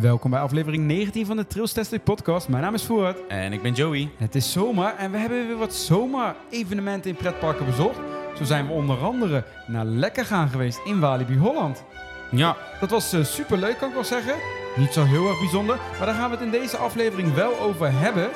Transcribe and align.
Welkom 0.00 0.30
bij 0.30 0.40
aflevering 0.40 0.84
19 0.84 1.26
van 1.26 1.36
de 1.36 1.46
Trails 1.46 1.72
Testing 1.72 2.02
Podcast. 2.02 2.48
Mijn 2.48 2.62
naam 2.62 2.74
is 2.74 2.84
Voort. 2.84 3.26
En 3.26 3.52
ik 3.52 3.62
ben 3.62 3.72
Joey. 3.72 4.10
Het 4.16 4.34
is 4.34 4.52
zomer 4.52 4.94
en 4.98 5.10
we 5.10 5.18
hebben 5.18 5.46
weer 5.46 5.56
wat 5.56 5.74
zomer-evenementen 5.74 7.10
in 7.10 7.16
pretparken 7.16 7.66
bezocht. 7.66 7.98
Zo 8.36 8.44
zijn 8.44 8.66
we 8.66 8.72
onder 8.72 8.98
andere 8.98 9.44
naar 9.66 9.84
Lekker 9.84 10.24
gaan 10.24 10.48
geweest 10.48 10.80
in 10.84 11.00
Walibi 11.00 11.36
Holland. 11.36 11.84
Ja, 12.30 12.56
Dat 12.80 12.90
was 12.90 13.14
uh, 13.14 13.24
super 13.24 13.58
leuk, 13.58 13.78
kan 13.78 13.88
ik 13.88 13.94
wel 13.94 14.04
zeggen. 14.04 14.34
Niet 14.76 14.92
zo 14.92 15.04
heel 15.04 15.28
erg 15.28 15.38
bijzonder, 15.38 15.76
maar 15.98 16.06
daar 16.06 16.14
gaan 16.14 16.30
we 16.30 16.36
het 16.36 16.44
in 16.44 16.50
deze 16.60 16.76
aflevering 16.76 17.34
wel 17.34 17.60
over 17.60 17.92
hebben. 17.92 18.28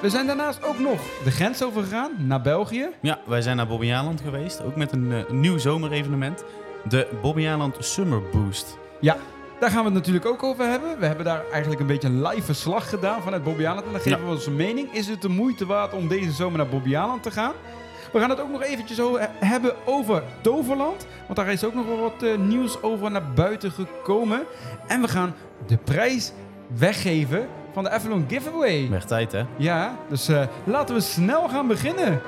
We 0.00 0.10
zijn 0.10 0.26
daarnaast 0.26 0.64
ook 0.64 0.78
nog 0.78 1.00
de 1.24 1.30
grens 1.30 1.62
overgegaan 1.62 2.10
naar 2.18 2.40
België. 2.42 2.88
ja, 3.00 3.18
wij 3.26 3.42
zijn 3.42 3.56
naar 3.56 3.66
Bobbejaanland 3.66 4.20
geweest. 4.20 4.62
Ook 4.62 4.76
met 4.76 4.92
een 4.92 5.12
eh, 5.12 5.30
nieuw 5.30 5.58
zomerevenement. 5.58 6.44
De 6.88 7.08
Bobbejaanland 7.22 7.76
Summer 7.78 8.22
Boost. 8.32 8.78
Ja, 9.00 9.16
daar 9.60 9.70
gaan 9.70 9.78
we 9.78 9.84
het 9.84 9.94
natuurlijk 9.94 10.26
ook 10.26 10.42
over 10.42 10.64
hebben. 10.64 10.98
We 10.98 11.06
hebben 11.06 11.24
daar 11.24 11.42
eigenlijk 11.50 11.80
een 11.80 11.86
beetje 11.86 12.08
een 12.08 12.22
live 12.26 12.42
verslag 12.42 12.88
gedaan 12.88 13.22
vanuit 13.22 13.42
Bobbejaanland. 13.44 13.86
En 13.86 13.92
dan 13.92 14.00
geven 14.00 14.18
Ja. 14.18 14.24
we 14.24 14.30
onze 14.30 14.50
mening. 14.50 14.92
Is 14.92 15.08
het 15.08 15.22
de 15.22 15.28
moeite 15.28 15.66
waard 15.66 15.92
om 15.92 16.08
deze 16.08 16.30
zomer 16.32 16.58
naar 16.58 16.68
Bobbejaanland 16.68 17.22
te 17.22 17.30
gaan? 17.30 17.52
We 18.12 18.18
gaan 18.20 18.30
het 18.30 18.40
ook 18.40 18.50
nog 18.50 18.62
eventjes 18.62 18.98
hebben 19.34 19.74
over 19.84 20.22
Toverland. 20.40 21.06
Want 21.26 21.38
daar 21.38 21.48
is 21.52 21.64
ook 21.64 21.74
nog 21.74 21.86
wel 21.86 21.98
wat 22.00 22.22
eh, 22.22 22.36
nieuws 22.36 22.82
over 22.82 23.10
naar 23.10 23.32
buiten 23.34 23.70
gekomen. 23.70 24.42
En 24.86 25.00
we 25.00 25.08
gaan 25.08 25.34
de 25.66 25.76
prijs 25.76 26.32
weggeven 26.78 27.48
van 27.72 27.84
de 27.84 27.90
Avalon 27.90 28.24
Giveaway. 28.28 28.88
Werd 28.90 29.08
tijd, 29.08 29.32
hè? 29.32 29.42
Ja, 29.56 29.96
dus 30.08 30.28
eh, 30.28 30.42
laten 30.64 30.94
we 30.94 31.00
snel 31.00 31.48
gaan 31.48 31.66
beginnen. 31.66 32.20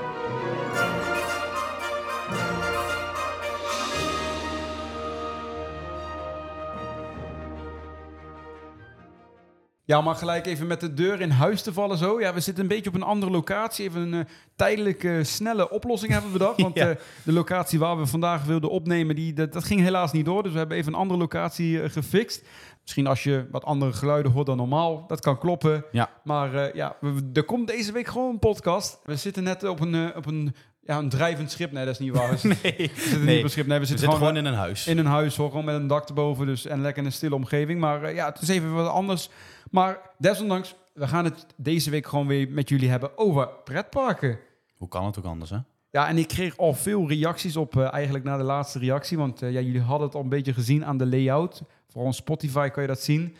Ja, 9.90 10.00
maar 10.00 10.14
gelijk 10.14 10.46
even 10.46 10.66
met 10.66 10.80
de 10.80 10.94
deur 10.94 11.20
in 11.20 11.30
huis 11.30 11.62
te 11.62 11.72
vallen 11.72 11.98
zo. 11.98 12.20
Ja, 12.20 12.34
we 12.34 12.40
zitten 12.40 12.62
een 12.62 12.68
beetje 12.68 12.88
op 12.90 12.94
een 12.96 13.02
andere 13.02 13.32
locatie. 13.32 13.84
Even 13.88 14.00
een 14.00 14.14
eh, 14.14 14.30
tijdelijke, 14.56 15.24
snelle 15.24 15.70
oplossing 15.70 16.12
hebben 16.12 16.32
we 16.32 16.38
bedacht. 16.38 16.60
Want 16.62 16.76
Ja. 16.76 16.88
eh, 16.90 16.96
de 17.24 17.32
locatie 17.32 17.78
waar 17.78 17.98
we 17.98 18.06
vandaag 18.06 18.44
wilden 18.44 18.70
opnemen, 18.70 19.14
die, 19.14 19.32
dat, 19.32 19.52
dat 19.52 19.64
ging 19.64 19.80
helaas 19.80 20.12
niet 20.12 20.24
door. 20.24 20.42
Dus 20.42 20.52
we 20.52 20.58
hebben 20.58 20.76
even 20.76 20.92
een 20.92 20.98
andere 20.98 21.20
locatie 21.20 21.82
eh, 21.82 21.90
gefixt. 21.90 22.42
Misschien 22.82 23.06
als 23.06 23.22
je 23.22 23.46
wat 23.50 23.64
andere 23.64 23.92
geluiden 23.92 24.32
hoort 24.32 24.46
dan 24.46 24.56
normaal. 24.56 25.04
Dat 25.06 25.20
kan 25.20 25.38
kloppen. 25.38 25.84
Ja. 25.92 26.10
Maar 26.24 26.76
ja, 26.76 26.96
we- 27.00 27.30
er 27.32 27.44
komt 27.44 27.68
deze 27.68 27.92
week 27.92 28.06
gewoon 28.06 28.30
een 28.30 28.38
podcast. 28.38 28.98
We 29.04 29.16
zitten 29.16 29.42
net 29.42 29.64
op 29.68 29.80
een, 29.80 30.16
op 30.16 30.26
een, 30.26 30.54
ja, 30.86 30.98
een 30.98 31.08
drijvend 31.08 31.50
schip. 31.50 31.72
Nee, 31.72 31.84
dat 31.84 31.94
is 31.94 32.00
niet 32.00 32.16
waar. 32.16 32.30
We 32.30 32.48
Nee, 32.62 32.90
zitten 32.94 33.24
nee. 33.24 33.26
niet 33.28 33.38
op 33.38 33.44
een 33.44 33.50
schip. 33.50 33.66
Nee, 33.66 33.74
we 33.78 33.82
we 33.82 33.88
zitten, 33.88 34.04
gewoon, 34.04 34.20
gewoon 34.20 34.36
in 34.36 34.44
een 34.44 34.58
huis. 34.58 34.86
in 34.86 34.98
een 34.98 35.06
huis 35.06 35.36
hoor. 35.36 35.50
Gewoon 35.50 35.64
met 35.64 35.74
een 35.74 35.86
dak 35.86 36.08
erboven. 36.08 36.46
Dus, 36.46 36.66
en 36.66 36.80
lekker 36.80 37.00
in 37.02 37.08
een 37.08 37.14
stille 37.14 37.34
omgeving. 37.34 37.80
Maar 37.80 38.02
eh, 38.02 38.14
ja, 38.14 38.26
het 38.28 38.40
is 38.40 38.48
even 38.48 38.74
wat 38.74 38.88
anders. 38.88 39.30
Maar 39.70 39.98
desondanks, 40.18 40.74
we 40.92 41.06
gaan 41.08 41.24
het 41.24 41.46
deze 41.56 41.90
week 41.90 42.06
gewoon 42.06 42.26
weer 42.26 42.48
met 42.50 42.68
jullie 42.68 42.88
hebben 42.90 43.18
over 43.18 43.48
pretparken. 43.64 44.38
Hoe 44.76 44.88
kan 44.88 45.04
het 45.06 45.18
ook 45.18 45.24
anders, 45.24 45.50
hè? 45.50 45.56
Ja, 45.90 46.08
en 46.08 46.18
ik 46.18 46.28
kreeg 46.28 46.56
al 46.56 46.74
veel 46.74 47.08
reacties 47.08 47.56
op 47.56 47.76
eh, 47.76 47.92
eigenlijk 47.92 48.24
na 48.24 48.36
de 48.36 48.42
laatste 48.42 48.78
reactie. 48.78 49.18
Want 49.18 49.42
eh, 49.42 49.52
ja, 49.52 49.60
jullie 49.60 49.80
hadden 49.80 50.06
het 50.06 50.16
al 50.16 50.22
een 50.22 50.28
beetje 50.28 50.52
gezien 50.52 50.84
aan 50.84 50.96
de 50.96 51.06
layout. 51.06 51.62
Voor 51.88 52.02
ons 52.04 52.16
Spotify 52.16 52.68
kan 52.68 52.82
je 52.82 52.88
dat 52.88 53.00
zien. 53.02 53.36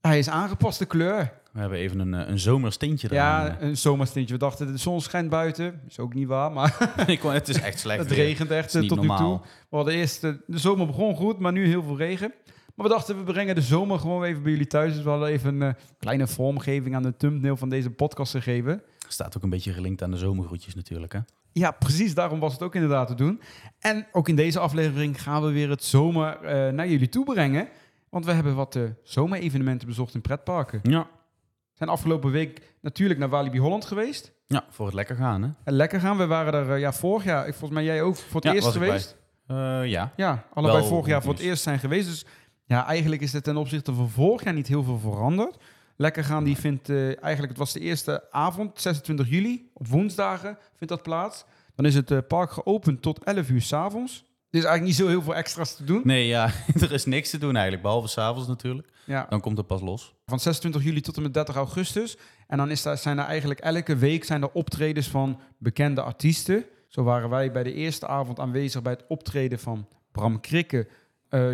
Hij 0.00 0.18
is 0.18 0.28
aangepast, 0.28 0.78
de 0.78 0.86
kleur. 0.86 1.32
We 1.52 1.60
hebben 1.60 1.78
even 1.78 1.98
een, 1.98 2.14
eh, 2.14 2.28
een 2.28 2.38
zomersteentje 2.38 3.08
eraan. 3.12 3.44
Ja, 3.46 3.60
een 3.60 3.76
zomerstintje. 3.76 4.34
We 4.34 4.40
dachten, 4.40 4.66
de 4.66 4.76
zon 4.76 5.00
schijnt 5.00 5.30
buiten. 5.30 5.80
Is 5.88 5.98
ook 5.98 6.14
niet 6.14 6.26
waar, 6.28 6.52
maar 6.52 6.94
Ik 7.06 7.20
kon- 7.20 7.32
het 7.32 7.48
is 7.48 7.60
echt 7.60 7.78
slecht 7.78 7.98
het 8.02 8.10
regent 8.10 8.50
echt 8.50 8.70
tot 8.72 8.80
nu 8.80 8.88
toe. 8.88 8.96
normaal. 8.96 9.44
We 9.70 9.76
hadden 9.76 9.94
eerst, 9.94 10.20
de 10.20 10.38
zomer 10.46 10.86
begon 10.86 11.16
goed, 11.16 11.38
maar 11.38 11.52
nu 11.52 11.66
heel 11.66 11.82
veel 11.82 11.96
regen. 11.96 12.34
Maar 12.74 12.86
we 12.86 12.92
dachten, 12.92 13.16
we 13.16 13.32
brengen 13.32 13.54
de 13.54 13.60
zomer 13.60 13.98
gewoon 13.98 14.24
even 14.24 14.42
bij 14.42 14.50
jullie 14.50 14.66
thuis. 14.66 14.94
Dus 14.94 15.02
we 15.02 15.08
hadden 15.08 15.28
even 15.28 15.60
een 15.60 15.68
eh, 15.76 15.82
kleine 15.98 16.26
vormgeving 16.26 16.94
aan 16.94 17.02
de 17.02 17.16
thumbnail 17.16 17.56
van 17.56 17.68
deze 17.68 17.90
podcast 17.90 18.32
gegeven. 18.32 18.82
Staat 19.08 19.36
ook 19.36 19.42
een 19.42 19.50
beetje 19.50 19.72
gelinkt 19.72 20.02
aan 20.02 20.10
de 20.10 20.16
zomergroetjes 20.16 20.74
natuurlijk, 20.74 21.12
hè? 21.12 21.18
Ja, 21.52 21.70
precies. 21.70 22.14
Daarom 22.14 22.40
was 22.40 22.52
het 22.52 22.62
ook 22.62 22.74
inderdaad 22.74 23.06
te 23.06 23.14
doen. 23.14 23.40
En 23.78 24.06
ook 24.12 24.28
in 24.28 24.36
deze 24.36 24.58
aflevering 24.58 25.22
gaan 25.22 25.42
we 25.42 25.52
weer 25.52 25.70
het 25.70 25.84
zomer 25.84 26.40
eh, 26.40 26.72
naar 26.72 26.88
jullie 26.88 27.08
toe 27.08 27.24
brengen. 27.24 27.68
Want 28.08 28.24
we 28.24 28.32
hebben 28.32 28.54
wat 28.54 28.76
eh 28.76 28.82
zomerevenementen 29.02 29.88
bezocht 29.88 30.14
in 30.14 30.20
pretparken. 30.20 30.80
Ja. 30.82 31.00
We 31.00 31.80
zijn 31.80 31.90
afgelopen 31.90 32.30
week 32.30 32.74
natuurlijk 32.80 33.20
naar 33.20 33.28
Walibi 33.28 33.58
Holland 33.58 33.84
geweest. 33.84 34.32
Ja, 34.46 34.64
voor 34.70 34.86
het 34.86 34.94
lekker 34.94 35.16
gaan, 35.16 35.42
hè? 35.42 35.48
En 35.64 35.72
lekker 35.72 36.00
gaan. 36.00 36.16
We 36.16 36.26
waren 36.26 36.54
er 36.54 36.78
ja, 36.78 36.92
vorig 36.92 37.24
jaar, 37.24 37.44
volgens 37.44 37.70
mij 37.70 37.84
jij 37.84 38.02
ook, 38.02 38.16
voor 38.16 38.40
het 38.40 38.44
Ja, 38.44 38.54
eerst 38.54 38.72
geweest. 38.72 39.16
Ja. 39.46 40.12
Ja, 40.16 40.44
allebei 40.52 40.78
Wel 40.78 40.88
vorig 40.88 41.06
jaar 41.06 41.22
voor 41.22 41.32
het 41.32 41.42
eerst 41.42 41.62
zijn 41.62 41.78
geweest. 41.78 42.06
Dus 42.08 42.26
ja, 42.66 42.86
eigenlijk 42.86 43.22
is 43.22 43.34
er 43.34 43.42
ten 43.42 43.56
opzichte 43.56 43.94
van 43.94 44.10
vorig 44.10 44.44
jaar 44.44 44.54
niet 44.54 44.66
heel 44.68 44.82
veel 44.82 44.98
veranderd. 44.98 45.56
Lekker 45.96 46.24
gaan, 46.24 46.44
die 46.44 46.56
vindt 46.56 46.88
eh, 46.88 47.06
eigenlijk, 47.06 47.48
het 47.48 47.56
was 47.58 47.72
de 47.72 47.80
eerste 47.80 48.26
avond, 48.30 48.80
26 48.80 49.28
juli, 49.28 49.70
op 49.74 49.86
woensdagen 49.88 50.58
vindt 50.76 50.92
dat 50.92 51.02
plaats. 51.02 51.44
Dan 51.74 51.86
is 51.86 51.94
het 51.94 52.10
eh, 52.10 52.18
park 52.28 52.50
geopend 52.52 53.02
tot 53.02 53.24
11 53.24 53.48
uur 53.48 53.62
s'avonds. 53.62 54.12
Er 54.50 54.60
is 54.60 54.64
eigenlijk 54.66 54.84
niet 54.84 54.94
zo 55.06 55.08
heel 55.08 55.22
veel 55.22 55.34
extra's 55.34 55.76
te 55.76 55.84
doen. 55.84 56.00
Nee, 56.04 56.26
ja, 56.26 56.50
er 56.80 56.92
is 56.92 57.04
niks 57.04 57.30
te 57.30 57.38
doen 57.38 57.52
eigenlijk, 57.52 57.82
behalve 57.82 58.08
s'avonds 58.08 58.48
natuurlijk. 58.48 58.88
Ja, 59.06 59.26
Dan 59.28 59.40
komt 59.40 59.56
het 59.56 59.66
pas 59.66 59.80
los. 59.80 60.14
van 60.26 60.40
26 60.40 60.82
juli 60.82 61.00
tot 61.00 61.16
en 61.16 61.22
met 61.22 61.34
30 61.34 61.54
augustus. 61.56 62.16
En 62.46 62.56
dan 62.56 62.70
is 62.70 62.82
daar, 62.82 62.98
zijn 62.98 63.18
er 63.18 63.24
eigenlijk 63.24 63.60
elke 63.60 63.96
week 63.96 64.24
zijn 64.24 64.42
er 64.42 64.50
optredens 64.52 65.08
van 65.08 65.40
bekende 65.58 66.02
artiesten. 66.02 66.64
Zo 66.88 67.02
waren 67.02 67.28
wij 67.30 67.52
bij 67.52 67.62
de 67.62 67.72
eerste 67.72 68.06
avond 68.06 68.40
aanwezig 68.40 68.82
bij 68.82 68.92
het 68.92 69.04
optreden 69.08 69.58
van 69.58 69.88
Bram 70.12 70.40
Krikke, 70.40 70.88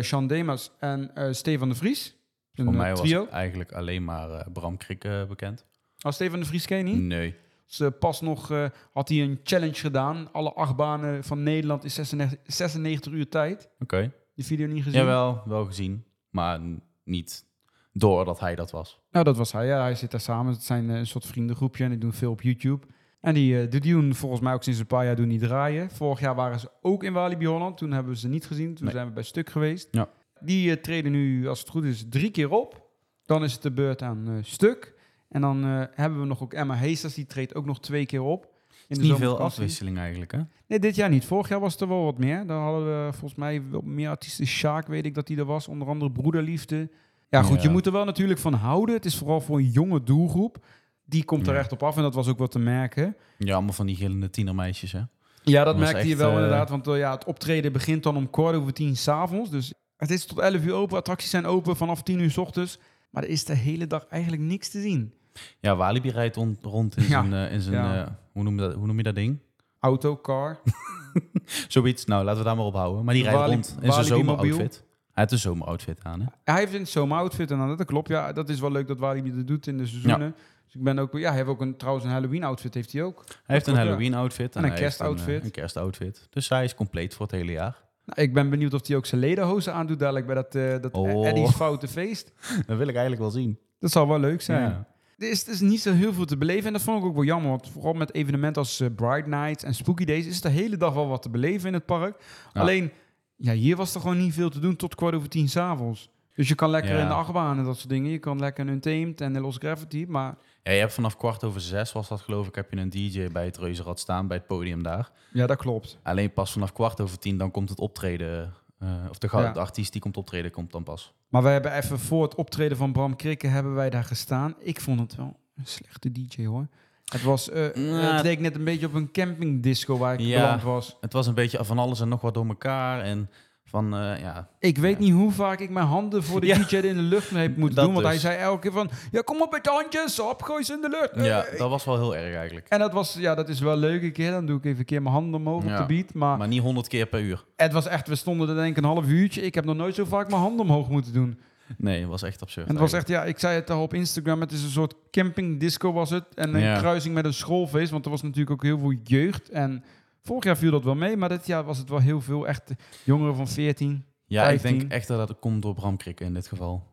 Sean 0.01 0.27
Demas 0.27 0.71
en 0.79 1.15
eh 1.15 1.31
Stefan 1.33 1.69
de 1.69 1.75
Vries. 1.75 2.15
Een 2.53 2.63
Voor 2.65 2.73
eh, 2.73 2.79
mij 2.79 2.89
was 2.91 2.99
trio. 2.99 3.27
eigenlijk 3.27 3.71
alleen 3.71 4.03
maar 4.03 4.29
eh, 4.31 4.51
Bram 4.53 4.77
Krik 4.77 5.03
eh, 5.03 5.25
bekend. 5.25 5.65
Oh, 6.05 6.11
Stefan 6.11 6.39
de 6.39 6.45
Vries 6.45 6.65
ken 6.65 6.77
je 6.77 6.83
niet? 6.83 7.01
Nee. 7.01 7.35
Dus, 7.67 7.79
eh, 7.79 7.87
pas 7.99 8.21
nog 8.21 8.51
eh, 8.51 8.65
had 8.93 9.09
hij 9.09 9.21
een 9.21 9.39
challenge 9.43 9.73
gedaan. 9.75 10.29
Alle 10.31 10.53
acht 10.53 10.75
banen 10.75 11.23
van 11.23 11.43
Nederland 11.43 11.83
in 11.83 11.91
96, 11.91 12.39
96 12.55 13.11
uur 13.13 13.29
tijd. 13.29 13.69
Oké. 13.79 14.11
Die 14.35 14.45
video 14.45 14.67
niet 14.67 14.83
gezien? 14.83 14.99
Jawel, 14.99 15.41
wel 15.45 15.65
gezien. 15.65 16.05
Maar 16.29 16.59
niet 17.03 17.45
doordat 17.93 18.39
hij 18.39 18.55
dat 18.55 18.71
was. 18.71 18.99
Nou, 19.11 19.25
dat 19.25 19.37
was 19.37 19.51
hij. 19.51 19.65
Ja, 19.65 19.81
hij 19.81 19.95
zit 19.95 20.11
daar 20.11 20.19
samen. 20.19 20.53
Het 20.53 20.63
zijn 20.63 20.89
eh, 20.89 20.95
een 20.97 21.07
soort 21.07 21.25
vriendengroepje 21.25 21.83
en 21.83 21.89
die 21.89 21.99
doen 21.99 22.13
veel 22.13 22.31
op 22.31 22.41
YouTube. 22.41 22.85
En 23.21 23.33
die, 23.33 23.61
eh, 23.61 23.69
die 23.69 23.79
doen 23.79 24.15
volgens 24.15 24.41
mij 24.41 24.53
ook 24.53 24.63
sinds 24.63 24.79
een 24.79 24.85
paar 24.87 25.05
jaar 25.05 25.15
doen 25.15 25.27
die 25.29 25.39
draaien. 25.39 25.89
Vorig 25.91 26.19
jaar 26.19 26.35
waren 26.35 26.59
ze 26.59 26.69
ook 26.81 27.03
in 27.03 27.13
Walibi 27.13 27.45
Holland. 27.47 27.77
Toen 27.77 27.91
hebben 27.91 28.13
we 28.13 28.19
ze 28.19 28.27
niet 28.27 28.45
gezien. 28.45 28.73
Toen 28.75 28.85
Nee. 28.85 28.93
zijn 28.93 29.07
we 29.07 29.13
bij 29.13 29.23
Stuk 29.23 29.49
geweest. 29.49 29.87
Ja. 29.91 30.09
Die 30.39 30.71
eh, 30.75 30.81
treden 30.81 31.11
nu, 31.11 31.47
als 31.47 31.59
het 31.59 31.69
goed 31.69 31.83
is, 31.83 32.05
drie 32.09 32.31
keer 32.31 32.49
op. 32.49 32.89
Dan 33.25 33.43
is 33.43 33.53
het 33.53 33.61
de 33.61 33.71
beurt 33.71 34.01
aan 34.01 34.27
eh, 34.27 34.33
Stuk. 34.41 34.93
En 35.29 35.41
dan 35.41 35.63
hebben 35.93 36.19
we 36.19 36.25
nog 36.25 36.43
ook 36.43 36.53
Emma 36.53 36.75
Heesters. 36.75 37.13
Die 37.13 37.25
treedt 37.25 37.55
ook 37.55 37.65
nog 37.65 37.79
twee 37.79 38.05
keer 38.05 38.21
op. 38.21 38.49
In 38.87 38.97
Is 38.97 39.03
niet 39.03 39.15
veel 39.17 39.39
afwisseling 39.39 39.97
eigenlijk, 39.97 40.31
hè? 40.31 40.39
Nee, 40.67 40.79
dit 40.79 40.95
jaar 40.95 41.09
niet. 41.09 41.25
Vorig 41.25 41.49
jaar 41.49 41.59
was 41.59 41.79
er 41.79 41.87
wel 41.87 42.03
wat 42.03 42.17
meer. 42.17 42.45
Daar 42.47 42.59
hadden 42.61 42.85
we 43.05 43.11
volgens 43.11 43.35
mij 43.35 43.63
wel 43.69 43.81
meer 43.81 44.09
artiesten. 44.09 44.45
Sjaak 44.47 44.87
weet 44.87 45.05
ik 45.05 45.13
dat 45.13 45.27
hij 45.27 45.37
er 45.37 45.45
was. 45.45 45.67
Onder 45.67 45.87
andere 45.87 46.11
Broederliefde. 46.11 46.89
Ja 47.29 47.41
goed, 47.41 47.57
Ja. 47.57 47.63
je 47.63 47.69
moet 47.69 47.85
er 47.85 47.91
wel 47.91 48.05
natuurlijk 48.05 48.39
van 48.39 48.53
houden. 48.53 48.95
Het 48.95 49.05
is 49.05 49.17
vooral 49.17 49.41
voor 49.41 49.57
een 49.57 49.69
jonge 49.69 50.03
doelgroep. 50.03 50.65
Die 51.11 51.23
komt 51.23 51.47
er 51.47 51.53
Ja. 51.53 51.59
echt 51.59 51.71
op 51.71 51.83
af 51.83 51.95
en 51.95 52.01
dat 52.01 52.13
was 52.13 52.27
ook 52.27 52.37
wat 52.37 52.51
te 52.51 52.59
merken. 52.59 53.15
Ja, 53.37 53.53
allemaal 53.53 53.73
van 53.73 53.85
die 53.85 53.95
gillende 53.95 54.29
tienermeisjes, 54.29 54.91
hè? 54.91 54.99
Ja, 55.43 55.63
dat 55.63 55.65
Dat 55.65 55.77
merkte 55.77 56.07
je 56.07 56.15
wel 56.15 56.29
eh, 56.29 56.35
inderdaad. 56.35 56.69
Want 56.69 56.87
eh, 56.87 56.97
ja, 56.97 57.11
het 57.11 57.25
optreden 57.25 57.71
begint 57.71 58.03
dan 58.03 58.15
om 58.15 58.29
kwart 58.29 58.55
over 58.55 58.73
tien 58.73 58.95
s'avonds. 58.97 59.49
Dus 59.49 59.73
het 59.97 60.09
is 60.09 60.25
tot 60.25 60.39
11 60.39 60.63
uur 60.63 60.73
open. 60.73 60.97
Attracties 60.97 61.29
zijn 61.29 61.45
open 61.45 61.75
vanaf 61.75 62.03
10 62.03 62.19
uur 62.19 62.31
s 62.31 62.37
ochtends. 62.37 62.79
Maar 63.09 63.23
er 63.23 63.29
is 63.29 63.45
de 63.45 63.53
hele 63.55 63.87
dag 63.87 64.05
eigenlijk 64.07 64.41
niks 64.43 64.69
te 64.69 64.81
zien. 64.81 65.13
Ja, 65.59 65.75
Walibi 65.75 66.09
rijdt 66.09 66.37
on- 66.37 66.57
rond 66.61 66.97
in 66.97 67.03
Ja. 67.03 67.09
zijn, 67.09 67.33
eh, 67.33 67.53
in 67.53 67.61
zijn 67.61 67.75
Ja. 67.75 68.05
eh, 68.05 68.11
hoe, 68.31 68.43
noem 68.43 68.55
je 68.55 68.61
dat, 68.61 68.73
hoe 68.73 68.87
noem 68.87 68.97
je 68.97 69.03
dat 69.03 69.15
ding? 69.15 69.39
Auto, 69.79 70.17
car. 70.17 70.59
Zoiets, 71.67 72.05
nou, 72.05 72.23
laten 72.23 72.39
we 72.39 72.45
daar 72.45 72.55
maar 72.55 72.65
op 72.65 72.73
houden. 72.75 73.05
Maar 73.05 73.13
die 73.13 73.23
rijdt 73.23 73.37
Wali- 73.37 73.51
rond 73.53 73.77
in 73.81 73.91
zijn 73.91 74.05
zomeroutfit. 74.05 74.83
Hij 75.11 75.23
heeft 75.23 75.31
een 75.31 75.37
zomeroutfit 75.39 75.97
aan, 76.03 76.19
hè? 76.19 76.25
Hij 76.43 76.59
heeft 76.59 76.73
een 76.73 76.87
zomeroutfit 76.87 77.51
en 77.51 77.57
dan, 77.57 77.77
dat 77.77 77.85
klopt. 77.85 78.07
Ja, 78.07 78.33
dat 78.33 78.49
is 78.49 78.59
wel 78.59 78.71
leuk 78.71 78.87
dat 78.87 78.97
Walibi 78.99 79.35
dat 79.35 79.47
doet 79.47 79.67
in 79.67 79.77
de 79.77 79.85
seizoenen. 79.87 80.35
Dus 80.71 80.79
ik 80.79 80.83
ben 80.85 80.99
ook, 80.99 81.13
ja, 81.17 81.27
hij 81.27 81.35
heeft 81.37 81.47
ook 81.49 81.61
een, 81.61 81.77
trouwens 81.77 82.05
een 82.05 82.11
Halloween 82.11 82.43
outfit 82.43 82.73
heeft 82.73 82.91
hij 82.93 83.03
ook. 83.03 83.23
Hij 83.25 83.35
heeft 83.45 83.67
een 83.67 83.73
klopt, 83.73 83.77
ja. 83.77 83.83
Halloween-outfit. 83.93 84.55
En 84.55 84.63
een 84.63 84.73
kerstoutfit. 84.73 85.39
Een, 85.39 85.45
een 85.45 85.51
kerstoutfit. 85.51 86.27
Dus 86.29 86.49
hij 86.49 86.63
is 86.63 86.75
compleet 86.75 87.13
voor 87.13 87.25
het 87.25 87.35
hele 87.35 87.51
jaar. 87.51 87.75
Nou, 88.05 88.21
ik 88.21 88.33
ben 88.33 88.49
benieuwd 88.49 88.73
of 88.73 88.87
hij 88.87 88.95
ook 88.95 89.05
zijn 89.05 89.21
ledenhozen 89.21 89.73
aandoet 89.73 89.99
dadelijk 89.99 90.25
bij 90.25 90.35
dat, 90.35 90.55
eh 90.55 90.75
dat 90.81 90.91
Oh. 90.93 91.27
Eddie's 91.27 91.51
Foute 91.51 91.87
Feest. 91.87 92.33
Dat 92.67 92.77
wil 92.77 92.87
ik 92.87 92.93
eigenlijk 92.95 93.21
wel 93.21 93.31
zien. 93.31 93.59
Dat 93.79 93.91
zal 93.91 94.07
wel 94.07 94.19
leuk 94.19 94.41
zijn. 94.41 94.61
Ja. 94.69 94.87
Er 95.17 95.29
is, 95.29 95.47
er 95.47 95.53
is 95.53 95.59
niet 95.59 95.81
zo 95.81 95.93
heel 95.93 96.13
veel 96.13 96.25
te 96.25 96.37
beleven 96.37 96.65
en 96.67 96.73
dat 96.73 96.81
vond 96.81 96.99
ik 96.99 97.05
ook 97.09 97.13
wel 97.15 97.23
jammer. 97.23 97.49
Want 97.49 97.69
vooral 97.69 97.93
met 97.93 98.13
evenementen 98.13 98.61
als 98.61 98.79
eh, 98.79 98.87
Bright 98.95 99.27
Nights 99.27 99.63
en 99.63 99.73
Spooky 99.73 100.05
Days 100.05 100.25
is 100.25 100.41
de 100.41 100.49
hele 100.49 100.77
dag 100.77 100.93
wel 100.93 101.07
wat 101.07 101.21
te 101.21 101.29
beleven 101.29 101.67
in 101.67 101.73
het 101.73 101.85
park. 101.85 102.23
Ja. 102.53 102.61
Alleen, 102.61 102.91
ja, 103.35 103.53
hier 103.53 103.75
was 103.75 103.95
er 103.95 104.01
gewoon 104.01 104.17
niet 104.17 104.33
veel 104.33 104.49
te 104.49 104.59
doen 104.59 104.75
tot 104.75 104.95
kwart 104.95 105.15
over 105.15 105.29
tien 105.29 105.49
s'avonds. 105.49 106.09
Dus 106.35 106.47
je 106.47 106.55
kan 106.55 106.69
lekker 106.69 106.95
Ja. 106.95 107.01
in 107.01 107.07
de 107.07 107.13
achtbaan 107.13 107.57
en 107.57 107.63
dat 107.65 107.77
soort 107.77 107.89
dingen. 107.89 108.11
Je 108.11 108.19
kan 108.19 108.39
lekker 108.39 108.67
een 108.67 108.73
Untamed 108.73 109.21
en 109.21 109.35
een 109.35 109.41
Lost 109.41 109.59
Gravity, 109.59 110.05
maar 110.07 110.35
Ja, 110.63 110.71
je 110.71 110.79
hebt 110.79 110.93
vanaf 110.93 111.17
kwart 111.17 111.43
over 111.43 111.61
zes, 111.61 111.91
was 111.91 112.07
dat 112.07 112.21
geloof 112.21 112.47
ik, 112.47 112.55
heb 112.55 112.71
je 112.71 112.77
een 112.79 112.89
DJ 112.89 113.27
bij 113.31 113.45
het 113.45 113.57
Reuzenrad 113.57 113.99
staan, 113.99 114.27
bij 114.27 114.37
het 114.37 114.47
podium 114.47 114.83
daar. 114.83 115.09
ja, 115.33 115.47
dat 115.47 115.57
klopt. 115.57 115.97
Alleen 116.03 116.33
pas 116.33 116.51
vanaf 116.51 116.73
kwart 116.73 117.01
over 117.01 117.19
tien, 117.19 117.37
dan 117.37 117.51
komt 117.51 117.69
het 117.69 117.79
optreden 117.79 118.53
Eh, 118.79 118.89
of 119.09 119.17
de, 119.17 119.27
Ja. 119.31 119.51
de 119.51 119.59
artiest 119.59 119.91
die 119.91 120.01
komt 120.01 120.17
optreden, 120.17 120.51
komt 120.51 120.71
dan 120.71 120.83
pas. 120.83 121.13
Maar 121.29 121.43
we 121.43 121.49
hebben 121.49 121.73
even 121.75 121.99
voor 121.99 122.23
het 122.23 122.35
optreden 122.35 122.77
van 122.77 122.91
Bram 122.91 123.15
Krikke 123.15 123.47
hebben 123.47 123.73
wij 123.75 123.89
daar 123.89 124.03
gestaan. 124.03 124.55
Ik 124.59 124.81
vond 124.81 124.99
het 124.99 125.15
wel 125.15 125.35
een 125.55 125.65
slechte 125.67 126.11
DJ 126.11 126.45
hoor. 126.45 126.67
Het 127.05 127.23
was, 127.23 127.49
eh, 127.49 127.73
Nou, 127.75 128.13
het 128.13 128.23
leek 128.23 128.39
net 128.39 128.55
een 128.55 128.63
beetje 128.63 128.85
op 128.85 128.93
een 128.93 129.11
campingdisco 129.11 129.97
waar 129.97 130.13
ik 130.13 130.19
Ja. 130.19 130.41
beland 130.41 130.61
was. 130.63 130.97
Het 131.01 131.13
was 131.13 131.27
een 131.27 131.33
beetje 131.33 131.65
van 131.65 131.77
alles 131.79 131.99
en 131.99 132.09
nog 132.09 132.21
wat 132.21 132.33
door 132.33 132.47
elkaar. 132.47 133.01
En 133.01 133.29
van, 133.71 133.95
eh, 133.95 134.19
ja, 134.21 134.47
Ik 134.59 134.77
weet 134.77 134.99
niet 134.99 135.13
hoe 135.13 135.31
vaak 135.31 135.59
ik 135.59 135.69
mijn 135.69 135.85
handen 135.85 136.23
voor 136.23 136.39
de 136.41 136.47
Ja. 136.47 136.57
DJ 136.57 136.75
in 136.75 136.95
de 136.95 137.01
lucht 137.01 137.29
heb 137.29 137.57
moeten 137.57 137.75
Dat 137.75 137.85
doen. 137.85 137.93
Want 137.93 138.05
hij 138.05 138.13
dus. 138.13 138.23
zei 138.23 138.37
elke 138.37 138.59
keer 138.61 138.71
van, 138.71 138.89
ja 139.11 139.21
kom 139.21 139.41
op 139.41 139.51
met 139.51 139.63
de 139.63 139.69
handjes, 139.69 140.19
op, 140.19 140.41
gooi 140.41 140.63
ze 140.63 140.73
in 140.73 140.81
de 140.81 140.89
lucht. 140.89 141.25
ja, 141.25 141.43
Eh, 141.43 141.57
dat 141.59 141.69
was 141.69 141.85
wel 141.85 141.95
heel 141.99 142.15
erg 142.15 142.35
eigenlijk. 142.35 142.65
En 142.69 142.79
dat 142.79 142.93
was, 142.93 143.13
ja, 143.19 143.35
dat 143.35 143.49
is 143.49 143.59
wel 143.59 143.77
leuk 143.77 144.01
een 144.03 144.11
keer. 144.11 144.31
Dan 144.31 144.45
doe 144.45 144.57
ik 144.57 144.65
even 144.65 144.79
een 144.79 144.85
keer 144.85 145.01
mijn 145.01 145.13
handen 145.13 145.39
omhoog 145.39 145.63
op 145.63 145.69
Ja. 145.69 145.77
de 145.85 145.93
beat. 145.93 146.13
Maar, 146.13 146.37
Maar 146.37 146.47
niet 146.47 146.61
honderd 146.61 146.87
keer 146.87 147.05
per 147.05 147.21
uur. 147.21 147.45
het 147.55 147.73
was 147.73 147.87
echt, 147.87 148.07
we 148.07 148.15
stonden 148.15 148.49
er 148.49 148.55
denk 148.55 148.69
ik 148.69 148.77
een 148.77 148.89
half 148.89 149.05
uurtje. 149.07 149.41
Ik 149.41 149.55
heb 149.55 149.65
nog 149.65 149.75
nooit 149.75 149.95
zo 149.95 150.05
vaak 150.05 150.29
mijn 150.29 150.41
handen 150.41 150.65
omhoog 150.65 150.89
moeten 150.89 151.13
doen. 151.13 151.39
Nee, 151.77 151.99
het 151.99 152.09
was 152.09 152.21
echt 152.23 152.41
absurd. 152.41 152.65
En 152.67 152.71
het 152.71 152.81
was 152.81 152.93
echt, 152.93 153.07
ja, 153.07 153.23
ik 153.23 153.39
zei 153.39 153.55
het 153.55 153.69
al 153.69 153.81
op 153.81 153.93
Instagram, 153.93 154.41
het 154.41 154.51
is 154.51 154.63
een 154.63 154.69
soort 154.69 154.93
camping 155.11 155.59
disco 155.59 155.91
was 155.93 156.09
het. 156.09 156.23
En 156.35 156.53
een 156.55 156.77
kruising 156.77 157.13
met 157.13 157.25
een 157.25 157.33
schoolfeest, 157.33 157.91
want 157.91 158.05
er 158.05 158.11
was 158.11 158.21
natuurlijk 158.21 158.51
ook 158.51 158.63
heel 158.63 158.79
veel 158.79 158.93
jeugd. 159.03 159.49
En 159.49 159.83
vorig 160.23 160.43
jaar 160.43 160.57
viel 160.57 160.71
dat 160.71 160.83
wel 160.83 160.95
mee, 160.95 161.17
maar 161.17 161.29
dit 161.29 161.45
jaar 161.47 161.63
was 161.63 161.77
het 161.77 161.89
wel 161.89 161.99
heel 161.99 162.21
veel 162.21 162.47
echt 162.47 162.71
jongeren 163.03 163.35
van 163.35 163.47
14. 163.47 164.05
Ja, 164.25 164.41
ik 164.49 164.59
15. 164.59 164.79
denk 164.79 164.91
echt 164.91 165.07
dat 165.07 165.27
dat 165.27 165.39
komt 165.39 165.61
door 165.61 165.73
Bram 165.73 165.97
Krikke 165.97 166.23
in 166.23 166.33
dit 166.33 166.47
geval. 166.47 166.83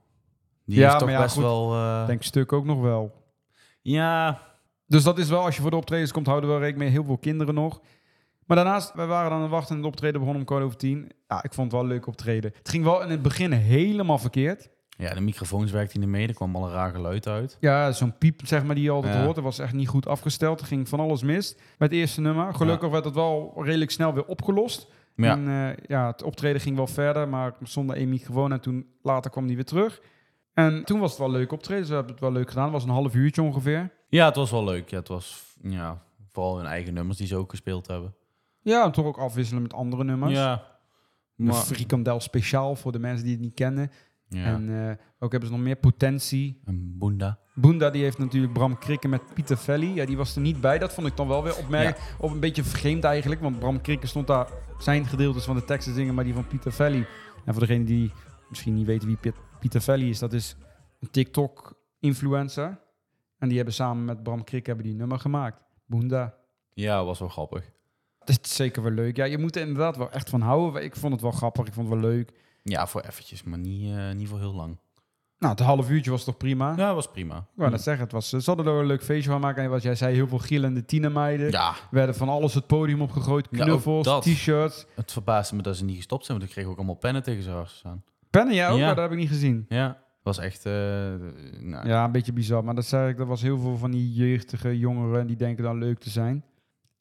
Die 0.64 0.76
Ja, 0.78 0.84
heeft 0.86 0.98
toch 0.98 1.08
maar 1.08 1.16
ja, 1.16 1.22
best 1.22 1.34
goed. 1.34 1.42
wel... 1.44 1.74
eh, 1.74 2.06
Denk 2.06 2.22
stuk 2.22 2.52
ook 2.52 2.64
nog 2.64 2.80
wel. 2.80 3.12
Ja, 3.82 4.40
Dus 4.86 5.02
dat 5.02 5.18
is 5.18 5.28
wel, 5.28 5.44
als 5.44 5.56
je 5.56 5.62
voor 5.62 5.70
de 5.70 5.76
optredens 5.76 6.12
komt, 6.12 6.26
houden 6.26 6.48
we 6.50 6.54
wel 6.56 6.64
rekening 6.64 6.90
mee. 6.90 6.98
Heel 7.00 7.06
veel 7.08 7.18
kinderen 7.18 7.54
nog. 7.54 7.80
Maar 8.46 8.56
daarnaast, 8.56 8.94
wij 8.94 9.06
waren 9.06 9.32
aan 9.32 9.40
het 9.42 9.50
wachten 9.50 9.70
en 9.70 9.76
het 9.82 9.90
optreden 9.90 10.20
begon 10.20 10.36
om 10.36 10.44
kwart 10.44 10.62
over 10.62 10.76
tien. 10.76 11.10
Ja, 11.28 11.42
ik 11.42 11.52
vond 11.54 11.72
het 11.72 11.80
wel 11.80 11.90
leuk 11.90 12.06
optreden. 12.06 12.52
Het 12.58 12.68
ging 12.68 12.84
wel 12.84 13.02
in 13.02 13.10
het 13.10 13.22
begin 13.22 13.52
helemaal 13.52 14.18
verkeerd. 14.18 14.68
Ja, 14.98 15.14
de 15.14 15.20
microfoons 15.20 15.70
werkten 15.70 16.00
niet 16.00 16.08
mee. 16.08 16.28
Er 16.28 16.34
kwam 16.34 16.56
al 16.56 16.64
een 16.64 16.72
raar 16.72 16.90
geluid 16.90 17.26
uit. 17.26 17.56
Ja, 17.60 17.92
zo'n 17.92 18.18
piep 18.18 18.40
zeg 18.44 18.64
maar 18.64 18.74
die 18.74 18.84
je 18.84 18.90
altijd 18.90 19.14
Ja. 19.14 19.22
hoort. 19.22 19.34
Dat 19.34 19.44
was 19.44 19.58
echt 19.58 19.72
niet 19.72 19.88
goed 19.88 20.06
afgesteld. 20.06 20.60
Er 20.60 20.66
ging 20.66 20.88
van 20.88 21.00
alles 21.00 21.22
mis 21.22 21.54
met 21.54 21.90
het 21.90 21.92
eerste 21.92 22.20
nummer. 22.20 22.54
Gelukkig 22.54 22.90
werd 22.90 23.04
het 23.04 23.14
wel 23.14 23.52
redelijk 23.56 23.90
snel 23.90 24.14
weer 24.14 24.24
opgelost. 24.26 24.86
Ja, 25.14 25.32
En 25.32 25.48
eh, 25.48 25.84
ja, 25.86 26.06
het 26.06 26.22
optreden 26.22 26.60
ging 26.60 26.76
wel 26.76 26.86
verder, 26.86 27.28
maar 27.28 27.54
zonder 27.62 27.96
één 27.96 28.08
microfoon. 28.08 28.52
En 28.52 28.60
toen 28.60 28.86
later 29.02 29.30
kwam 29.30 29.46
die 29.46 29.56
weer 29.56 29.64
terug. 29.64 30.00
En 30.54 30.84
toen 30.84 31.00
was 31.00 31.10
het 31.10 31.18
wel 31.18 31.30
leuk 31.30 31.52
optreden. 31.52 31.86
Ze 31.86 31.92
hebben 31.94 32.12
het 32.12 32.20
wel 32.20 32.32
leuk 32.32 32.48
gedaan. 32.48 32.64
Het 32.64 32.72
was 32.72 32.84
een 32.84 32.88
half 32.90 33.14
uurtje 33.14 33.42
ongeveer. 33.42 33.90
ja, 34.08 34.26
het 34.26 34.36
was 34.36 34.50
wel 34.50 34.64
leuk. 34.64 34.90
Ja, 34.90 34.98
het 34.98 35.08
was 35.08 35.56
ja, 35.62 36.02
vooral 36.32 36.56
hun 36.56 36.66
eigen 36.66 36.94
nummers 36.94 37.18
die 37.18 37.26
ze 37.26 37.36
ook 37.36 37.50
gespeeld 37.50 37.86
hebben. 37.86 38.14
Ja, 38.62 38.84
en 38.84 38.92
toch 38.92 39.04
ook 39.06 39.18
afwisselen 39.18 39.62
met 39.62 39.72
andere 39.74 40.04
nummers. 40.04 40.32
Ja, 40.32 40.52
Een 41.36 41.44
maar, 41.44 41.54
frikandel 41.54 42.20
speciaal 42.20 42.76
voor 42.76 42.92
de 42.92 42.98
mensen 42.98 43.24
die 43.24 43.32
het 43.34 43.42
niet 43.42 43.54
kennen. 43.54 43.90
Ja. 44.28 44.44
En 44.44 44.88
eh, 44.88 44.96
ook 45.18 45.30
hebben 45.30 45.48
ze 45.50 45.54
nog 45.56 45.64
meer 45.64 45.76
potentie. 45.76 46.60
een 46.64 46.94
boenda. 46.98 47.38
Boenda 47.54 47.90
die 47.90 48.02
heeft 48.02 48.18
natuurlijk 48.18 48.52
Bram 48.52 48.78
Krikke 48.78 49.08
met 49.08 49.22
Pieter 49.34 49.56
Velli. 49.58 49.94
Ja, 49.94 50.06
die 50.06 50.16
was 50.16 50.34
er 50.36 50.40
niet 50.42 50.60
bij. 50.60 50.78
Dat 50.78 50.92
vond 50.94 51.06
ik 51.06 51.16
dan 51.16 51.28
wel 51.28 51.42
weer 51.42 51.56
opmerkelijk. 51.56 52.14
Of 52.20 52.32
een 52.32 52.40
beetje 52.40 52.64
vreemd 52.64 53.04
eigenlijk. 53.04 53.40
Want 53.40 53.58
Bram 53.58 53.80
Krikke 53.80 54.06
stond 54.06 54.26
daar 54.26 54.48
zijn 54.78 55.06
gedeeltes 55.06 55.44
van 55.44 55.56
de 55.56 55.64
tekst 55.64 55.86
te 55.88 55.94
zingen, 55.94 56.14
maar 56.14 56.24
die 56.24 56.34
van 56.34 56.46
Pieter 56.46 56.72
Velli. 56.72 57.06
En 57.44 57.54
voor 57.54 57.66
degene 57.66 57.84
die 57.84 58.12
misschien 58.48 58.74
niet 58.74 58.86
weten 58.86 59.08
wie 59.08 59.16
Piet- 59.16 59.40
Pieter 59.60 59.80
Velli 59.80 60.08
is, 60.08 60.18
dat 60.18 60.32
is 60.32 60.56
een 61.00 61.10
TikTok-influencer. 61.10 62.80
En 63.38 63.48
die 63.48 63.56
hebben 63.56 63.74
samen 63.74 64.04
met 64.04 64.22
Bram 64.22 64.44
Krikke 64.44 64.68
hebben 64.70 64.86
die 64.86 64.96
nummer 64.96 65.18
gemaakt. 65.18 65.62
Boenda. 65.86 66.34
Ja, 66.74 67.04
was 67.04 67.18
wel 67.18 67.28
grappig. 67.28 67.70
Dat 68.24 68.38
is 68.42 68.56
zeker 68.56 68.82
wel 68.82 68.92
leuk. 68.92 69.16
Ja, 69.16 69.24
je 69.24 69.38
moet 69.38 69.56
er 69.56 69.62
inderdaad 69.62 69.96
wel 69.96 70.10
echt 70.10 70.30
van 70.30 70.40
houden. 70.40 70.84
Ik 70.84 70.96
vond 70.96 71.12
het 71.12 71.22
wel 71.22 71.30
grappig. 71.30 71.66
Ik 71.66 71.72
vond 71.72 71.88
het 71.88 72.00
wel 72.00 72.10
leuk. 72.10 72.32
Ja, 72.62 72.86
voor 72.86 73.00
eventjes, 73.00 73.42
maar 73.42 73.58
niet, 73.58 73.96
eh, 73.96 74.12
niet 74.12 74.28
voor 74.28 74.38
heel 74.38 74.54
lang. 74.54 74.78
Nou, 75.38 75.52
het 75.54 75.62
half 75.62 75.90
uurtje 75.90 76.10
was 76.10 76.24
toch 76.24 76.36
prima? 76.36 76.74
Ja, 76.76 76.94
was 76.94 77.10
prima. 77.10 77.36
Ik 77.36 77.44
wou 77.54 77.70
net 77.70 77.82
zeggen, 77.82 78.02
het 78.04 78.12
was, 78.12 78.28
ze 78.28 78.42
hadden 78.44 78.66
er 78.66 78.72
een 78.72 78.86
leuk 78.86 79.02
feestje 79.04 79.30
van 79.30 79.40
maken. 79.40 79.62
En 79.62 79.70
wat 79.70 79.82
jij 79.82 79.94
zei, 79.94 80.14
heel 80.14 80.28
veel 80.28 80.38
gillende 80.38 80.84
tienermeiden. 80.84 81.50
Ja, 81.50 81.74
werden 81.90 82.14
van 82.14 82.28
alles 82.28 82.54
het 82.54 82.66
podium 82.66 83.02
opgegooid. 83.02 83.48
Knuffels, 83.48 84.04
dat. 84.04 84.22
t-shirts. 84.22 84.86
het 84.94 85.12
verbaasde 85.12 85.56
me 85.56 85.62
dat 85.62 85.76
ze 85.76 85.84
niet 85.84 85.96
gestopt 85.96 86.24
zijn, 86.24 86.38
want 86.38 86.50
ik 86.50 86.56
kreeg 86.56 86.66
ook 86.70 86.76
allemaal 86.76 86.94
pennen 86.94 87.22
tegen 87.22 87.42
ze 87.42 87.50
hart 87.50 87.70
staan. 87.70 88.02
Pennen, 88.30 88.54
ja 88.54 88.68
ook, 88.70 88.78
Ja. 88.78 88.86
maar 88.86 88.94
dat 88.94 89.04
heb 89.04 89.12
ik 89.12 89.18
niet 89.18 89.28
gezien. 89.28 89.66
Ja, 89.68 89.86
het 89.86 89.96
was 90.22 90.38
echt... 90.38 90.66
eh, 90.66 90.72
nou, 91.60 91.88
Ja, 91.88 92.04
een 92.04 92.12
beetje 92.12 92.32
bizar. 92.32 92.64
Maar 92.64 92.74
dat 92.74 92.84
zei 92.86 93.10
ik, 93.10 93.18
er 93.18 93.26
was 93.26 93.42
heel 93.42 93.58
veel 93.58 93.76
van 93.76 93.90
die 93.90 94.12
jeugdige 94.12 94.78
jongeren 94.78 95.26
die 95.26 95.36
denken 95.36 95.64
dan 95.64 95.78
leuk 95.78 95.98
te 95.98 96.10
zijn. 96.10 96.44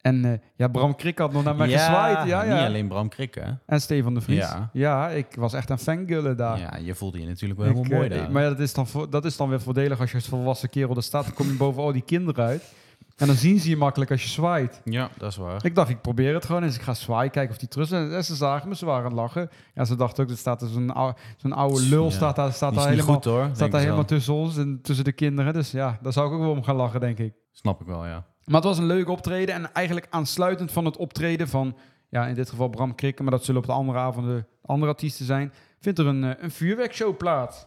En 0.00 0.24
eh, 0.24 0.32
ja, 0.56 0.68
Bram 0.68 0.94
Krik 0.94 1.18
had 1.18 1.32
nog 1.32 1.44
naar 1.44 1.56
mij 1.56 1.68
gezwaaid. 1.68 2.28
Ja, 2.28 2.42
Niet 2.42 2.52
ja. 2.52 2.66
alleen 2.66 2.88
Bram 2.88 3.08
Krikke, 3.08 3.40
hè? 3.40 3.52
En 3.66 3.80
Stefan 3.80 4.14
de 4.14 4.20
Vries. 4.20 4.38
Ja. 4.38 4.70
Ja. 4.72 5.08
ik 5.08 5.26
was 5.34 5.52
echt 5.52 5.70
een 5.70 5.78
fangullen 5.78 6.36
daar. 6.36 6.58
Ja, 6.58 6.76
je 6.76 6.94
voelde 6.94 7.20
je 7.20 7.26
natuurlijk 7.26 7.60
wel 7.60 7.68
Ik, 7.68 7.76
helemaal 7.76 7.98
mooi 7.98 8.10
eh, 8.10 8.18
daar. 8.18 8.30
maar 8.30 8.42
ja, 8.42 8.48
dat, 8.48 8.60
is 8.60 8.74
dan, 8.74 8.86
dat 9.10 9.24
is 9.24 9.36
dan 9.36 9.48
weer 9.48 9.60
voordelig 9.60 10.00
als 10.00 10.10
je 10.10 10.16
als 10.16 10.26
volwassen 10.28 10.70
kerel 10.70 10.96
er 10.96 11.02
staat. 11.02 11.24
Dan 11.24 11.34
kom 11.34 11.46
je 11.46 11.52
boven 11.56 11.82
al 11.82 11.92
die 11.92 12.02
kinderen 12.02 12.44
uit. 12.44 12.72
En 13.16 13.26
dan 13.26 13.36
zien 13.36 13.58
ze 13.60 13.68
je 13.68 13.76
makkelijk 13.76 14.10
als 14.10 14.22
je 14.22 14.28
zwaait. 14.28 14.80
Ja, 14.84 15.08
dat 15.16 15.30
is 15.30 15.36
waar. 15.36 15.64
Ik 15.64 15.74
dacht, 15.74 15.88
ik 15.90 16.00
probeer 16.00 16.34
het 16.34 16.44
gewoon 16.44 16.62
eens. 16.62 16.74
Ik 16.74 16.82
ga 16.82 16.94
zwaaien, 16.94 17.30
kijken 17.30 17.52
of 17.52 17.58
die 17.58 17.68
terug 17.68 17.88
zijn. 17.88 18.12
En 18.12 18.24
ze 18.24 18.34
zagen 18.34 18.68
me, 18.68 18.76
ze 18.76 18.84
waren 18.86 19.04
aan 19.04 19.10
het 19.10 19.20
lachen. 19.20 19.50
Ja, 19.74 19.84
ze 19.84 19.96
dachten 19.96 20.24
ook, 20.24 20.30
er 20.30 20.36
staat 20.36 20.62
er 20.62 20.68
zo'n 20.68 20.90
oude, 20.94 21.16
oude 21.48 21.82
lul 21.82 22.04
Ja. 22.04 22.10
staat 22.10 22.36
daar, 22.36 22.52
staat 22.52 22.74
daar 22.74 22.84
niet 22.84 22.94
helemaal, 22.94 23.14
goed 23.14 23.24
hoor. 23.24 23.48
staat 23.52 23.70
daar 23.70 23.80
helemaal 23.80 24.04
tussen 24.04 24.34
ons 24.34 24.56
en 24.56 24.78
tussen 24.82 25.04
de 25.04 25.12
kinderen. 25.12 25.52
Dus 25.52 25.70
ja, 25.70 25.98
daar 26.02 26.12
zou 26.12 26.26
ik 26.26 26.32
ook 26.32 26.40
wel 26.40 26.50
om 26.50 26.62
gaan 26.62 26.76
lachen, 26.76 27.00
denk 27.00 27.18
ik. 27.18 27.32
Snap 27.52 27.80
ik 27.80 27.86
wel, 27.86 28.06
ja. 28.06 28.24
Maar 28.48 28.56
het 28.56 28.64
was 28.64 28.78
een 28.78 28.86
leuk 28.86 29.08
optreden. 29.08 29.54
En 29.54 29.72
eigenlijk 29.72 30.06
aansluitend 30.10 30.72
van 30.72 30.84
het 30.84 30.96
optreden 30.96 31.48
van, 31.48 31.76
ja, 32.08 32.26
in 32.26 32.34
dit 32.34 32.50
geval 32.50 32.68
Bram 32.68 32.94
Krikke, 32.94 33.22
maar 33.22 33.30
dat 33.30 33.44
zullen 33.44 33.60
op 33.60 33.66
de 33.66 33.72
andere 33.72 33.98
avonden 33.98 34.46
andere 34.68 34.92
artiesten 34.92 35.26
zijn, 35.26 35.52
vindt 35.80 35.98
er 35.98 36.06
een, 36.06 36.24
eh, 36.24 36.42
een 36.42 36.50
vuurwerkshow 36.50 37.16
plaats. 37.16 37.66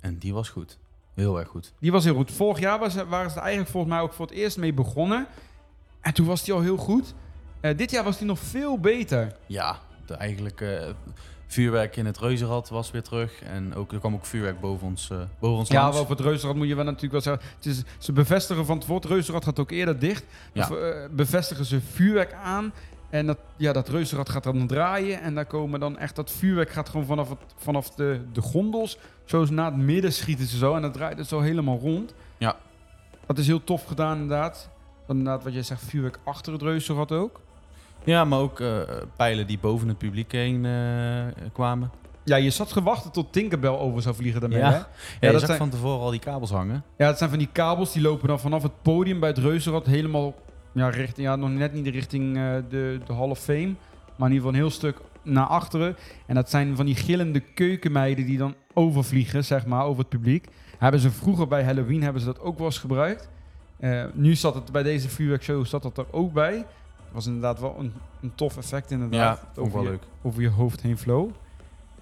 En 0.00 0.18
die 0.18 0.34
was 0.34 0.48
goed. 0.48 0.78
Heel 1.14 1.38
erg 1.38 1.48
goed. 1.48 1.72
Die 1.78 1.92
was 1.92 2.04
heel 2.04 2.14
goed. 2.14 2.32
Vorig 2.32 2.58
jaar 2.58 2.78
was, 2.78 2.94
waren 2.94 3.30
ze 3.30 3.36
er 3.36 3.42
eigenlijk 3.42 3.70
volgens 3.70 3.92
mij 3.92 4.02
ook 4.02 4.12
voor 4.12 4.26
het 4.26 4.34
eerst 4.34 4.56
mee 4.58 4.72
begonnen. 4.72 5.26
En 6.00 6.14
toen 6.14 6.26
was 6.26 6.44
die 6.44 6.54
al 6.54 6.60
heel 6.60 6.76
goed. 6.76 7.14
Eh, 7.60 7.76
dit 7.76 7.90
jaar 7.90 8.04
was 8.04 8.18
die 8.18 8.26
nog 8.26 8.38
veel 8.38 8.78
beter. 8.78 9.36
Ja, 9.46 9.78
de 10.06 10.14
eigenlijk 10.14 10.60
eh, 10.60 10.88
vuurwerk 11.52 11.96
in 11.96 12.06
het 12.06 12.18
reuzenrad 12.18 12.68
was 12.68 12.90
weer 12.90 13.02
terug. 13.02 13.42
En 13.42 13.74
ook, 13.74 13.92
er 13.92 13.98
kwam 13.98 14.14
ook 14.14 14.26
vuurwerk 14.26 14.60
boven 14.60 14.86
ons, 14.86 15.10
eh, 15.10 15.18
boven 15.38 15.58
ons 15.58 15.68
Ja, 15.68 15.82
langs. 15.82 15.98
over 15.98 16.10
het 16.10 16.20
reuzenrad 16.20 16.56
moet 16.56 16.68
je 16.68 16.74
wel 16.74 16.84
natuurlijk 16.84 17.12
wel 17.12 17.20
zeggen. 17.20 17.42
Het 17.56 17.66
is, 17.66 17.82
ze 17.98 18.12
bevestigen 18.12 18.66
van 18.66 18.82
het 18.86 19.04
reuzenrad 19.04 19.44
gaat 19.44 19.58
ook 19.58 19.70
eerder 19.70 19.98
dicht. 19.98 20.24
Ja. 20.52 20.62
Of, 20.62 20.76
eh, 20.76 21.04
bevestigen 21.10 21.64
ze 21.64 21.80
vuurwerk 21.80 22.32
aan. 22.32 22.72
En 23.10 23.26
dat, 23.26 23.38
ja, 23.56 23.72
dat 23.72 23.88
reuzenrad 23.88 24.28
gaat 24.28 24.42
dan 24.42 24.66
draaien. 24.66 25.20
En 25.20 25.34
daar 25.34 25.46
komen 25.46 25.80
dan 25.80 25.98
echt, 25.98 26.16
dat 26.16 26.30
vuurwerk 26.30 26.70
gaat 26.70 26.88
gewoon 26.88 27.06
vanaf, 27.06 27.28
het, 27.28 27.38
vanaf 27.56 27.90
de, 27.90 28.20
de 28.32 28.40
gondels. 28.40 28.98
Zo 29.24 29.44
naar 29.44 29.64
het 29.66 29.76
midden 29.76 30.12
schieten 30.12 30.46
ze 30.46 30.56
zo. 30.56 30.74
En 30.74 30.82
dat 30.82 30.92
draait 30.92 31.18
het 31.18 31.26
zo 31.28 31.40
helemaal 31.40 31.78
rond. 31.78 32.14
Ja. 32.38 32.56
Dat 33.26 33.38
is 33.38 33.46
heel 33.46 33.64
tof 33.64 33.84
gedaan 33.84 34.18
inderdaad. 34.20 34.70
Dan 35.06 35.16
inderdaad 35.16 35.44
wat 35.44 35.52
jij 35.52 35.62
zegt, 35.62 35.82
vuurwerk 35.84 36.18
achter 36.24 36.52
het 36.52 36.62
reuzenrad 36.62 37.12
ook. 37.12 37.40
Ja, 38.04 38.24
maar 38.24 38.38
ook 38.38 38.60
eh, 38.60 38.78
pijlen 39.16 39.46
die 39.46 39.58
boven 39.58 39.88
het 39.88 39.98
publiek 39.98 40.32
heen 40.32 40.64
eh, 40.66 40.72
kwamen. 41.52 41.90
Ja, 42.24 42.36
je 42.36 42.50
zat 42.50 42.72
gewachten 42.72 43.12
tot 43.12 43.32
Tinkerbell 43.32 43.70
over 43.70 44.02
zou 44.02 44.14
vliegen 44.14 44.40
daarmee, 44.40 44.58
Ja. 44.58 44.70
hè? 44.70 44.76
Ja, 44.76 44.84
je 45.20 45.26
dat 45.30 45.36
zag 45.40 45.46
zijn- 45.46 45.58
van 45.58 45.70
tevoren 45.70 46.00
al 46.00 46.10
die 46.10 46.20
kabels 46.20 46.50
hangen. 46.50 46.84
Ja, 46.96 47.06
het 47.06 47.18
zijn 47.18 47.30
van 47.30 47.38
die 47.38 47.48
kabels 47.52 47.92
die 47.92 48.02
lopen 48.02 48.28
dan 48.28 48.40
vanaf 48.40 48.62
het 48.62 48.82
podium 48.82 49.20
bij 49.20 49.28
het 49.28 49.38
reuzenrad 49.38 49.86
helemaal 49.86 50.34
ja, 50.72 50.88
richting, 50.88 51.26
ja, 51.26 51.36
nog 51.36 51.50
net 51.50 51.72
niet 51.72 51.86
richting 51.86 52.36
eh, 52.36 52.42
de, 52.68 53.00
de 53.06 53.12
Hall 53.14 53.28
of 53.30 53.38
Fame, 53.38 53.74
maar 54.16 54.28
in 54.28 54.34
ieder 54.34 54.36
geval 54.36 54.48
een 54.48 54.54
heel 54.54 54.70
stuk 54.70 54.96
naar 55.22 55.46
achteren. 55.46 55.96
En 56.26 56.34
dat 56.34 56.50
zijn 56.50 56.76
van 56.76 56.86
die 56.86 56.94
gillende 56.94 57.40
keukenmeiden 57.40 58.26
die 58.26 58.38
dan 58.38 58.54
overvliegen, 58.74 59.44
zeg 59.44 59.66
maar, 59.66 59.84
over 59.84 59.98
het 60.00 60.08
publiek. 60.08 60.46
Hebben 60.78 61.00
ze 61.00 61.10
vroeger 61.10 61.48
bij 61.48 61.64
Halloween 61.64 62.02
hebben 62.02 62.20
ze 62.22 62.26
dat 62.26 62.40
ook 62.40 62.56
wel 62.58 62.66
eens 62.66 62.78
gebruikt. 62.78 63.28
Nu 64.12 64.34
zat 64.34 64.54
het 64.54 64.72
bij 64.72 64.82
deze 64.82 65.08
vuurwerkshow 65.08 65.66
zat 65.66 65.82
dat 65.82 65.98
er 65.98 66.06
ook 66.10 66.32
bij. 66.32 66.66
Was 67.12 67.26
inderdaad 67.26 67.60
wel 67.60 67.76
een, 67.78 67.92
een 68.22 68.32
tof 68.34 68.56
effect 68.56 68.90
inderdaad. 68.90 69.40
Ja, 69.42 69.48
ook 69.60 69.64
over 69.66 69.72
wel 69.72 69.82
je, 69.82 69.88
leuk. 69.90 70.02
over 70.22 70.42
je 70.42 70.48
hoofd 70.48 70.80
heen 70.80 70.98
vloog. 70.98 71.30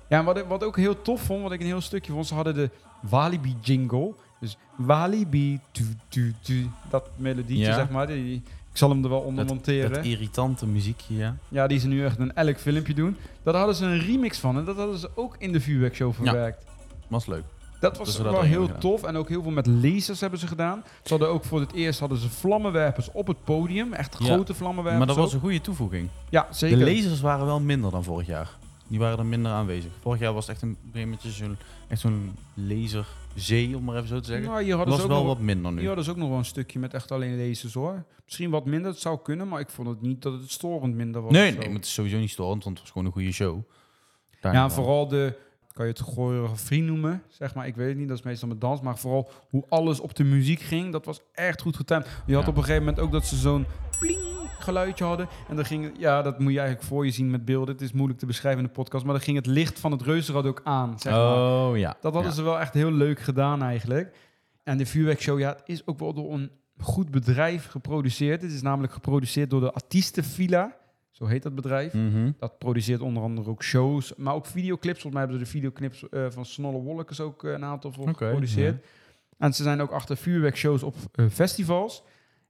Ja, 0.08 0.18
en 0.18 0.24
wat, 0.24 0.38
ik- 0.38 0.44
wat 0.48 0.64
ook 0.64 0.76
heel 0.76 1.02
tof 1.02 1.20
vond, 1.20 1.42
wat 1.42 1.52
ik 1.52 1.60
een 1.60 1.66
heel 1.66 1.80
stukje 1.80 2.12
vond, 2.12 2.26
ze 2.26 2.34
hadden 2.34 2.54
de 2.54 2.70
Walibi 3.00 3.56
jingle. 3.60 4.12
Dus 4.40 4.56
Walibi, 4.76 5.60
tu, 5.70 5.84
tu, 6.08 6.34
tu, 6.40 6.70
dat 6.90 7.08
melodietje 7.16 7.64
Ja. 7.64 7.74
zeg 7.74 7.90
maar. 7.90 8.06
Die, 8.06 8.34
ik 8.70 8.76
zal 8.76 8.88
hem 8.90 9.02
er 9.04 9.10
wel 9.10 9.20
onder 9.20 9.46
Dat, 9.46 9.54
monteren. 9.54 9.92
dat 9.92 10.04
irritante 10.04 10.66
muziekje, 10.66 11.14
ja. 11.14 11.36
ja, 11.48 11.66
die 11.66 11.78
ze 11.78 11.88
nu 11.88 12.04
echt 12.04 12.18
in 12.18 12.34
elk 12.34 12.58
filmpje 12.58 12.94
doen. 12.94 13.16
Daar 13.42 13.54
hadden 13.54 13.74
ze 13.74 13.84
een 13.84 13.98
remix 14.00 14.38
van 14.38 14.56
en 14.58 14.64
dat 14.64 14.76
hadden 14.76 14.98
ze 14.98 15.10
ook 15.14 15.36
in 15.38 15.52
de 15.52 15.60
vuurwerkshow 15.60 16.12
verwerkt. 16.14 16.64
Was 17.08 17.26
leuk. 17.26 17.44
Dat 17.80 17.98
was 17.98 18.06
Dus 18.06 18.16
dat 18.16 18.32
wel 18.32 18.42
heel 18.42 18.78
tof. 18.78 19.02
En 19.02 19.16
ook 19.16 19.28
heel 19.28 19.42
veel 19.42 19.50
met 19.50 19.66
lasers 19.66 20.20
hebben 20.20 20.38
ze 20.38 20.46
gedaan. 20.46 20.82
Ze 21.02 21.08
hadden 21.10 21.28
ook 21.28 21.44
voor 21.44 21.60
het 21.60 21.72
eerst 21.72 22.00
hadden 22.00 22.18
ze 22.18 22.28
vlammenwerpers 22.30 23.08
op 23.12 23.26
het 23.26 23.44
podium. 23.44 23.92
Echt 23.92 24.16
Ja. 24.18 24.24
grote 24.34 24.54
vlammenwerpers. 24.54 25.06
Maar 25.06 25.14
dat 25.14 25.16
was 25.24 25.26
ook. 25.26 25.32
een 25.34 25.40
goede 25.40 25.60
toevoeging. 25.60 26.08
Ja, 26.30 26.46
zeker. 26.50 26.78
De 26.78 26.84
lasers 26.84 27.20
waren 27.20 27.46
wel 27.46 27.60
minder 27.60 27.90
dan 27.90 28.04
vorig 28.04 28.26
jaar. 28.26 28.58
Die 28.88 28.98
waren 28.98 29.18
er 29.18 29.26
minder 29.26 29.52
aanwezig. 29.52 29.90
Vorig 30.00 30.20
jaar 30.20 30.32
was 30.32 30.46
het 30.46 30.54
echt 30.54 30.62
een 30.62 30.76
beetje 30.92 31.30
zo'n 31.30 31.56
echt 31.88 32.00
zo'n 32.00 32.32
laserzee, 32.54 33.76
om 33.76 33.84
maar 33.84 33.96
even 33.96 34.08
zo 34.08 34.20
te 34.20 34.26
zeggen. 34.26 34.46
Nou, 34.46 34.58
hier 34.62 34.68
Dat 34.68 34.76
hadden 34.76 34.94
was 34.96 35.04
ook 35.04 35.10
wel 35.10 35.18
nog, 35.24 35.26
wat 35.34 35.38
minder 35.44 35.72
nu. 35.72 35.78
hier 35.78 35.86
hadden 35.86 36.04
ze 36.04 36.10
ook 36.10 36.16
nog 36.16 36.28
wel 36.28 36.38
een 36.38 36.44
stukje 36.44 36.78
met 36.78 36.94
echt 36.94 37.12
alleen 37.12 37.46
lasers 37.48 37.74
hoor. 37.74 38.04
Misschien 38.24 38.50
wat 38.50 38.64
minder, 38.64 38.90
het 38.90 39.00
zou 39.00 39.18
kunnen. 39.22 39.48
Maar 39.48 39.60
ik 39.60 39.70
vond 39.70 39.88
het 39.88 40.02
niet 40.02 40.22
dat 40.22 40.32
het 40.32 40.50
storend 40.50 40.94
minder 40.94 41.22
was. 41.22 41.32
Nee, 41.32 41.50
nee, 41.50 41.66
maar 41.66 41.76
het 41.76 41.84
is 41.84 41.92
sowieso 41.92 42.18
niet 42.18 42.30
storend, 42.30 42.64
want 42.64 42.74
het 42.78 42.82
was 42.84 42.90
gewoon 42.92 43.06
een 43.06 43.12
goede 43.14 43.32
show. 43.32 43.58
Ja, 44.42 44.70
vooral 44.70 45.08
de, 45.08 45.36
kan 45.72 45.84
je 45.86 45.90
het 45.92 46.00
choreografie 46.00 46.82
noemen, 46.82 47.22
zeg 47.28 47.54
maar. 47.54 47.66
Ik 47.66 47.76
weet 47.76 47.88
het 47.88 47.96
niet, 47.98 48.08
dat 48.08 48.18
is 48.18 48.24
meestal 48.24 48.48
met 48.48 48.60
dans. 48.60 48.80
Maar 48.80 48.98
vooral 48.98 49.30
hoe 49.50 49.64
alles 49.68 50.00
op 50.00 50.14
de 50.14 50.24
muziek 50.24 50.60
ging, 50.60 50.92
dat 50.92 51.04
was 51.04 51.20
echt 51.32 51.60
goed 51.60 51.76
getimed. 51.76 52.06
Je 52.26 52.34
had 52.34 52.44
Ja. 52.44 52.48
op 52.50 52.56
een 52.56 52.62
gegeven 52.62 52.84
moment 52.84 53.00
ook 53.02 53.12
dat 53.12 53.26
ze 53.26 53.36
zo'n 53.36 53.66
pling 54.00 54.18
geluidje 54.58 55.04
hadden. 55.04 55.28
En 55.48 55.56
dan 55.56 55.64
ging, 55.64 55.92
ja, 55.98 56.22
dat 56.22 56.38
moet 56.38 56.52
je 56.52 56.58
eigenlijk 56.58 56.88
voor 56.88 57.04
je 57.04 57.10
zien 57.10 57.30
met 57.30 57.44
beelden. 57.44 57.74
Het 57.74 57.82
is 57.82 57.92
moeilijk 57.92 58.18
te 58.18 58.26
beschrijven 58.26 58.60
in 58.62 58.66
de 58.66 58.72
podcast. 58.72 59.04
Maar 59.04 59.14
dan 59.14 59.22
ging 59.22 59.36
het 59.36 59.46
licht 59.46 59.80
van 59.80 59.90
het 59.92 60.02
reuzenrad 60.02 60.44
ook 60.46 60.60
aan, 60.64 60.98
zeg 60.98 61.12
maar. 61.12 61.34
Oh 61.68 61.76
ja. 61.78 61.96
Dat 62.00 62.12
hadden 62.12 62.30
Ja. 62.30 62.36
ze 62.36 62.42
wel 62.42 62.60
echt 62.60 62.74
heel 62.74 62.92
leuk 62.92 63.20
gedaan 63.20 63.62
eigenlijk. 63.62 64.16
En 64.64 64.78
de 64.78 64.86
vuurwerkshow, 64.86 65.38
ja, 65.38 65.48
het 65.48 65.62
is 65.64 65.86
ook 65.86 65.98
wel 65.98 66.12
door 66.14 66.32
een 66.32 66.50
goed 66.78 67.10
bedrijf 67.10 67.66
geproduceerd. 67.66 68.42
Het 68.42 68.52
is 68.52 68.62
namelijk 68.62 68.92
geproduceerd 68.92 69.50
door 69.50 69.60
de 69.60 69.72
Artiestenvilla. 69.72 70.76
Zo 71.20 71.26
heet 71.26 71.42
dat 71.42 71.54
bedrijf. 71.54 71.92
Mhm. 71.92 72.30
Dat 72.38 72.58
produceert 72.58 73.00
onder 73.00 73.22
andere 73.22 73.50
ook 73.50 73.62
shows, 73.62 74.14
maar 74.16 74.34
ook 74.34 74.46
videoclips. 74.46 75.00
Volgens 75.00 75.12
mij 75.12 75.22
hebben 75.22 75.38
ze 75.38 75.44
de 75.44 75.58
videoclips 75.58 76.08
eh, 76.08 76.26
van 76.30 76.44
Snolle 76.44 76.78
Wolkers 76.78 77.20
ook 77.20 77.44
eh, 77.44 77.52
een 77.52 77.64
aantal 77.64 77.92
voor 77.92 78.08
geproduceerd. 78.08 78.84
En 79.38 79.54
ze 79.54 79.62
zijn 79.62 79.80
ook 79.80 79.90
achter 79.90 80.16
vuurwerkshows 80.16 80.82
op 80.82 80.94
eh, 81.12 81.26
festivals. 81.28 82.02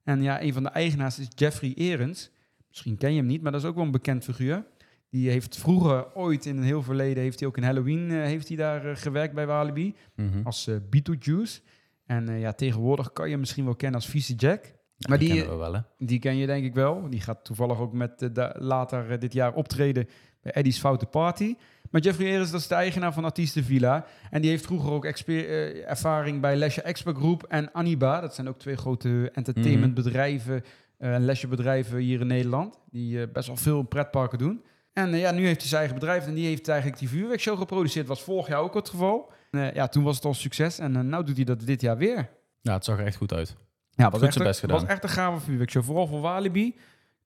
En 0.04 0.22
ja, 0.22 0.42
een 0.42 0.52
van 0.52 0.62
de 0.62 0.68
eigenaars 0.68 1.18
is 1.18 1.26
Jeffrey 1.34 1.74
Erens. 1.74 2.30
Misschien 2.68 2.96
ken 2.96 3.10
je 3.10 3.16
hem 3.16 3.26
niet, 3.26 3.42
maar 3.42 3.52
dat 3.52 3.60
is 3.60 3.66
ook 3.66 3.74
wel 3.74 3.84
een 3.84 3.90
bekend 3.90 4.24
figuur. 4.24 4.64
Die 5.08 5.30
heeft 5.30 5.56
vroeger, 5.56 6.14
ooit 6.14 6.46
in 6.46 6.56
een 6.56 6.62
heel 6.62 6.82
verleden, 6.82 7.22
heeft 7.22 7.38
hij 7.40 7.48
ook 7.48 7.56
in 7.56 7.62
Halloween 7.62 8.10
heeft 8.10 8.48
hij 8.48 8.56
daar 8.56 8.96
gewerkt 8.96 9.34
bij 9.34 9.46
Walibi. 9.46 9.94
Mhm. 10.14 10.40
Als 10.44 10.66
eh 10.66 10.76
Beetlejuice. 10.90 11.60
En 12.06 12.38
ja, 12.38 12.52
tegenwoordig 12.52 13.12
kan 13.12 13.24
je 13.24 13.30
hem 13.30 13.40
misschien 13.40 13.64
wel 13.64 13.76
kennen 13.76 14.00
als 14.00 14.08
Vieze 14.08 14.34
Jack. 14.34 14.78
Maar 15.08 15.18
die- 15.18 15.28
kennen 15.28 15.48
we 15.50 15.56
wel, 15.56 15.72
hè? 15.74 15.80
Die 15.98 16.18
ken 16.18 16.36
je 16.36 16.46
denk 16.46 16.64
ik 16.64 16.74
wel. 16.74 17.10
Die 17.10 17.20
gaat 17.20 17.44
toevallig 17.44 17.78
ook 17.78 17.92
met, 17.92 18.22
eh, 18.34 18.48
later 18.54 19.10
eh, 19.10 19.18
dit 19.18 19.32
jaar 19.32 19.54
optreden 19.54 20.08
bij 20.42 20.52
Eddie's 20.52 20.78
Foute 20.78 21.06
Party. 21.06 21.54
Maar 21.90 22.00
Jeffrey 22.00 22.26
Eres, 22.26 22.50
dat 22.50 22.60
is 22.60 22.66
de 22.66 22.74
eigenaar 22.74 23.12
van 23.12 23.24
Artiestenvilla. 23.24 24.04
En 24.30 24.40
die 24.40 24.50
heeft 24.50 24.64
vroeger 24.66 24.90
ook 24.92 25.04
eh, 25.04 25.88
ervaring 25.90 26.40
bij 26.40 26.56
Lesje 26.56 26.82
Expert 26.82 27.16
Group 27.16 27.42
en 27.42 27.74
Aniba. 27.74 28.20
Dat 28.20 28.34
zijn 28.34 28.48
ook 28.48 28.58
twee 28.58 28.76
grote 28.76 29.30
entertainmentbedrijven 29.34 30.62
eh, 30.98 31.14
en 31.14 31.24
lesjebedrijven 31.24 31.98
hier 31.98 32.20
in 32.20 32.26
Nederland. 32.26 32.78
Die 32.90 33.28
best 33.28 33.46
wel 33.46 33.56
veel 33.56 33.82
pretparken 33.82 34.38
doen. 34.38 34.64
En 34.92 35.16
ja, 35.16 35.30
nu 35.30 35.46
heeft 35.46 35.60
hij 35.60 35.68
zijn 35.68 35.80
eigen 35.80 35.98
bedrijf 35.98 36.26
en 36.26 36.34
die 36.34 36.46
heeft 36.46 36.68
eigenlijk 36.68 36.98
die 36.98 37.08
vuurwerkshow 37.08 37.58
geproduceerd. 37.58 38.06
Was 38.06 38.22
vorig 38.22 38.48
jaar 38.48 38.60
ook 38.60 38.74
het 38.74 38.88
geval. 38.88 39.32
Ja, 39.50 39.88
toen 39.88 40.02
was 40.04 40.16
het 40.16 40.24
al 40.24 40.34
succes 40.34 40.78
en 40.78 41.08
nu 41.08 41.24
doet 41.24 41.36
hij 41.36 41.44
dat 41.44 41.60
dit 41.60 41.80
jaar 41.80 41.96
weer. 41.96 42.28
Ja, 42.60 42.72
het 42.74 42.84
zag 42.84 42.98
er 42.98 43.04
echt 43.06 43.16
goed 43.16 43.32
uit. 43.32 43.56
Ja, 43.90 44.04
Goed 44.04 44.20
was 44.20 44.20
zijn 44.20 44.32
echt, 44.32 44.44
best 44.44 44.62
een- 44.62 44.68
gedaan. 44.68 44.80
was 44.80 44.90
echt 44.94 45.02
een 45.02 45.08
gave 45.08 45.40
vuurwerkshow. 45.44 45.82
Vooral 45.84 46.06
voor 46.06 46.20
Walibi. 46.20 46.66
Ik 46.66 46.74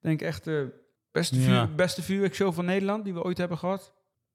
denk 0.01 0.23
echt 0.23 0.45
de 0.45 0.73
beste, 1.13 1.41
vuur, 1.41 1.53
Ja. 1.55 1.67
beste 1.67 2.03
vuurwerkshow 2.03 2.53
van 2.53 2.65
Nederland 2.65 3.05
die 3.05 3.15
we 3.15 3.23
ooit 3.25 3.39
hebben 3.39 3.59
gehad. 3.59 3.93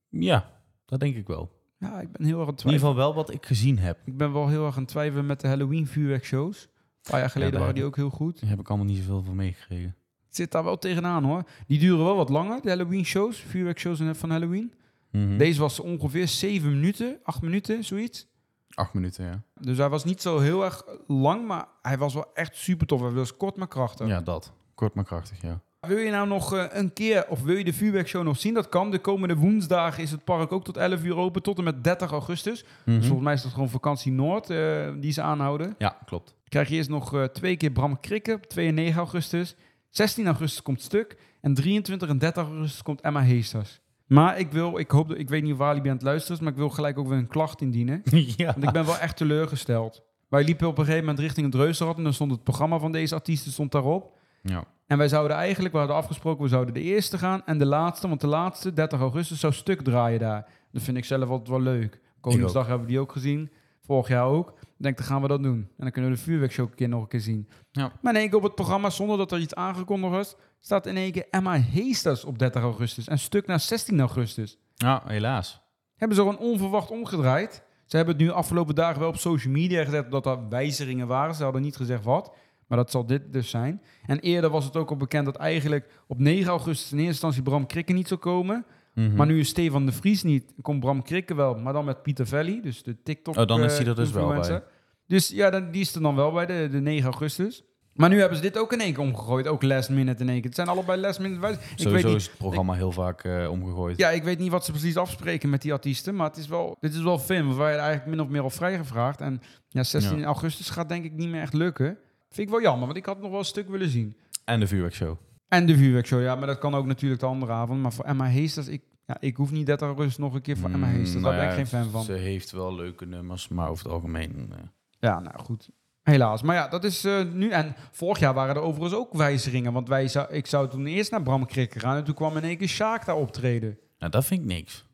Ja, 0.09 0.51
dat 0.86 1.00
denk 1.00 1.15
ik 1.15 1.27
wel. 1.27 1.57
Ja, 1.79 2.01
ik 2.01 2.12
ben 2.12 2.25
heel 2.25 2.39
erg 2.39 2.48
aan 2.48 2.53
het 2.53 2.63
In 2.63 2.69
ieder 2.71 2.79
twijfelen. 2.79 2.79
geval 2.79 2.95
wel 2.95 3.13
wat 3.13 3.33
ik 3.33 3.45
gezien 3.45 3.77
heb. 3.79 3.98
Ik 4.05 4.17
ben 4.17 4.33
wel 4.33 4.48
heel 4.48 4.65
erg 4.65 4.75
aan 4.75 4.81
het 4.81 4.91
twijfelen 4.91 5.25
met 5.25 5.39
de 5.41 5.48
Halloween 5.48 5.88
vuurwerkshows. 5.88 6.62
Een 6.63 7.12
paar 7.12 7.19
jaar 7.19 7.29
geleden 7.29 7.51
daar 7.53 7.62
waren 7.62 7.75
die 7.75 7.83
ook 7.86 7.95
heel 7.95 8.09
goed. 8.09 8.39
Daar 8.39 8.50
heb 8.50 8.59
ik 8.59 8.67
allemaal 8.67 8.86
niet 8.88 8.98
zoveel 8.98 9.24
van 9.24 9.36
meegekregen. 9.36 9.95
Het 10.25 10.36
zit 10.36 10.51
daar 10.51 10.63
wel 10.63 10.77
tegenaan 10.77 11.24
hoor. 11.24 11.43
Die 11.67 11.79
duren 11.79 12.03
wel 12.05 12.15
wat 12.15 12.29
langer, 12.29 12.62
de 12.62 12.69
Halloween 12.69 13.05
shows. 13.05 13.38
Vuurwerkshows 13.39 14.01
van 14.12 14.29
Halloween. 14.29 14.74
Mhm. 15.12 15.38
Deze 15.38 15.59
was 15.59 15.79
ongeveer 15.79 16.27
7 16.27 16.69
minuten, 16.69 17.19
8 17.24 17.41
minuten, 17.41 17.83
zoiets. 17.83 18.27
Acht 18.75 18.93
minuten, 18.93 19.25
ja. 19.25 19.41
Dus 19.61 19.77
hij 19.77 19.89
was 19.89 20.03
niet 20.03 20.21
zo 20.21 20.39
heel 20.39 20.63
erg 20.63 20.83
lang, 21.07 21.47
maar 21.47 21.67
hij 21.81 21.97
was 21.97 22.13
wel 22.13 22.31
echt 22.33 22.55
super 22.55 22.88
tof. 22.88 23.01
Hij 23.01 23.11
was 23.11 23.38
kort 23.38 23.55
maar 23.55 23.67
krachtig. 23.67 24.07
Ja, 24.07 24.21
dat. 24.21 24.53
Kort 24.75 24.93
maar 24.93 25.03
krachtig, 25.03 25.41
ja. 25.41 25.61
Wil 25.79 25.97
je 25.97 26.11
nou 26.11 26.27
nog 26.27 26.53
eh, 26.53 26.65
een 26.69 26.93
keer, 26.93 27.27
of 27.27 27.41
wil 27.41 27.55
je 27.55 27.63
de 27.63 27.73
vuurwerkshow 27.73 28.23
nog 28.23 28.39
zien? 28.39 28.53
Dat 28.53 28.69
kan. 28.69 28.91
De 28.91 28.99
komende 28.99 29.35
woensdagen 29.35 30.03
is 30.03 30.11
het 30.11 30.23
park 30.23 30.51
ook 30.51 30.63
tot 30.63 30.77
11 30.77 31.03
uur 31.03 31.15
open, 31.15 31.41
tot 31.41 31.57
en 31.57 31.63
met 31.63 31.83
30 31.83 32.11
augustus. 32.11 32.63
Mhm. 32.63 32.95
Dus 32.95 33.05
volgens 33.05 33.25
mij 33.25 33.33
is 33.33 33.41
dat 33.41 33.51
gewoon 33.51 33.69
vakantie 33.69 34.11
Noord 34.11 34.49
eh, 34.49 34.89
die 34.99 35.11
ze 35.11 35.21
aanhouden. 35.21 35.75
Ja, 35.77 35.97
klopt. 36.05 36.35
Krijg 36.47 36.69
je 36.69 36.75
eerst 36.75 36.89
nog 36.89 37.13
eh, 37.13 37.23
twee 37.23 37.57
keer 37.57 37.71
Bram 37.71 37.99
Krikke 37.99 38.33
op 38.33 38.45
2 38.45 38.67
en 38.67 38.73
9 38.73 38.97
augustus. 38.97 39.55
16 39.89 40.25
augustus 40.25 40.61
komt 40.61 40.81
Stuk. 40.81 41.17
En 41.41 41.53
23 41.53 42.09
en 42.09 42.17
30 42.17 42.43
augustus 42.43 42.81
komt 42.81 43.01
Emma 43.01 43.21
Heesters. 43.21 43.81
Maar 44.10 44.39
ik 44.39 44.51
wil, 44.51 44.78
ik 44.80 44.92
hoop, 44.92 45.13
ik 45.13 45.30
weet 45.30 45.44
niet 45.44 45.51
of 45.51 45.58
Walibi 45.58 45.89
aan 45.89 45.96
het 45.96 46.04
luisteren 46.04 46.38
is, 46.38 46.44
maar 46.44 46.51
ik 46.51 46.58
wil 46.58 46.70
gelijk 46.70 46.98
ook 46.98 47.08
weer 47.08 47.18
een 47.18 47.28
klacht 47.28 47.62
indienen. 47.62 48.01
ja. 48.38 48.46
Want 48.46 48.63
ik 48.63 48.72
ben 48.72 48.86
wel 48.86 48.98
echt 48.98 49.18
teleurgesteld. 49.18 50.04
Wij 50.30 50.44
liepen 50.44 50.68
op 50.68 50.78
een 50.78 50.84
gegeven 50.84 51.06
moment 51.06 51.24
richting 51.24 51.46
het 51.46 51.56
Reuzenrad 51.56 51.98
en 51.98 52.04
dan 52.04 52.13
stond 52.13 52.32
het 52.32 52.44
programma 52.44 52.80
van 52.80 52.92
deze 52.92 53.16
artiesten 53.16 53.51
stond 53.51 53.72
daarop. 53.72 54.18
ja. 54.42 54.63
En 54.88 54.98
wij 54.98 55.08
zouden 55.08 55.38
eigenlijk, 55.38 55.74
we 55.74 55.80
hadden 55.80 55.98
afgesproken, 55.98 56.44
we 56.44 56.50
zouden 56.50 56.74
de 56.74 56.82
eerste 56.82 57.18
gaan 57.18 57.46
en 57.46 57.58
de 57.58 57.66
laatste, 57.66 58.08
want 58.08 58.22
de 58.22 58.28
laatste, 58.28 58.74
30 58.74 59.00
augustus, 59.00 59.39
zou 59.39 59.54
stuk 59.54 59.82
draaien 59.82 60.20
daar. 60.20 60.46
Dat 60.72 60.82
vind 60.82 60.98
ik 60.98 61.06
zelf 61.06 61.30
altijd 61.30 61.50
wel 61.50 61.62
leuk. 61.62 62.00
Koningsdag 62.22 62.68
hebben 62.68 62.86
we 62.86 62.92
die 62.92 63.01
ook 63.01 63.12
gezien, 63.12 63.51
vorig 63.82 64.08
jaar 64.08 64.25
ook. 64.25 64.50
Ik 64.62 64.86
denk, 64.86 64.98
dan 64.98 65.06
gaan 65.06 65.22
we 65.22 65.28
dat 65.28 65.44
doen. 65.44 65.58
En 65.58 65.70
dan 65.78 65.92
kunnen 65.92 66.12
we 66.12 66.18
de 66.18 66.24
vuurwerkshow 66.24 66.70
een 66.70 66.75
keer 66.75 66.89
nog 66.89 67.01
een 67.01 67.08
keer 67.08 67.20
zien. 67.20 67.50
Ja. 67.72 67.92
Maar 68.01 68.13
in 68.13 68.20
één 68.20 68.30
keer 68.30 68.38
op 68.38 68.44
het 68.44 68.56
programma, 68.56 68.89
zonder 68.89 69.18
dat 69.18 69.32
er 69.32 69.39
iets 69.39 69.56
aangekondigd 69.56 70.13
was, 70.13 70.36
staat 70.60 70.86
in 70.86 70.98
één 70.98 71.12
keer 71.12 71.28
Emma 71.30 71.62
Heesters 71.62 72.24
op 72.24 72.39
30 72.39 72.62
augustus 72.62 73.08
en 73.08 73.20
stuk 73.20 73.48
naar 73.48 73.60
16 73.60 74.00
augustus. 74.00 74.58
Ja, 74.75 75.04
helaas. 75.06 75.62
Hebben 75.96 76.18
ze 76.18 76.24
gewoon 76.24 76.39
onverwacht 76.39 76.92
omgedraaid. 76.92 77.63
Ze 77.86 77.96
hebben 77.96 78.16
het 78.16 78.24
nu 78.24 78.32
afgelopen 78.32 78.75
dagen 78.75 79.00
wel 79.00 79.10
op 79.10 79.18
social 79.18 79.54
media 79.54 79.84
gezet 79.84 80.12
dat 80.12 80.25
er 80.25 80.50
wijzigingen 80.50 81.08
waren. 81.08 81.36
Ze 81.36 81.44
hadden 81.44 81.62
niet 81.62 81.75
gezegd 81.75 82.04
wat. 82.04 82.34
Maar 82.68 82.78
dat 82.78 82.92
zal 82.92 83.06
dit 83.06 83.34
dus 83.34 83.50
zijn. 83.50 83.82
En 84.06 84.20
eerder 84.20 84.50
was 84.50 84.66
het 84.66 84.75
ook 84.75 84.89
al 84.89 84.98
bekend 84.98 85.25
dat 85.25 85.36
eigenlijk 85.36 85.89
op 86.08 86.20
9 86.20 86.50
augustus 86.50 86.92
in 86.92 86.98
eerste 86.98 87.12
instantie 87.12 87.42
Bram 87.42 87.66
Krikke 87.66 87.94
niet 87.94 88.08
zou 88.08 88.20
komen. 88.20 88.66
Mhm. 88.94 89.16
Maar 89.16 89.25
nu 89.25 89.39
is 89.39 89.48
Stefan 89.48 89.86
de 89.86 89.92
Vries 89.92 90.24
niet. 90.24 90.54
Komt 90.62 90.80
Bram 90.80 91.04
Krikke 91.04 91.36
wel, 91.36 91.56
maar 91.56 91.74
dan 91.74 91.86
met 91.86 92.01
Pieter 92.01 92.28
Velli. 92.28 92.62
Dus 92.62 92.84
de 92.84 93.04
TikTok 93.04 93.36
Oh, 93.36 93.48
dan 93.48 93.63
is 93.63 93.72
eh, 93.72 93.78
hij 93.78 93.88
er 93.88 93.96
dus 93.96 94.12
wel 94.12 94.24
influencer. 94.24 94.63
Dus 95.08 95.30
ja, 95.30 95.50
dan, 95.50 95.72
die 95.72 95.82
is 95.82 95.96
er 95.96 96.01
dan 96.01 96.16
wel 96.16 96.32
bij, 96.32 96.46
de, 96.46 96.68
de 96.72 96.80
9 96.80 97.04
augustus. 97.04 97.63
Maar 98.00 98.10
nu 98.10 98.20
hebben 98.20 98.38
ze 98.38 98.44
dit 98.44 98.58
ook 98.58 98.74
in 98.74 98.82
één 98.82 98.94
keer 98.94 99.03
omgegooid. 99.03 99.48
Ook 99.48 99.63
last 99.63 99.89
minute 99.89 100.22
in 100.22 100.29
één 100.29 100.36
keer. 100.38 100.46
Het 100.46 100.56
zijn 100.56 100.68
allebei 100.68 101.01
last 101.01 101.20
minute 101.20 101.39
wijzigingen. 101.41 101.72
Ik 101.72 101.77
weet 101.77 101.88
Sowieso 101.88 102.08
niet, 102.08 102.18
is 102.18 102.25
het 102.27 102.38
programma 102.38 102.74
heel 102.74 102.91
vaak 102.91 103.24
eh, 103.24 103.50
omgegooid. 103.51 103.98
ja, 103.98 104.10
ik 104.10 104.24
weet 104.24 104.39
niet 104.39 104.51
wat 104.51 104.65
ze 104.65 104.72
precies 104.72 104.98
afspreken 104.98 105.50
met 105.50 105.62
die 105.62 105.74
artiesten. 105.74 106.15
Maar 106.15 106.27
het 106.27 106.38
is 106.38 106.48
wel, 106.48 106.77
dit 106.79 106.94
is 106.94 107.01
wel 107.01 107.20
film. 107.20 107.46
Want 107.46 107.58
wij 107.58 107.77
eigenlijk 107.77 108.06
min 108.06 108.22
of 108.22 108.27
meer 108.27 108.41
al 108.41 108.50
vrijgevraagd. 108.50 109.22
En 109.22 109.41
ja, 109.68 109.84
16 109.84 110.20
Ja. 110.20 110.25
augustus 110.25 110.70
gaat 110.70 110.89
denk 110.89 111.03
ik 111.06 111.13
niet 111.13 111.29
meer 111.29 111.41
echt 111.41 111.53
lukken. 111.53 111.98
Vind 112.29 112.48
ik 112.48 112.53
wel 112.53 112.62
jammer, 112.62 112.86
want 112.86 112.98
ik 112.98 113.06
had 113.06 113.20
nog 113.22 113.29
wel 113.29 113.39
een 113.39 113.46
stuk 113.46 113.70
willen 113.70 113.89
zien. 113.89 114.15
En 114.46 114.60
de 114.60 114.68
vuurwerkshow. 114.68 115.15
En 115.48 115.65
de 115.65 115.77
vuurwerkshow, 115.77 116.22
ja, 116.22 116.36
maar 116.36 116.48
dat 116.48 116.60
kan 116.60 116.75
ook 116.75 116.86
natuurlijk 116.86 117.22
de 117.22 117.27
andere 117.27 117.51
avond. 117.51 117.82
Maar 117.82 117.94
voor 117.94 118.06
Emma 118.06 118.25
Heesters, 118.25 118.68
ik, 118.68 118.82
ja, 119.06 119.18
ik 119.20 119.36
hoef 119.36 119.51
niet 119.51 119.65
30 119.65 119.88
augustus 119.88 120.18
nog 120.18 120.34
een 120.34 120.41
keer 120.41 120.58
voor 120.58 120.70
Emma 120.70 120.88
Mm, 120.88 120.94
Heesters. 120.94 121.22
nou 121.24 121.24
Daar 121.24 121.34
ben 121.36 121.44
ik 121.44 121.50
ja, 121.50 121.56
geen 121.56 121.68
fan 121.82 121.91
van. 121.91 122.03
Ze 122.03 122.13
heeft 122.13 122.51
wel 122.51 122.75
leuke 122.75 123.06
nummers, 123.06 123.48
maar 123.48 123.70
over 123.70 123.84
het 123.84 123.94
algemeen... 123.94 124.50
eh, 124.51 124.58
Ja, 125.00 125.20
nou 125.20 125.39
goed. 125.39 125.70
Helaas. 126.10 126.42
Maar 126.42 126.56
ja, 126.56 126.68
dat 126.68 126.84
is 126.84 127.04
eh, 127.04 127.22
nu. 127.34 127.50
En 127.50 127.75
vorig 127.92 128.20
jaar 128.20 128.34
waren 128.34 128.56
er 128.56 128.62
overigens 128.62 129.00
ook 129.00 129.13
wijzigingen. 129.13 129.74
Want 129.74 129.88
wij 129.88 130.08
zou, 130.08 130.34
ik 130.34 130.48
zou 130.48 130.70
toen 130.70 130.86
eerst 130.86 131.12
naar 131.12 131.22
Bram 131.22 131.46
Krikke 131.46 131.80
gaan. 131.80 131.98
En 131.98 132.04
toen 132.04 132.13
kwam 132.13 132.38
in 132.38 132.44
één 132.44 132.58
keer 132.58 132.68
Sjaak 132.68 133.06
daar 133.06 133.16
optreden. 133.16 133.78
nou, 134.00 134.12
dat 134.12 134.25
vind 134.25 134.42
ik 134.42 134.46
niks. 134.46 134.86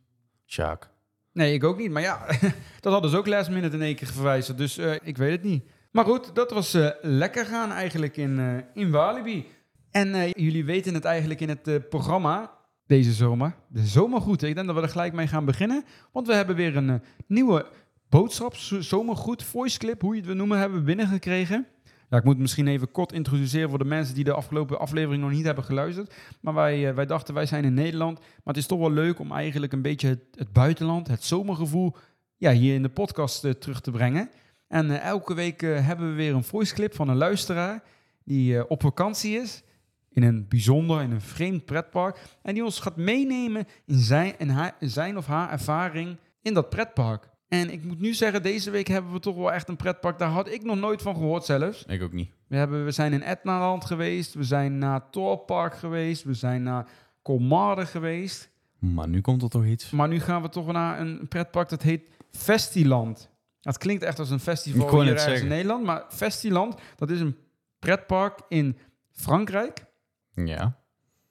Sjaak. 0.45 0.89
Nee, 1.33 1.53
ik 1.53 1.63
ook 1.63 1.77
niet. 1.77 1.91
Maar 1.91 2.01
ja, 2.01 2.25
dat 2.81 2.93
hadden 2.93 3.11
ze 3.11 3.17
ook 3.17 3.27
last 3.27 3.49
minute 3.49 3.75
in 3.75 3.81
één 3.81 3.95
keer 3.95 4.07
verwijzerd. 4.07 4.57
Dus 4.57 4.77
eh, 4.77 4.93
ik 5.01 5.17
weet 5.17 5.31
het 5.31 5.43
niet. 5.43 5.63
Maar 5.91 6.05
goed, 6.05 6.35
dat 6.35 6.51
was 6.51 6.73
eh, 6.73 6.89
lekker 7.01 7.45
gaan 7.45 7.71
eigenlijk 7.71 8.17
in, 8.17 8.63
in 8.73 8.91
Walibi. 8.91 9.47
En 9.91 10.29
jullie 10.29 10.65
weten 10.65 10.93
het 10.93 11.05
eigenlijk 11.05 11.39
in 11.39 11.49
het 11.49 11.89
programma 11.89 12.51
deze 12.87 13.13
zomer. 13.13 13.55
De 13.67 13.85
zomergoed. 13.85 14.43
Ik 14.43 14.55
denk 14.55 14.67
dat 14.67 14.75
we 14.75 14.81
er 14.81 14.89
gelijk 14.89 15.13
mee 15.13 15.27
gaan 15.27 15.45
beginnen. 15.45 15.83
Want 16.11 16.27
we 16.27 16.33
hebben 16.33 16.55
weer 16.55 16.75
een 16.77 17.01
nieuwe 17.27 17.65
boodschap, 18.09 18.55
zo- 18.55 18.81
zomergoed, 18.81 19.43
voice 19.43 19.77
clip, 19.77 20.01
hoe 20.01 20.11
je 20.11 20.17
het 20.17 20.25
wil 20.27 20.35
noemen, 20.35 20.59
hebben 20.59 20.77
we 20.79 20.83
binnengekregen. 20.85 21.67
Ja, 22.09 22.17
ik 22.17 22.23
moet 22.23 22.37
misschien 22.37 22.67
even 22.67 22.91
kort 22.91 23.11
introduceren 23.11 23.69
voor 23.69 23.77
de 23.77 23.85
mensen 23.85 24.15
die 24.15 24.23
de 24.23 24.33
afgelopen 24.33 24.79
aflevering 24.79 25.21
nog 25.23 25.31
niet 25.31 25.45
hebben 25.45 25.63
geluisterd. 25.63 26.13
Maar 26.41 26.53
wij, 26.53 26.89
eh, 26.89 26.95
wij 26.95 27.05
dachten, 27.05 27.33
wij 27.33 27.45
zijn 27.45 27.63
in 27.63 27.73
Nederland. 27.73 28.19
Maar 28.19 28.53
het 28.53 28.57
is 28.57 28.65
toch 28.65 28.79
wel 28.79 28.91
leuk 28.91 29.19
om 29.19 29.31
eigenlijk 29.31 29.73
een 29.73 29.81
beetje 29.81 30.19
het, 30.31 30.51
buitenland, 30.51 31.07
het 31.07 31.23
zomergevoel, 31.23 31.95
ja, 32.37 32.51
hier 32.51 32.73
in 32.75 32.81
de 32.81 32.89
podcast 32.89 33.43
eh, 33.43 33.51
terug 33.51 33.81
te 33.81 33.91
brengen. 33.91 34.29
En 34.67 34.91
eh, 34.91 35.05
elke 35.05 35.33
week 35.33 35.61
hebben 35.61 36.09
we 36.09 36.15
weer 36.15 36.33
een 36.33 36.43
voice 36.43 36.73
clip 36.73 36.95
van 36.95 37.09
een 37.09 37.15
luisteraar 37.17 37.83
die 38.23 38.69
op 38.69 38.81
vakantie 38.81 39.37
is. 39.37 39.63
In 40.09 40.23
een 40.23 40.47
bijzonder, 40.47 41.01
in 41.01 41.11
een 41.11 41.21
vreemd 41.21 41.65
pretpark. 41.65 42.19
En 42.41 42.53
die 42.53 42.63
ons 42.63 42.79
gaat 42.79 42.95
meenemen 42.95 43.65
in 43.85 43.97
zijn, 43.97 44.37
en 44.37 44.49
haar, 44.49 44.75
zijn 44.79 45.17
of 45.17 45.25
haar 45.25 45.51
ervaring 45.51 46.17
in 46.41 46.53
dat 46.53 46.69
pretpark. 46.69 47.29
En 47.59 47.69
ik 47.71 47.83
moet 47.83 47.99
nu 47.99 48.13
zeggen, 48.13 48.43
deze 48.43 48.71
week 48.71 48.87
hebben 48.87 49.11
we 49.11 49.19
toch 49.19 49.35
wel 49.35 49.51
echt 49.51 49.67
een 49.69 49.75
pretpark. 49.75 50.19
Daar 50.19 50.29
had 50.29 50.51
ik 50.51 50.63
nog 50.63 50.77
nooit 50.77 51.01
van 51.01 51.15
gehoord 51.15 51.45
zelfs. 51.45 51.83
Ik 51.85 52.01
ook 52.01 52.13
niet. 52.13 52.29
We, 52.47 52.55
hebben, 52.55 52.85
we 52.85 52.91
zijn 52.91 53.13
in 53.13 53.23
Etnaland 53.23 53.85
geweest. 53.85 54.33
We 54.33 54.43
zijn 54.43 54.77
naar 54.77 55.09
Torpark 55.09 55.75
geweest. 55.77 56.23
We 56.23 56.33
zijn 56.33 56.63
naar 56.63 56.87
Colmar 57.21 57.85
geweest. 57.87 58.49
Maar 58.79 59.07
nu 59.07 59.21
komt 59.21 59.41
er 59.41 59.49
toch 59.49 59.65
iets. 59.65 59.89
Maar 59.89 60.07
nu 60.07 60.19
gaan 60.19 60.41
we 60.41 60.49
toch 60.49 60.71
naar 60.71 60.99
een 60.99 61.27
pretpark 61.27 61.69
dat 61.69 61.81
heet 61.81 62.01
Festiland. 62.31 63.29
Dat 63.61 63.77
klinkt 63.77 64.03
echt 64.03 64.19
als 64.19 64.29
een 64.29 64.39
festival 64.39 65.01
hier 65.01 65.41
in. 65.41 65.47
Nederland. 65.47 65.85
Maar 65.85 66.03
Festiland, 66.09 66.75
dat 66.95 67.09
is 67.09 67.19
een 67.19 67.37
pretpark 67.79 68.39
in 68.49 68.77
Frankrijk. 69.11 69.85
Ja, 70.33 70.77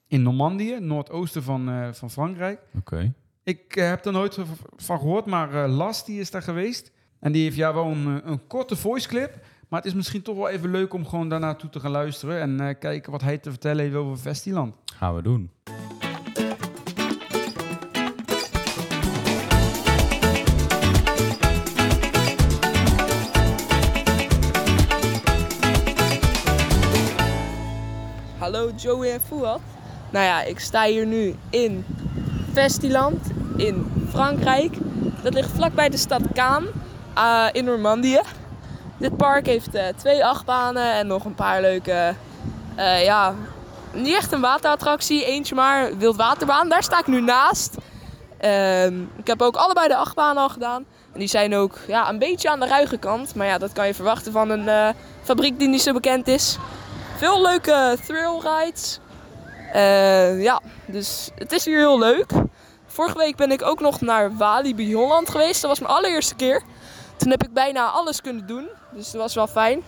In 0.07 0.23
Normandië, 0.23 0.81
noordoosten 0.81 1.43
van, 1.43 1.69
eh, 1.69 1.93
van 1.93 2.11
Frankrijk. 2.11 2.61
oké. 2.77 3.13
Ik 3.45 3.77
eh, 3.77 3.89
heb 3.89 4.05
er 4.05 4.13
nooit 4.13 4.39
van 4.77 4.99
gehoord, 4.99 5.27
maar 5.27 5.65
eh, 5.65 5.77
Las 5.77 6.05
die 6.05 6.21
is 6.21 6.31
daar 6.31 6.43
geweest. 6.43 6.93
En 7.21 7.33
die 7.33 7.43
heeft 7.43 7.57
ja 7.57 7.75
wel 7.75 7.85
een, 7.85 8.23
eh, 8.23 8.31
een 8.31 8.47
korte 8.47 8.77
voice 8.77 9.09
clip. 9.09 9.39
Maar 9.69 9.81
het 9.81 9.89
is 9.89 9.95
misschien 9.95 10.23
toch 10.23 10.37
wel 10.37 10.49
even 10.49 10.71
leuk 10.71 10.95
om 10.95 11.07
gewoon 11.07 11.29
daarnaartoe 11.29 11.71
te 11.71 11.81
gaan 11.81 11.91
luisteren. 11.91 12.41
En 12.41 12.61
eh, 12.61 12.75
kijken 12.79 13.13
wat 13.13 13.23
hij 13.23 13.39
te 13.39 13.51
vertellen 13.51 13.85
heeft 13.85 13.95
over 13.95 14.17
Festiland. 14.17 14.75
Gaan 14.97 15.15
we 15.15 15.23
doen. 15.23 15.51
Hallo 28.39 28.71
Joey 28.77 29.13
en 29.13 29.21
Fouad. 29.21 29.61
Nou 30.13 30.25
ja, 30.25 30.43
ik 30.43 30.59
sta 30.59 30.85
hier 30.85 31.07
nu 31.07 31.35
in 31.51 31.85
Festiland 32.53 33.34
in 33.57 34.07
Frankrijk. 34.09 34.77
Dat 35.23 35.35
ligt 35.35 35.51
vlakbij 35.51 35.89
de 35.89 35.97
stad 35.97 36.23
Caen 36.33 36.67
eh, 37.15 37.47
in 37.53 37.65
Normandië. 37.65 38.21
Dit 38.99 39.17
park 39.17 39.47
heeft 39.47 39.75
eh, 39.75 39.85
twee 39.97 40.25
achtbanen 40.25 40.93
en 40.93 41.07
nog 41.07 41.25
een 41.25 41.35
paar 41.35 41.61
leuke, 41.61 42.15
eh, 42.75 43.05
ja, 43.05 43.35
niet 43.93 44.15
echt 44.15 44.33
een 44.33 44.41
waterattractie, 44.41 45.25
eentje 45.25 45.55
maar, 45.55 45.97
wildwaterbaan. 45.99 46.69
Daar 46.69 46.83
sta 46.83 46.99
ik 46.99 47.07
nu 47.07 47.21
naast. 47.21 47.77
Ehm, 48.39 49.01
ik 49.17 49.27
heb 49.27 49.43
ook 49.43 49.57
allebei 49.57 49.89
de 49.89 49.97
achtbanen 49.97 50.43
al 50.43 50.49
gedaan. 50.49 50.85
En 51.13 51.19
die 51.19 51.29
zijn 51.29 51.55
ook 51.55 51.79
ja, 51.87 52.09
een 52.09 52.19
beetje 52.19 52.51
aan 52.51 52.61
de 52.61 52.67
ruige 52.67 52.97
kant. 52.97 53.35
Maar 53.35 53.47
ja, 53.47 53.59
dat 53.59 53.73
kan 53.73 53.87
je 53.87 53.95
verwachten 53.95 54.33
van 54.33 54.51
een 54.51 54.95
fabriek 55.23 55.59
die 55.59 55.69
niet 55.69 55.83
zo 55.83 55.93
bekend 55.93 56.29
is. 56.29 56.59
Veel 57.17 57.43
leuke 57.43 57.97
thrill 58.07 58.41
rides. 58.43 59.01
Eh, 59.75 60.43
ja, 60.43 60.61
dus 60.87 61.31
het 61.35 61.53
is 61.53 61.65
hier 61.65 61.79
heel 61.79 61.99
leuk. 61.99 62.31
Vorige 62.95 63.19
week 63.19 63.37
ben 63.37 63.51
ik 63.51 63.63
ook 63.63 63.81
nog 63.81 64.01
naar 64.01 64.37
Walibi 64.37 64.95
Holland 64.95 65.31
geweest. 65.31 65.61
Dat 65.61 65.71
was 65.71 65.81
mijn 65.81 65.93
allereerste 65.93 66.35
keer. 66.35 66.63
Toen 67.17 67.31
heb 67.31 67.43
ik 67.43 67.53
bijna 67.53 67.87
alles 67.87 68.21
kunnen 68.21 68.47
doen. 68.47 68.69
Dus 68.93 69.11
dat 69.11 69.21
was 69.21 69.35
wel 69.35 69.47
fijn. 69.47 69.83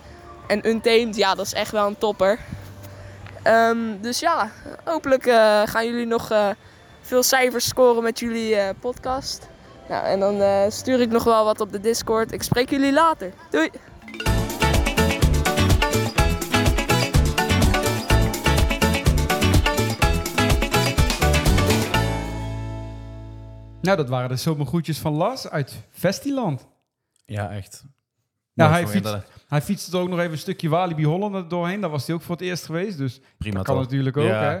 En 0.47 0.67
Untamed, 0.67 1.15
ja, 1.15 1.35
dat 1.35 1.45
is 1.45 1.53
echt 1.53 1.71
wel 1.71 1.87
een 1.87 1.97
topper. 1.97 2.39
Ehm, 3.43 4.01
dus 4.01 4.19
ja, 4.19 4.51
hopelijk 4.83 5.25
eh, 5.25 5.61
gaan 5.65 5.85
jullie 5.85 6.05
nog 6.05 6.31
eh, 6.31 6.49
veel 7.01 7.23
cijfers 7.23 7.67
scoren 7.67 8.03
met 8.03 8.19
jullie 8.19 8.55
eh, 8.55 8.69
podcast. 8.79 9.47
Nou, 9.89 10.05
en 10.05 10.19
dan 10.19 10.71
stuur 10.71 11.01
ik 11.01 11.09
nog 11.09 11.23
wel 11.23 11.45
wat 11.45 11.61
op 11.61 11.71
de 11.71 11.79
Discord. 11.79 12.31
Ik 12.31 12.43
spreek 12.43 12.69
jullie 12.69 12.93
later. 12.93 13.33
Doei! 13.49 13.69
Nou, 23.87 23.99
dat 23.99 24.09
waren 24.09 24.29
de 24.29 24.35
zomergroetjes 24.35 24.99
van 24.99 25.13
Las 25.13 25.49
uit 25.49 25.75
Festiland. 25.89 26.67
Ja, 27.25 27.49
echt. 27.51 27.83
Mooi 28.53 28.69
hij 28.69 28.87
fietst-. 28.87 29.17
Hij 29.47 29.61
fietste 29.61 29.97
er 29.97 30.03
ook 30.03 30.09
nog 30.09 30.19
even 30.19 30.31
een 30.31 30.37
stukje 30.37 30.69
Walibi 30.69 31.05
Holland 31.05 31.35
er 31.35 31.47
doorheen. 31.47 31.81
Daar 31.81 31.89
was 31.89 32.05
hij 32.05 32.15
ook 32.15 32.21
voor 32.21 32.35
het 32.35 32.43
eerst 32.43 32.65
geweest. 32.65 32.97
Dus 32.97 33.19
Prima 33.37 33.55
dat 33.55 33.65
kan 33.65 33.75
toch? 33.75 33.83
natuurlijk 33.83 34.17
ook, 34.17 34.25
Ja. 34.27 34.41
hè. 34.43 34.59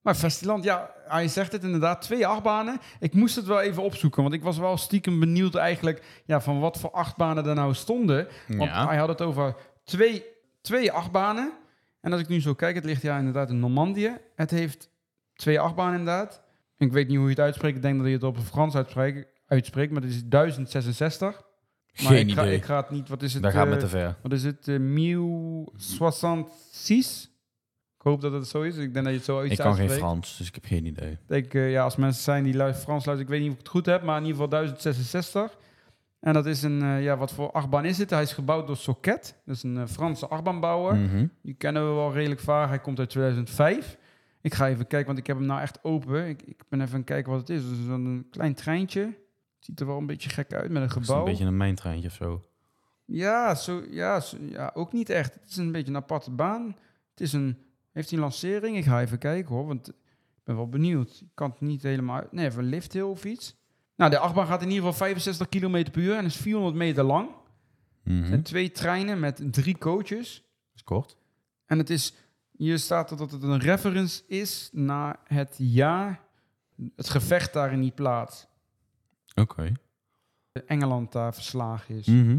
Maar 0.00 0.14
Festiland, 0.14 0.64
ja, 0.64 0.90
hij 1.06 1.28
zegt 1.28 1.52
het 1.52 1.62
inderdaad, 1.64 2.02
twee 2.02 2.26
achtbanen. 2.26 2.80
Ik 3.00 3.14
moest 3.14 3.36
het 3.36 3.44
wel 3.46 3.60
even 3.60 3.82
opzoeken, 3.82 4.22
want 4.22 4.34
ik 4.34 4.42
was 4.42 4.58
wel 4.58 4.76
stiekem 4.76 5.20
benieuwd 5.20 5.54
eigenlijk... 5.54 6.22
Ja, 6.24 6.40
van 6.40 6.60
wat 6.60 6.78
voor 6.78 6.90
achtbanen 6.90 7.46
er 7.46 7.54
nou 7.54 7.74
stonden. 7.74 8.28
Want 8.46 8.70
Ja. 8.70 8.86
hij 8.86 8.96
had 8.96 9.08
het 9.08 9.20
over 9.20 9.54
twee, 9.84 10.24
twee 10.60 10.92
achtbanen. 10.92 11.52
En 12.00 12.12
als 12.12 12.20
ik 12.20 12.28
nu 12.28 12.40
zo 12.40 12.54
kijk, 12.54 12.74
het 12.74 12.84
ligt 12.84 13.02
ja 13.02 13.18
inderdaad 13.18 13.50
in 13.50 13.60
Normandië. 13.60 14.16
Het 14.34 14.50
heeft 14.50 14.90
twee 15.34 15.60
achtbanen 15.60 15.98
inderdaad. 15.98 16.42
Ik 16.80 16.92
weet 16.92 17.08
niet 17.08 17.16
hoe 17.16 17.24
je 17.24 17.30
het 17.30 17.40
uitspreekt. 17.40 17.76
Ik 17.76 17.82
denk 17.82 17.98
dat 17.98 18.06
je 18.06 18.12
het 18.12 18.22
op 18.22 18.36
het 18.36 18.44
Frans 18.44 18.74
uitspreekt, 18.74 19.26
uitspreekt 19.46 19.92
maar 19.92 20.02
het 20.02 20.10
is 20.10 20.24
1066. 20.24 21.30
Maar 21.30 21.42
Geen 21.92 22.28
ik 22.28 22.34
ga, 22.34 22.42
idee. 22.42 22.54
ik 22.54 22.64
ga 22.64 22.76
het 22.76 22.90
niet, 22.90 23.08
wat 23.08 23.22
is 23.22 23.32
het? 23.32 23.42
Daar 23.42 23.52
gaat 23.52 23.64
eh, 23.64 23.70
met 23.70 23.80
te 23.80 23.88
ver. 23.88 24.16
wat 24.22 24.32
is 24.32 24.42
het? 24.42 24.68
Uh, 24.68 24.78
1066? 24.78 27.30
Ik 28.00 28.06
hoop 28.06 28.20
dat 28.20 28.32
het 28.32 28.48
zo 28.48 28.62
is. 28.62 28.76
Ik 28.76 28.92
denk 28.92 29.04
dat 29.04 29.04
je 29.04 29.12
het 29.18 29.24
zo 29.24 29.42
iets 29.42 29.52
Ik 29.52 29.58
kan 29.58 29.74
geen. 29.74 29.90
Frans, 29.90 30.36
dus 30.36 30.48
ik 30.48 30.54
heb 30.54 30.64
geen 30.64 30.84
idee. 30.84 31.18
Ik 31.28 31.54
eh, 31.54 31.70
ja, 31.70 31.82
als 31.82 31.96
mensen 31.96 32.22
zijn 32.22 32.44
die 32.44 32.54
luisteren 32.54 32.84
Frans 32.84 33.04
luisteren, 33.04 33.32
ik 33.32 33.38
weet 33.38 33.40
niet 33.40 33.48
of 33.50 33.54
ik 33.54 33.60
het 33.60 33.68
goed 33.76 33.86
heb, 33.86 34.02
maar 34.02 34.16
in 34.16 34.24
ieder 34.24 34.42
geval 34.42 34.48
1066. 34.48 35.56
En 36.20 36.32
dat 36.32 36.46
is 36.46 36.62
een, 36.62 36.82
eh, 36.82 37.02
ja, 37.02 37.16
wat 37.16 37.32
voor 37.32 37.52
achtbaan 37.52 37.84
is 37.84 37.98
het? 37.98 38.10
Hij 38.10 38.22
is 38.22 38.32
gebouwd 38.32 38.66
door 38.66 38.76
Socket. 38.76 39.40
Dat 39.44 39.56
is 39.56 39.62
een 39.62 39.76
eh, 39.76 39.86
Franse 39.86 40.26
achtbaanbouwer. 40.26 40.96
Mhm. 40.96 41.26
Die 41.42 41.54
kennen 41.54 41.88
we 41.88 41.94
wel 41.94 42.12
redelijk 42.12 42.40
vaak. 42.40 42.68
Hij 42.68 42.78
komt 42.78 42.98
uit 42.98 43.10
2005. 43.10 43.98
Ik 44.42 44.54
ga 44.54 44.68
even 44.68 44.86
kijken, 44.86 45.06
want 45.06 45.18
ik 45.18 45.26
heb 45.26 45.36
hem 45.36 45.46
nou 45.46 45.60
echt 45.60 45.84
open. 45.84 46.28
Ik, 46.28 46.42
ik 46.42 46.62
ben 46.68 46.80
even 46.80 46.92
aan 46.92 46.98
het 47.00 47.08
kijken 47.08 47.30
wat 47.32 47.40
het 47.40 47.50
is. 47.50 47.62
Het 47.62 47.72
is 47.78 47.86
een 47.86 48.26
klein 48.30 48.54
treintje. 48.54 49.00
Het 49.02 49.64
ziet 49.68 49.80
er 49.80 49.86
wel 49.86 49.98
een 49.98 50.06
beetje 50.06 50.30
gek 50.30 50.52
uit 50.52 50.70
met 50.70 50.82
een 50.82 50.88
Is 50.88 50.94
het 50.94 51.04
gebouw. 51.04 51.18
een 51.18 51.30
beetje 51.30 51.44
een 51.44 51.56
mijntreintje 51.56 52.08
of 52.08 52.14
zo? 52.14 52.44
Ja, 53.04 53.54
zo, 53.54 53.82
ja, 53.90 54.20
zo- 54.20 54.36
ja, 54.40 54.70
ook 54.74 54.92
niet 54.92 55.10
echt. 55.10 55.34
Het 55.34 55.50
is 55.50 55.56
een 55.56 55.72
beetje 55.72 55.90
een 55.90 55.96
aparte 55.96 56.30
baan. 56.30 56.76
Het 57.10 57.20
is 57.20 57.32
een, 57.32 57.58
heeft 57.92 58.08
hij 58.10 58.18
een 58.18 58.24
lancering? 58.24 58.76
Ik 58.76 58.84
ga 58.84 59.00
even 59.00 59.18
kijken 59.18 59.54
hoor, 59.54 59.66
want 59.66 59.88
ik 59.88 59.94
ben 60.44 60.56
wel 60.56 60.68
benieuwd. 60.68 61.18
Ik 61.20 61.28
kan 61.34 61.50
het 61.50 61.60
niet 61.60 61.82
helemaal 61.82 62.16
uit. 62.16 62.32
Nee, 62.32 62.46
even 62.46 62.62
een 62.62 62.68
lifthill 62.68 63.02
of 63.02 63.24
iets. 63.24 63.56
Nou, 63.96 64.10
de 64.10 64.18
achtbaan 64.18 64.46
gaat 64.46 64.62
in 64.62 64.68
ieder 64.70 64.84
geval 64.84 64.98
65 65.06 65.48
km 65.48 65.90
per 65.90 66.02
uur 66.02 66.16
en 66.16 66.24
is 66.24 66.36
400 66.36 66.74
meter 66.76 67.04
lang. 67.04 67.28
Mhm. 68.04 68.32
En 68.32 68.42
twee 68.42 68.70
treinen 68.70 69.20
met 69.20 69.42
drie 69.52 69.78
coaches. 69.78 70.44
is 70.74 70.82
kort. 70.84 71.16
En 71.66 71.78
het 71.78 71.90
is, 71.90 72.14
hier 72.60 72.78
staat 72.78 73.10
er 73.10 73.16
dat 73.16 73.30
het 73.30 73.42
een 73.42 73.58
reference 73.58 74.22
is 74.26 74.70
naar 74.72 75.18
het 75.24 75.54
jaar, 75.58 76.20
het 76.96 77.08
gevecht 77.08 77.52
daar 77.52 77.72
in 77.72 77.80
die 77.80 77.90
plaats. 77.90 78.46
Oké. 79.34 79.72
Engeland 80.66 81.12
daar 81.12 81.34
verslagen 81.34 81.94
is. 81.94 82.06
Mhm. 82.06 82.38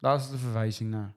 Daar 0.00 0.16
is 0.16 0.30
de 0.30 0.38
verwijzing 0.38 0.90
naar. 0.90 1.14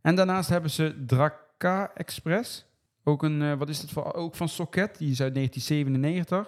En 0.00 0.14
daarnaast 0.14 0.48
hebben 0.48 0.70
ze 0.70 1.04
Draka 1.06 1.90
Express. 1.94 2.66
Ook 3.04 3.22
een, 3.22 3.42
eh, 3.42 3.54
wat 3.54 3.68
is 3.68 3.80
het 3.80 3.90
voor, 3.90 4.14
ook 4.14 4.34
van 4.34 4.48
Socket, 4.48 4.98
die 4.98 5.10
is 5.10 5.20
uit 5.20 5.34
1997. 5.34 6.46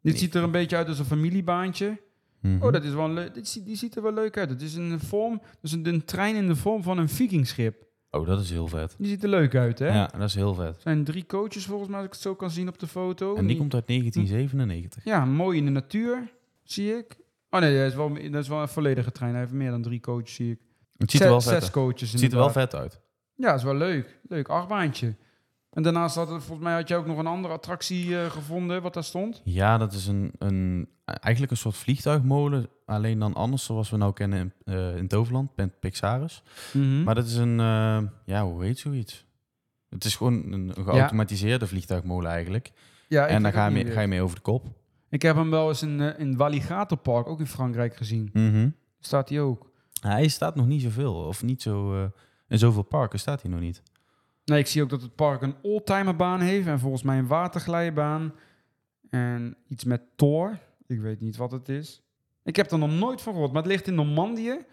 Dit 0.00 0.12
Nee. 0.12 0.16
ziet 0.22 0.34
er 0.34 0.42
een 0.42 0.50
beetje 0.50 0.76
uit 0.76 0.88
als 0.88 0.98
een 0.98 1.04
familiebaantje. 1.04 2.00
Mhm. 2.40 2.62
Oh, 2.62 2.72
dat 2.72 2.84
is 2.84 2.92
wel 2.92 3.10
leuk, 3.10 3.34
die 3.64 3.76
ziet 3.76 3.96
er 3.96 4.02
wel 4.02 4.12
leuk 4.12 4.36
uit. 4.36 4.50
Het 4.50 4.62
is 4.62 4.74
een 4.74 5.00
vorm, 5.00 5.42
dus 5.60 5.72
een, 5.72 5.86
een 5.86 6.04
trein 6.04 6.36
in 6.36 6.46
de 6.46 6.56
vorm 6.56 6.82
van 6.82 6.98
een 6.98 7.08
vikingschip. 7.08 7.82
Oh, 8.14 8.26
dat 8.26 8.40
is 8.40 8.50
heel 8.50 8.68
vet. 8.68 8.94
Die 8.98 9.08
ziet 9.08 9.22
er 9.22 9.28
leuk 9.28 9.54
uit, 9.54 9.78
hè? 9.78 9.86
Ja, 9.88 10.10
dat 10.18 10.28
is 10.28 10.34
heel 10.34 10.54
vet. 10.54 10.74
Er 10.74 10.80
zijn 10.80 11.04
drie 11.04 11.26
coaches 11.26 11.64
volgens 11.66 11.88
mij, 11.88 11.96
als 11.98 12.06
ik 12.06 12.12
het 12.12 12.22
zo 12.22 12.34
kan 12.34 12.50
zien 12.50 12.68
op 12.68 12.78
de 12.78 12.86
foto. 12.86 13.34
En 13.36 13.46
die 13.46 13.56
komt 13.56 13.74
uit 13.74 13.86
1997. 13.86 15.04
Ja, 15.04 15.24
mooi 15.24 15.58
in 15.58 15.64
de 15.64 15.70
natuur, 15.70 16.32
zie 16.62 16.96
ik. 16.96 17.16
Oh 17.50 17.60
nee, 17.60 17.78
dat 17.78 17.86
is 17.90 17.94
wel, 17.94 18.14
dat 18.30 18.42
is 18.42 18.48
wel 18.48 18.60
een 18.60 18.68
volledige 18.68 19.12
trein. 19.12 19.30
Hij 19.30 19.40
heeft 19.40 19.52
meer 19.52 19.70
dan 19.70 19.82
drie 19.82 20.00
coaches, 20.00 20.34
zie 20.34 20.50
ik. 20.50 20.58
Het 20.96 21.10
ziet 21.10 21.20
er 21.20 21.28
wel 21.28 21.40
Zes- 21.40 21.52
vet 21.52 21.62
Zes 21.62 21.70
coaches 21.70 22.10
Het 22.10 22.20
ziet 22.20 22.32
er 22.32 22.38
wel 22.38 22.50
vet 22.50 22.74
uit. 22.74 23.00
Ja, 23.34 23.48
dat 23.48 23.58
is 23.58 23.64
wel 23.64 23.74
leuk. 23.76 24.18
Leuk, 24.28 24.48
achtbaantje. 24.48 25.14
En 25.70 25.82
daarnaast 25.82 26.14
had 26.16 26.28
het, 26.28 26.42
volgens 26.42 26.66
mij 26.66 26.74
had 26.74 26.88
je 26.88 26.96
ook 26.96 27.06
nog 27.06 27.18
een 27.18 27.26
andere 27.26 27.54
attractie 27.54 28.18
eh, 28.20 28.30
gevonden, 28.30 28.82
wat 28.82 28.94
daar 28.94 29.04
stond. 29.04 29.40
Ja, 29.44 29.78
dat 29.78 29.92
is 29.92 30.06
een, 30.06 30.32
een, 30.38 30.88
eigenlijk 31.04 31.52
een 31.52 31.58
soort 31.58 31.76
vliegtuigmolen. 31.76 32.68
Alleen 32.86 33.18
dan 33.18 33.34
anders 33.34 33.64
zoals 33.64 33.90
we 33.90 33.96
nou 33.96 34.12
kennen 34.12 34.38
in, 34.38 34.74
eh, 34.74 34.96
in 34.96 35.08
Toverland, 35.08 35.56
met 35.56 35.80
Pixaris. 35.80 36.42
Maar 37.04 37.14
dat 37.14 37.26
is 37.26 37.36
een, 37.36 37.60
eh, 37.60 38.02
ja, 38.24 38.44
hoe 38.44 38.64
heet 38.64 38.78
zoiets? 38.78 39.24
Het 39.88 40.04
is 40.04 40.16
gewoon 40.16 40.52
een, 40.52 40.72
geautomatiseerde 40.74 41.66
vliegtuigmolen 41.66 42.30
eigenlijk. 42.30 42.72
ja, 43.08 43.26
en 43.26 43.42
dan 43.42 43.52
ga 43.52 43.66
je, 43.66 43.72
mee, 43.72 43.86
ga 43.86 44.00
je 44.00 44.06
mee 44.06 44.22
over 44.22 44.36
de 44.36 44.42
kop. 44.42 44.66
Ik 45.08 45.22
heb 45.22 45.36
hem 45.36 45.50
wel 45.50 45.68
eens 45.68 45.82
in, 45.82 46.00
eh, 46.00 46.18
in 46.18 46.36
Walligator 46.36 46.98
Park, 46.98 47.28
ook 47.28 47.40
in 47.40 47.46
Frankrijk, 47.46 47.96
gezien. 47.96 48.30
Mhm. 48.32 48.68
Staat 49.00 49.28
hij 49.28 49.40
ook. 49.40 49.72
Hij 50.00 50.28
staat 50.28 50.54
nog 50.54 50.66
niet 50.66 50.82
zoveel, 50.82 51.14
of 51.14 51.42
niet 51.42 51.62
zo... 51.62 52.02
in 52.48 52.58
zoveel 52.58 52.82
parken 52.82 53.18
staat 53.18 53.42
hij 53.42 53.50
nog 53.50 53.60
niet. 53.60 53.82
Nee, 54.44 54.58
ik 54.58 54.66
zie 54.66 54.82
ook 54.82 54.90
dat 54.90 55.02
het 55.02 55.14
park 55.14 55.42
een 55.42 55.54
oldtimerbaan 55.62 56.40
heeft 56.40 56.66
en 56.66 56.78
volgens 56.78 57.02
mij 57.02 57.18
een 57.18 57.26
waterglijbaan. 57.26 58.32
En 59.10 59.56
iets 59.68 59.84
met 59.84 60.02
Thor. 60.16 60.58
Ik 60.86 61.00
weet 61.00 61.20
niet 61.20 61.36
wat 61.36 61.50
het 61.52 61.68
is. 61.68 62.02
Ik 62.44 62.56
heb 62.56 62.70
er 62.70 62.78
nog 62.78 62.90
nooit 62.90 63.20
van 63.22 63.32
gehoord, 63.32 63.52
maar 63.52 63.62
het 63.62 63.70
ligt 63.70 63.86
in 63.86 63.94
Normandië. 63.94 64.64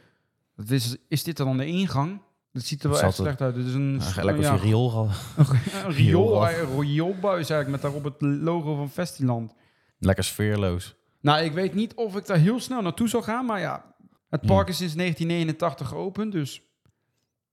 Dat 0.55 0.69
is, 0.69 0.97
is 1.07 1.23
dit 1.23 1.37
dan 1.37 1.57
de 1.57 1.65
ingang? 1.65 2.21
Dat 2.51 2.63
ziet 2.63 2.83
er 2.83 2.89
wel 2.89 3.01
echt 3.01 3.15
slecht 3.15 3.41
uit. 3.41 3.55
Het 3.55 3.65
is 3.65 3.73
een, 3.73 4.01
Ja, 4.15 4.23
Lekker 4.23 4.43
ja, 4.43 4.53
je 4.53 4.59
riool 4.59 4.91
al- 4.91 5.09
een 5.37 5.45
riool, 5.91 6.47
Riool. 6.47 6.47
een 6.47 6.79
rioolbuis 6.81 7.49
eigenlijk 7.49 7.69
met 7.69 7.81
daarop 7.81 8.03
het 8.03 8.21
logo 8.41 8.75
van 8.75 8.89
Festiland. 8.89 9.53
Lekker 9.99 10.23
sfeerloos. 10.23 10.95
Nou, 11.21 11.43
ik 11.43 11.51
weet 11.51 11.73
niet 11.73 11.93
of 11.95 12.15
ik 12.15 12.25
daar 12.25 12.37
heel 12.37 12.59
snel 12.59 12.81
naartoe 12.81 13.07
zou 13.09 13.23
gaan, 13.23 13.45
maar 13.45 13.59
ja, 13.59 13.95
het 14.29 14.41
park 14.41 14.67
is 14.67 14.77
sinds 14.77 14.93
1989 14.95 15.87
geopend, 15.87 16.31
dus 16.31 16.61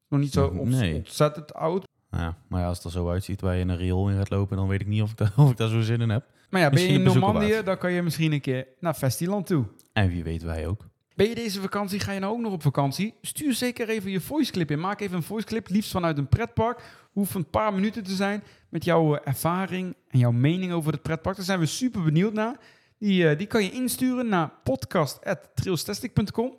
nog 0.09 0.21
niet 0.21 0.33
zo 0.33 0.53
Nee. 0.64 0.94
ontzettend 0.94 1.55
oud. 1.55 1.87
Ja, 2.11 2.37
maar 2.49 2.61
ja, 2.61 2.66
als 2.66 2.77
het 2.77 2.87
er 2.87 2.92
zo 2.92 3.11
uitziet 3.11 3.40
waar 3.40 3.55
je 3.55 3.61
in 3.61 3.68
een 3.68 3.77
riool 3.77 4.09
in 4.11 4.16
gaat 4.16 4.31
lopen, 4.31 4.57
dan 4.57 4.68
weet 4.68 4.81
ik 4.81 4.87
niet 4.87 5.03
of 5.03 5.11
ik, 5.11 5.16
daar, 5.16 5.33
of 5.44 5.51
ik 5.51 5.57
daar 5.57 5.68
zo 5.68 5.81
zin 5.81 6.01
in 6.01 6.09
heb. 6.11 6.25
Maar 6.48 6.61
ja, 6.61 6.70
ben 6.70 6.82
je 6.82 6.88
in 6.88 7.02
Normandië, 7.02 7.61
dan 7.64 7.78
kan 7.78 7.92
je 7.92 8.02
misschien 8.02 8.32
een 8.32 8.40
keer 8.40 8.66
naar 8.80 8.94
Festiland 8.94 9.46
toe. 9.46 9.64
En 9.92 10.08
wie 10.08 10.24
weet 10.24 10.42
wij 10.42 10.66
ook. 10.66 10.87
Ben 11.14 11.28
je 11.28 11.34
deze 11.34 11.61
vakantie, 11.61 12.00
ga 12.00 12.12
je 12.12 12.20
nou 12.20 12.32
ook 12.32 12.40
nog 12.40 12.52
op 12.52 12.62
vakantie? 12.62 13.14
Stuur 13.22 13.54
zeker 13.54 13.88
even 13.88 14.11
je 14.11 14.20
voice 14.20 14.52
clip 14.52 14.70
in. 14.70 14.80
Maak 14.80 15.00
even 15.00 15.16
een 15.16 15.22
voice 15.22 15.46
clip, 15.46 15.68
liefst 15.68 15.90
vanuit 15.90 16.18
een 16.18 16.28
pretpark. 16.28 16.82
Hoeft 17.12 17.34
een 17.34 17.50
paar 17.50 17.74
minuten 17.74 18.02
te 18.02 18.14
zijn 18.14 18.42
met 18.68 18.84
jouw 18.84 19.14
eh, 19.14 19.20
ervaring 19.24 19.94
en 20.08 20.18
jouw 20.18 20.30
mening 20.30 20.72
over 20.72 20.92
het 20.92 21.02
pretpark. 21.02 21.37
Daar 21.37 21.44
zijn 21.44 21.58
we 21.58 21.66
super 21.66 22.02
benieuwd 22.02 22.32
naar. 22.32 22.56
Die, 22.98 23.37
die 23.37 23.46
kan 23.46 23.62
je 23.62 23.70
insturen 23.70 24.28
naar 24.28 24.52
podcast.trailstastic.com. 24.64 26.56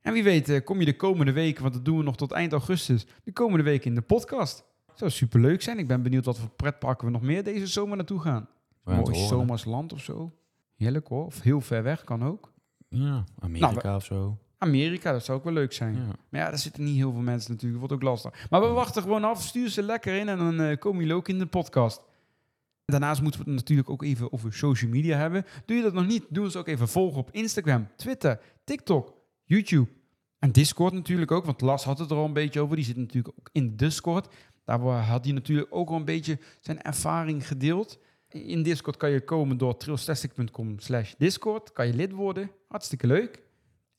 En 0.00 0.12
wie 0.12 0.22
weet 0.22 0.64
kom 0.64 0.78
je 0.78 0.84
de 0.84 0.96
komende 0.96 1.32
weken, 1.32 1.62
want 1.62 1.74
dat 1.74 1.84
doen 1.84 1.96
we 1.96 2.02
nog 2.02 2.16
tot 2.16 2.32
eind 2.32 2.52
augustus, 2.52 3.06
de 3.24 3.32
komende 3.32 3.64
weken 3.64 3.86
in 3.86 3.94
de 3.94 4.02
podcast. 4.02 4.64
Zou 4.94 5.10
superleuk 5.10 5.62
zijn. 5.62 5.78
Ik 5.78 5.88
ben 5.88 6.02
benieuwd 6.02 6.24
wat 6.24 6.38
voor 6.38 6.48
pretparken 6.48 7.06
we 7.06 7.12
nog 7.12 7.22
meer 7.22 7.44
deze 7.44 7.66
zomer 7.66 7.96
naartoe 7.96 8.20
gaan. 8.20 8.48
Mooi 8.84 9.26
zomersland 9.26 9.92
of 9.92 10.00
zo. 10.00 10.32
Heerlijk 10.76 11.08
hoor. 11.08 11.24
Of 11.24 11.40
heel 11.40 11.60
ver 11.60 11.82
weg 11.82 12.04
kan 12.04 12.24
ook. 12.24 12.52
Ja, 12.88 13.24
Amerika 13.38 13.82
nou, 13.82 13.96
of 13.96 14.04
zo. 14.04 14.38
Amerika, 14.58 15.12
dat 15.12 15.24
zou 15.24 15.38
ook 15.38 15.44
wel 15.44 15.52
leuk 15.52 15.72
zijn. 15.72 15.94
Ja. 15.94 16.06
Maar 16.28 16.40
ja, 16.40 16.48
daar 16.48 16.58
zitten 16.58 16.84
niet 16.84 16.96
heel 16.96 17.12
veel 17.12 17.20
mensen 17.20 17.50
natuurlijk. 17.50 17.78
Wordt 17.78 17.94
ook 17.94 18.02
lastig. 18.02 18.50
Maar 18.50 18.60
we 18.60 18.66
wachten 18.66 19.02
gewoon 19.02 19.24
af. 19.24 19.42
Stuur 19.42 19.68
ze 19.68 19.82
lekker 19.82 20.14
in 20.14 20.28
en 20.28 20.38
dan 20.38 20.60
uh, 20.60 20.76
komen 20.78 21.00
jullie 21.00 21.14
ook 21.14 21.28
in 21.28 21.38
de 21.38 21.46
podcast. 21.46 22.02
Daarnaast 22.84 23.22
moeten 23.22 23.40
we 23.40 23.50
het 23.50 23.58
natuurlijk 23.58 23.90
ook 23.90 24.02
even 24.02 24.32
over 24.32 24.52
social 24.52 24.90
media 24.90 25.18
hebben. 25.18 25.44
Doe 25.66 25.76
je 25.76 25.82
dat 25.82 25.92
nog 25.92 26.06
niet? 26.06 26.24
Doe 26.28 26.44
ons 26.44 26.56
ook 26.56 26.66
even 26.66 26.88
volgen 26.88 27.18
op 27.18 27.30
Instagram, 27.30 27.88
Twitter, 27.96 28.40
TikTok, 28.64 29.14
YouTube 29.44 29.90
en 30.38 30.52
Discord 30.52 30.92
natuurlijk 30.92 31.30
ook. 31.30 31.44
Want 31.44 31.60
Las 31.60 31.84
had 31.84 31.98
het 31.98 32.10
er 32.10 32.16
al 32.16 32.24
een 32.24 32.32
beetje 32.32 32.60
over. 32.60 32.76
Die 32.76 32.84
zit 32.84 32.96
natuurlijk 32.96 33.34
ook 33.38 33.48
in 33.52 33.76
Discord. 33.76 34.28
Daar 34.64 34.80
had 34.80 35.24
hij 35.24 35.34
natuurlijk 35.34 35.68
ook 35.70 35.88
al 35.88 35.96
een 35.96 36.04
beetje 36.04 36.38
zijn 36.60 36.82
ervaring 36.82 37.46
gedeeld. 37.46 37.98
In 38.32 38.62
Discord 38.62 38.96
kan 38.96 39.10
je 39.10 39.24
komen 39.24 39.58
door 39.58 39.76
trailstastic.com 39.76 40.78
slash 40.78 41.14
Discord. 41.18 41.72
Kan 41.72 41.86
je 41.86 41.94
lid 41.94 42.12
worden. 42.12 42.50
Hartstikke 42.68 43.06
leuk. 43.06 43.40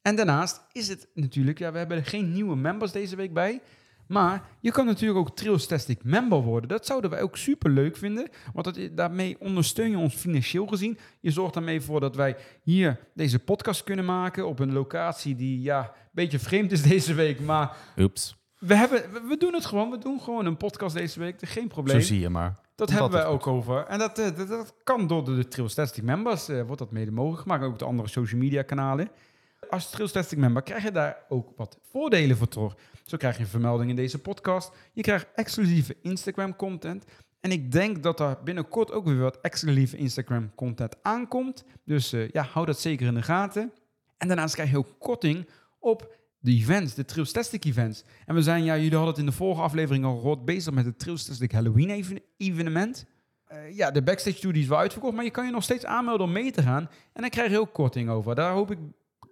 En 0.02 0.16
daarnaast 0.16 0.62
is 0.72 0.88
het 0.88 1.08
natuurlijk, 1.14 1.60
ja, 1.60 1.72
we 1.72 1.78
hebben 1.78 2.06
geen 2.06 2.32
nieuwe 2.32 2.56
members 2.56 2.92
deze 2.92 3.16
week 3.16 3.34
bij. 3.34 3.62
Maar 4.08 4.46
je 4.60 4.72
kan 4.72 4.86
natuurlijk 4.86 5.20
ook 5.20 5.36
Trailstastic 5.36 6.04
member 6.04 6.42
worden. 6.42 6.70
Dat 6.70 6.86
zouden 6.86 7.10
wij 7.10 7.22
ook 7.22 7.38
super 7.38 7.70
leuk 7.70 7.98
vinden. 7.98 8.30
Want 8.54 8.66
dat, 8.66 8.98
daarmee 8.98 9.40
ondersteun 9.40 9.90
je 9.90 9.98
ons 9.98 10.16
financieel 10.16 10.68
gezien. 10.68 10.98
Je 11.20 11.32
zorgt 11.32 11.54
daarmee 11.54 11.82
voor 11.82 12.00
dat 12.00 12.16
wij 12.16 12.36
hier 12.64 13.00
deze 13.14 13.40
podcast 13.40 13.84
kunnen 13.84 14.06
maken. 14.06 14.48
Op 14.48 14.60
een 14.60 14.74
locatie 14.74 15.36
die 15.36 15.62
ja, 15.62 15.80
een 15.80 16.10
beetje 16.12 16.40
vreemd 16.40 16.72
is 16.72 16.82
deze 16.82 17.14
week. 17.14 17.40
Maar 17.40 17.78
Oeps. 17.98 18.43
We, 18.68 18.76
hebben, 18.76 19.28
we 19.28 19.38
doen 19.38 19.54
het 19.54 19.66
gewoon. 19.66 19.90
We 19.90 19.98
doen 19.98 20.22
gewoon 20.22 20.46
een 20.46 20.58
podcast 20.58 20.96
deze 20.96 21.20
week. 21.20 21.36
Geen 21.42 21.68
probleem. 21.68 22.02
Zo 22.02 22.08
zie 22.08 22.20
je 22.20 22.30
maar. 22.30 22.60
Dat 22.76 22.90
hebben 22.90 23.12
wij 23.12 23.26
ook 23.26 23.48
over. 23.48 23.86
En 23.86 24.00
dat, 24.00 24.20
eh, 24.20 24.38
dat, 24.38 24.48
dat, 24.48 24.74
kan 24.84 25.08
door 25.08 25.26
de, 25.26 25.36
de 25.36 25.48
Trailstastic 25.48 26.04
members. 26.04 26.50
Uh, 26.50 26.62
wordt 26.62 26.80
dat 26.80 26.92
mede 26.92 27.12
mogelijk 27.12 27.42
gemaakt. 27.42 27.64
Ook 27.64 27.80
de 27.80 27.86
andere 27.86 28.10
social 28.10 28.40
media 28.40 28.62
kanalen. 28.62 29.10
Als 29.70 29.90
Trailstastic 29.90 30.38
member 30.38 30.62
krijg 30.62 30.84
je 30.84 30.92
daar 30.92 31.18
ook 31.30 31.50
wat 31.56 31.78
voordelen 31.82 32.38
voor 32.38 32.48
terug. 32.48 32.76
Zo 33.04 33.18
krijg 33.18 33.38
je 33.38 33.44
een 33.44 33.50
vermelding 33.50 33.90
in 33.90 33.96
deze 33.96 34.20
podcast. 34.20 34.72
Je 34.94 35.02
krijgt 35.02 35.28
exclusieve 35.36 35.96
Instagram 36.02 36.56
content. 36.56 37.06
En 37.40 37.52
ik 37.52 37.72
denk 37.72 38.04
dat 38.04 38.20
er 38.20 38.38
binnenkort 38.44 38.92
ook 38.92 39.06
weer 39.06 39.20
wat 39.20 39.40
exclusieve 39.42 39.98
Instagram 39.98 40.56
content 40.56 40.96
aankomt. 41.02 41.64
Dus 41.86 42.14
uh, 42.14 42.30
ja, 42.30 42.44
hou 42.44 42.66
dat 42.66 42.80
zeker 42.80 43.08
in 43.08 43.14
de 43.14 43.22
gaten. 43.22 43.72
En 44.18 44.28
daarnaast 44.28 44.54
krijg 44.54 44.70
je 44.70 44.78
ook 44.78 44.96
korting 45.00 45.50
op 45.80 46.22
de 46.44 46.52
events, 46.52 46.94
de 46.94 47.06
events. 47.60 48.04
En 48.26 48.36
we 48.36 48.42
zijn, 48.42 48.64
ja, 48.64 48.76
jullie 48.76 48.92
hadden 48.92 49.10
het 49.10 49.18
in 49.18 49.26
de 49.26 49.32
vorige 49.32 49.62
aflevering 49.62 50.06
al 50.06 50.16
gehoord, 50.16 50.46
bezig 50.46 50.74
met 50.74 50.86
het 50.86 51.00
Trailstastic 51.00 51.52
Halloween 51.52 52.22
evenement. 52.38 53.06
Uh, 53.52 53.76
ja, 53.76 53.92
de 53.92 54.04
backstage 54.04 54.40
tour 54.40 54.54
die 54.54 54.64
is 54.64 54.70
wel 54.70 54.78
uitverkocht, 54.78 55.16
maar 55.16 55.24
je 55.24 55.32
kan 55.32 55.46
je 55.46 55.52
nog 55.52 55.64
steeds 55.64 55.86
aanmelden 55.86 56.28
om 56.28 56.32
mee 56.32 56.52
te 56.52 56.62
gaan. 56.62 56.90
En 57.14 57.22
dan 57.22 57.30
krijg 57.30 57.52
je 57.52 57.60
ook 57.60 57.74
korting 57.74 58.10
over. 58.10 58.36
Daar 58.36 58.52
hoop 58.52 58.72
ik 58.72 58.78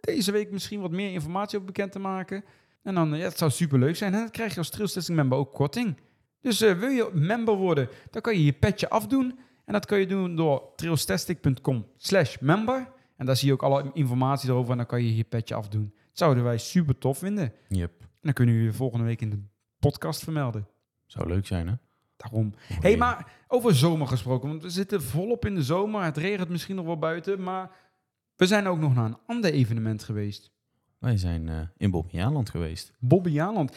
deze 0.02 0.32
week 0.32 0.52
misschien 0.52 0.82
wat 0.82 0.92
meer 0.92 1.12
informatie 1.12 1.56
over 1.58 1.72
bekend 1.72 1.92
te 1.92 2.00
maken. 2.00 2.44
En 2.84 2.96
dan, 2.96 3.18
ja, 3.18 3.24
het 3.24 3.38
zou 3.38 3.52
super 3.52 3.80
leuk 3.80 3.96
zijn. 3.96 4.14
En 4.14 4.20
dan 4.20 4.32
krijg 4.32 4.52
je 4.52 4.58
als 4.58 4.70
Trailstastic 4.70 5.16
member 5.16 5.38
ook 5.38 5.54
korting. 5.54 5.96
Dus 6.42 6.62
uh, 6.62 6.80
wil 6.80 6.90
je 6.90 7.10
member 7.14 7.56
worden, 7.56 7.90
dan 8.10 8.22
kan 8.22 8.34
je 8.34 8.46
je 8.46 8.54
petje 8.54 8.90
afdoen. 8.90 9.40
En 9.66 9.74
dat 9.74 9.86
kan 9.86 10.00
je 10.00 10.08
doen 10.08 10.36
door 10.36 10.64
trailstastic.com 10.76 11.86
slash 11.98 12.38
member. 12.40 12.92
En 13.18 13.26
daar 13.26 13.36
zie 13.38 13.48
je 13.48 13.54
ook 13.54 13.64
alle 13.64 13.92
informatie 13.94 14.50
erover 14.50 14.72
en 14.72 14.78
dan 14.78 14.86
kan 14.86 15.04
je 15.04 15.16
je 15.16 15.24
petje 15.24 15.56
afdoen. 15.56 15.94
Zouden 16.12 16.44
wij 16.44 16.58
super 16.58 16.98
tof 16.98 17.18
vinden. 17.18 17.54
Yep. 17.68 17.92
En 18.00 18.08
dan 18.22 18.34
kunnen 18.34 18.56
jullie 18.56 18.72
volgende 18.72 19.06
week 19.06 19.22
in 19.22 19.30
de 19.30 19.44
podcast 19.80 20.24
vermelden. 20.24 20.68
Zou 21.06 21.28
leuk 21.28 21.48
zijn, 21.48 21.68
hè? 21.68 21.74
Daarom. 22.18 22.54
Hé, 22.68 22.76
hey, 22.80 22.98
maar 22.98 23.32
over 23.48 23.76
zomer 23.76 24.08
gesproken. 24.08 24.50
Want 24.50 24.62
we 24.62 24.70
zitten 24.70 25.02
volop 25.02 25.46
in 25.46 25.56
de 25.56 25.64
zomer. 25.64 26.04
Het 26.04 26.18
regent 26.18 26.50
misschien 26.50 26.76
nog 26.76 26.86
wel 26.86 27.00
buiten. 27.00 27.44
Maar 27.44 27.72
we 28.36 28.46
zijn 28.46 28.68
ook 28.68 28.80
nog 28.80 28.96
naar 28.96 29.06
een 29.06 29.18
ander 29.26 29.54
evenement 29.54 30.04
geweest. 30.04 30.52
Wij 31.00 31.18
zijn 31.18 31.48
uh, 31.48 31.60
in 31.78 31.92
Bobbejaanland 31.92 32.50
geweest. 32.50 32.94
Bobbejaanland. 33.00 33.76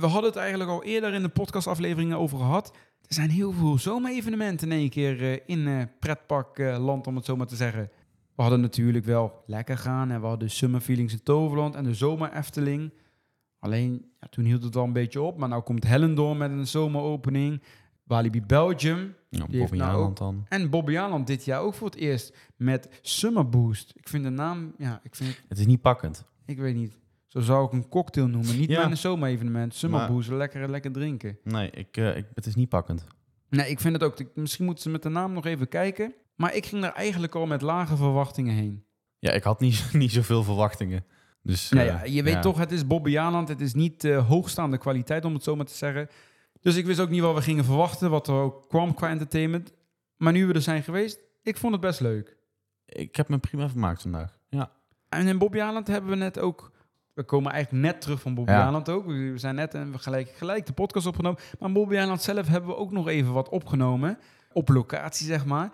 We 0.00 0.06
hadden 0.06 0.30
het 0.30 0.36
eigenlijk 0.36 0.70
al 0.70 0.84
eerder 0.84 1.14
in 1.14 1.22
de 1.22 1.28
podcastafleveringen 1.28 2.18
over 2.18 2.38
gehad. 2.38 2.76
Er 3.06 3.14
zijn 3.14 3.30
heel 3.30 3.52
veel 3.52 3.78
zomerevenementen 3.78 4.70
in 4.70 4.78
één 4.78 4.90
keer 4.90 5.20
uh, 5.20 5.38
in 5.46 5.58
uh, 5.58 5.82
pretparkland, 5.98 7.06
om 7.06 7.16
het 7.16 7.24
zo 7.24 7.36
maar 7.36 7.46
te 7.46 7.56
zeggen. 7.56 7.90
We 8.40 8.46
hadden 8.46 8.64
natuurlijk 8.64 9.04
wel 9.04 9.42
lekker 9.46 9.78
gaan 9.78 10.10
en 10.10 10.20
we 10.20 10.26
hadden 10.26 10.50
Summer 10.50 10.80
Feelings 10.80 11.12
in 11.12 11.22
Toverland 11.22 11.74
en 11.74 11.84
de 11.84 11.94
Zomer 11.94 12.32
Efteling. 12.32 12.92
Alleen, 13.58 14.12
ja, 14.20 14.26
toen 14.30 14.44
hield 14.44 14.62
het 14.62 14.76
al 14.76 14.84
een 14.84 14.92
beetje 14.92 15.20
op. 15.20 15.38
Maar 15.38 15.48
nou 15.48 15.62
komt 15.62 15.86
Hellendoorn 15.86 16.38
met 16.38 16.50
een 16.50 16.66
zomeropening. 16.66 17.62
Walibi 18.02 18.42
Belgium. 18.42 19.14
Ja, 19.30 19.46
Bobby 19.46 19.76
nou 19.76 20.14
dan. 20.14 20.46
En 20.48 20.70
Bobby 20.70 20.98
Aland 20.98 21.26
dit 21.26 21.44
jaar 21.44 21.60
ook 21.60 21.74
voor 21.74 21.86
het 21.86 21.96
eerst 21.96 22.36
met 22.56 22.88
Summer 23.02 23.48
Boost. 23.48 23.92
Ik 23.94 24.08
vind 24.08 24.24
de 24.24 24.30
naam, 24.30 24.74
ja, 24.78 25.00
ik 25.02 25.14
vind... 25.14 25.42
Het 25.48 25.58
is 25.58 25.66
niet 25.66 25.80
pakkend. 25.80 26.24
Ik 26.46 26.58
weet 26.58 26.74
niet. 26.74 26.98
Zo 27.26 27.40
zou 27.40 27.66
ik 27.66 27.72
een 27.72 27.88
cocktail 27.88 28.26
noemen. 28.28 28.58
Niet 28.58 28.70
ja. 28.70 28.82
met 28.82 28.90
een 28.90 28.96
zomerevenement. 28.96 29.74
Summer 29.74 30.06
Boost, 30.06 30.28
lekker, 30.28 30.70
lekker 30.70 30.92
drinken. 30.92 31.38
Nee, 31.44 31.70
ik, 31.70 31.96
uh, 31.96 32.16
ik, 32.16 32.26
het 32.34 32.46
is 32.46 32.54
niet 32.54 32.68
pakkend. 32.68 33.06
Nee, 33.48 33.70
ik 33.70 33.80
vind 33.80 33.94
het 33.94 34.02
ook. 34.02 34.34
Misschien 34.34 34.64
moeten 34.64 34.82
ze 34.82 34.90
met 34.90 35.02
de 35.02 35.08
naam 35.08 35.32
nog 35.32 35.46
even 35.46 35.68
kijken. 35.68 36.14
Maar 36.40 36.54
ik 36.54 36.66
ging 36.66 36.84
er 36.84 36.92
eigenlijk 36.92 37.34
al 37.34 37.46
met 37.46 37.62
lage 37.62 37.96
verwachtingen 37.96 38.54
heen. 38.54 38.84
Ja, 39.18 39.32
ik 39.32 39.42
had 39.42 39.60
niet, 39.60 39.88
niet 39.92 40.12
zoveel 40.12 40.42
verwachtingen. 40.42 41.04
Dus, 41.42 41.70
nou 41.70 41.86
ja, 41.86 42.04
je 42.04 42.22
weet 42.22 42.42
toch, 42.42 42.58
het 42.58 42.72
is 42.72 42.86
Bobby 42.86 43.18
Aland. 43.18 43.48
Het 43.48 43.60
is 43.60 43.74
niet 43.74 44.04
uh, 44.04 44.28
hoogstaande 44.28 44.78
kwaliteit, 44.78 45.24
om 45.24 45.34
het 45.34 45.42
zo 45.42 45.56
maar 45.56 45.66
te 45.66 45.74
zeggen. 45.74 46.08
Dus 46.60 46.76
ik 46.76 46.86
wist 46.86 47.00
ook 47.00 47.08
niet 47.08 47.20
wat 47.20 47.34
we 47.34 47.42
gingen 47.42 47.64
verwachten, 47.64 48.10
wat 48.10 48.28
er 48.28 48.34
ook 48.34 48.68
kwam 48.68 48.94
qua 48.94 49.08
entertainment. 49.08 49.72
Maar 50.16 50.32
nu 50.32 50.46
we 50.46 50.52
er 50.52 50.62
zijn 50.62 50.82
geweest, 50.82 51.18
ik 51.42 51.56
vond 51.56 51.72
het 51.72 51.80
best 51.80 52.00
leuk. 52.00 52.36
Ik 52.86 53.16
heb 53.16 53.28
me 53.28 53.38
prima 53.38 53.68
vermaakt 53.68 54.02
vandaag, 54.02 54.38
ja. 54.48 54.72
En 55.08 55.26
in 55.26 55.38
Bobby 55.38 55.60
Aland 55.60 55.86
hebben 55.86 56.10
we 56.10 56.16
net 56.16 56.38
ook... 56.38 56.72
We 57.14 57.22
komen 57.22 57.52
eigenlijk 57.52 57.84
net 57.84 58.00
terug 58.00 58.20
van 58.20 58.34
Bobby 58.34 58.52
ja. 58.52 58.82
ook. 58.84 59.06
We 59.06 59.32
zijn 59.36 59.54
net 59.54 59.74
en 59.74 59.92
we 59.92 59.98
gelijk, 59.98 60.30
gelijk 60.36 60.66
de 60.66 60.72
podcast 60.72 61.06
opgenomen. 61.06 61.40
Maar 61.58 61.68
in 61.68 61.74
Bobby 61.74 61.96
Aland 61.96 62.22
zelf 62.22 62.46
hebben 62.46 62.70
we 62.70 62.76
ook 62.76 62.90
nog 62.90 63.08
even 63.08 63.32
wat 63.32 63.48
opgenomen. 63.48 64.18
Op 64.52 64.68
locatie, 64.68 65.26
zeg 65.26 65.44
maar 65.44 65.70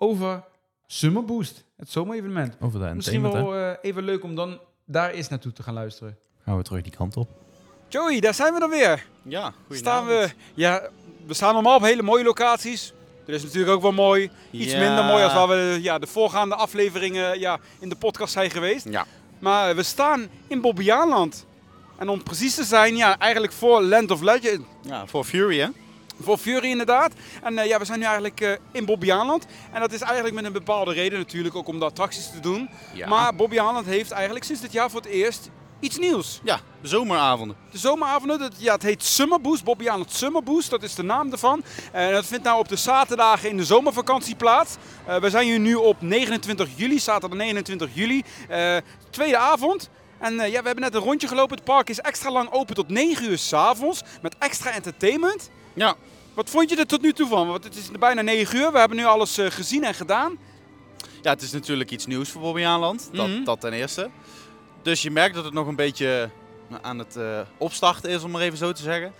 over 0.00 0.44
Summer 0.86 1.24
Boost, 1.24 1.64
het 1.76 1.90
zomerevenement. 1.90 2.56
Over 2.60 2.80
de 2.80 2.94
Misschien 2.94 3.22
wel 3.22 3.56
uh, 3.56 3.70
even 3.82 4.02
leuk 4.02 4.22
om 4.22 4.34
dan 4.34 4.60
daar 4.84 5.10
eens 5.10 5.28
naartoe 5.28 5.52
te 5.52 5.62
gaan 5.62 5.74
luisteren. 5.74 6.18
Gaan 6.44 6.56
we 6.56 6.62
terug 6.62 6.82
die 6.82 6.92
kant 6.92 7.16
op. 7.16 7.28
Joey, 7.88 8.20
daar 8.20 8.34
zijn 8.34 8.54
we 8.54 8.60
dan 8.60 8.70
weer. 8.70 9.06
Ja, 9.22 9.52
staan 9.70 10.06
we, 10.06 10.30
ja, 10.54 10.88
we 11.26 11.34
staan 11.34 11.54
normaal 11.54 11.76
op 11.76 11.82
hele 11.82 12.02
mooie 12.02 12.24
locaties. 12.24 12.92
Er 13.26 13.34
is 13.34 13.42
natuurlijk 13.42 13.72
ook 13.72 13.82
wel 13.82 13.92
mooi. 13.92 14.30
Iets 14.50 14.74
minder 14.74 15.04
mooi 15.04 15.24
als 15.24 15.32
waar 15.32 15.48
we 15.48 15.78
ja, 15.82 15.98
de 15.98 16.06
voorgaande 16.06 16.54
afleveringen 16.54 17.38
ja, 17.38 17.58
in 17.80 17.88
de 17.88 17.96
podcast 17.96 18.32
zijn 18.32 18.50
geweest. 18.50 18.88
Ja. 18.88 19.06
Maar 19.38 19.76
we 19.76 19.82
staan 19.82 20.28
in 20.46 20.60
Bobbejaanland. 20.60 21.46
En 21.98 22.08
om 22.08 22.22
precies 22.22 22.54
te 22.54 22.64
zijn, 22.64 22.96
ja, 22.96 23.18
eigenlijk 23.18 23.52
voor 23.52 23.82
Land 23.82 24.10
of 24.10 24.20
Legend. 24.20 24.66
Ja, 24.82 25.06
voor 25.06 25.24
Fury 25.24 25.58
hè? 25.58 25.68
Voor 26.20 26.38
Fury 26.38 26.70
inderdaad. 26.70 27.12
En 27.42 27.52
uh, 27.52 27.66
ja, 27.66 27.78
we 27.78 27.84
zijn 27.84 27.98
nu 27.98 28.04
eigenlijk 28.04 28.40
uh, 28.40 28.52
in 28.72 28.84
Bobbejaanland. 28.84 29.46
En 29.72 29.80
dat 29.80 29.92
is 29.92 30.00
eigenlijk 30.00 30.34
met 30.34 30.44
een 30.44 30.52
bepaalde 30.52 30.92
reden 30.92 31.18
natuurlijk, 31.18 31.54
ook 31.54 31.68
om 31.68 31.78
de 31.78 31.84
attracties 31.84 32.30
te 32.30 32.40
doen. 32.40 32.68
Ja. 32.94 33.08
Maar 33.08 33.34
Bobbejaanland 33.34 33.86
heeft 33.86 34.10
eigenlijk 34.10 34.44
sinds 34.44 34.60
dit 34.60 34.72
jaar 34.72 34.90
voor 34.90 35.00
het 35.00 35.10
eerst 35.10 35.50
iets 35.80 35.98
nieuws. 35.98 36.40
Ja, 36.44 36.60
de 36.80 36.88
zomeravonden. 36.88 37.56
De 37.70 37.78
zomeravonden, 37.78 38.38
dat, 38.38 38.54
ja, 38.58 38.72
het 38.74 38.82
heet 38.82 39.04
Summer 39.04 39.40
Boost, 39.40 39.64
Bobbejaanland 39.64 40.12
Summer 40.12 40.42
Boost, 40.42 40.70
dat 40.70 40.82
is 40.82 40.94
de 40.94 41.02
naam 41.02 41.32
ervan. 41.32 41.62
En 41.92 42.12
dat 42.12 42.26
vindt 42.26 42.44
nou 42.44 42.58
op 42.58 42.68
de 42.68 42.76
zaterdagen 42.76 43.48
in 43.48 43.56
de 43.56 43.64
zomervakantie 43.64 44.36
plaats. 44.36 44.76
Uh, 45.08 45.16
we 45.16 45.30
zijn 45.30 45.46
hier 45.46 45.58
nu 45.58 45.74
op 45.74 45.96
29 46.00 46.68
juli, 46.76 46.98
zaterdag 46.98 47.38
29 47.38 47.90
juli, 47.92 48.24
tweede 49.10 49.36
avond. 49.36 49.90
En 50.18 50.34
ja, 50.34 50.60
we 50.60 50.66
hebben 50.66 50.80
net 50.80 50.94
een 50.94 51.00
rondje 51.00 51.28
gelopen. 51.28 51.56
Het 51.56 51.64
park 51.64 51.88
is 51.88 52.00
extra 52.00 52.30
lang 52.30 52.50
open 52.50 52.74
tot 52.74 52.88
9 52.88 53.30
uur 53.30 53.38
s'avonds 53.38 54.02
met 54.22 54.36
extra 54.38 54.72
entertainment. 54.72 55.50
Ja. 55.74 55.94
Wat 56.34 56.50
vond 56.50 56.70
je 56.70 56.76
er 56.76 56.86
tot 56.86 57.02
nu 57.02 57.12
toe 57.12 57.28
van? 57.28 57.48
Want 57.48 57.64
het 57.64 57.76
is 57.76 57.90
bijna 57.98 58.22
9 58.22 58.58
uur. 58.58 58.72
We 58.72 58.78
hebben 58.78 58.96
nu 58.96 59.04
alles 59.04 59.38
uh, 59.38 59.46
gezien 59.50 59.84
en 59.84 59.94
gedaan. 59.94 60.38
Ja, 61.22 61.30
het 61.30 61.42
is 61.42 61.52
natuurlijk 61.52 61.90
iets 61.90 62.06
nieuws 62.06 62.30
voor 62.30 62.40
Bobby 62.40 62.64
Aanland. 62.64 63.08
Dat, 63.12 63.26
mm 63.26 63.34
-hmm. 63.34 63.44
dat 63.44 63.60
ten 63.60 63.72
eerste. 63.72 64.10
Dus 64.82 65.02
je 65.02 65.10
merkt 65.10 65.34
dat 65.34 65.44
het 65.44 65.54
nog 65.54 65.66
een 65.66 65.76
beetje 65.76 66.30
aan 66.82 66.98
het 66.98 67.16
uh, 67.16 67.40
opstarten 67.58 68.10
is, 68.10 68.22
om 68.22 68.30
maar 68.30 68.42
even 68.42 68.58
zo 68.58 68.72
te 68.72 68.82
zeggen. 68.82 69.12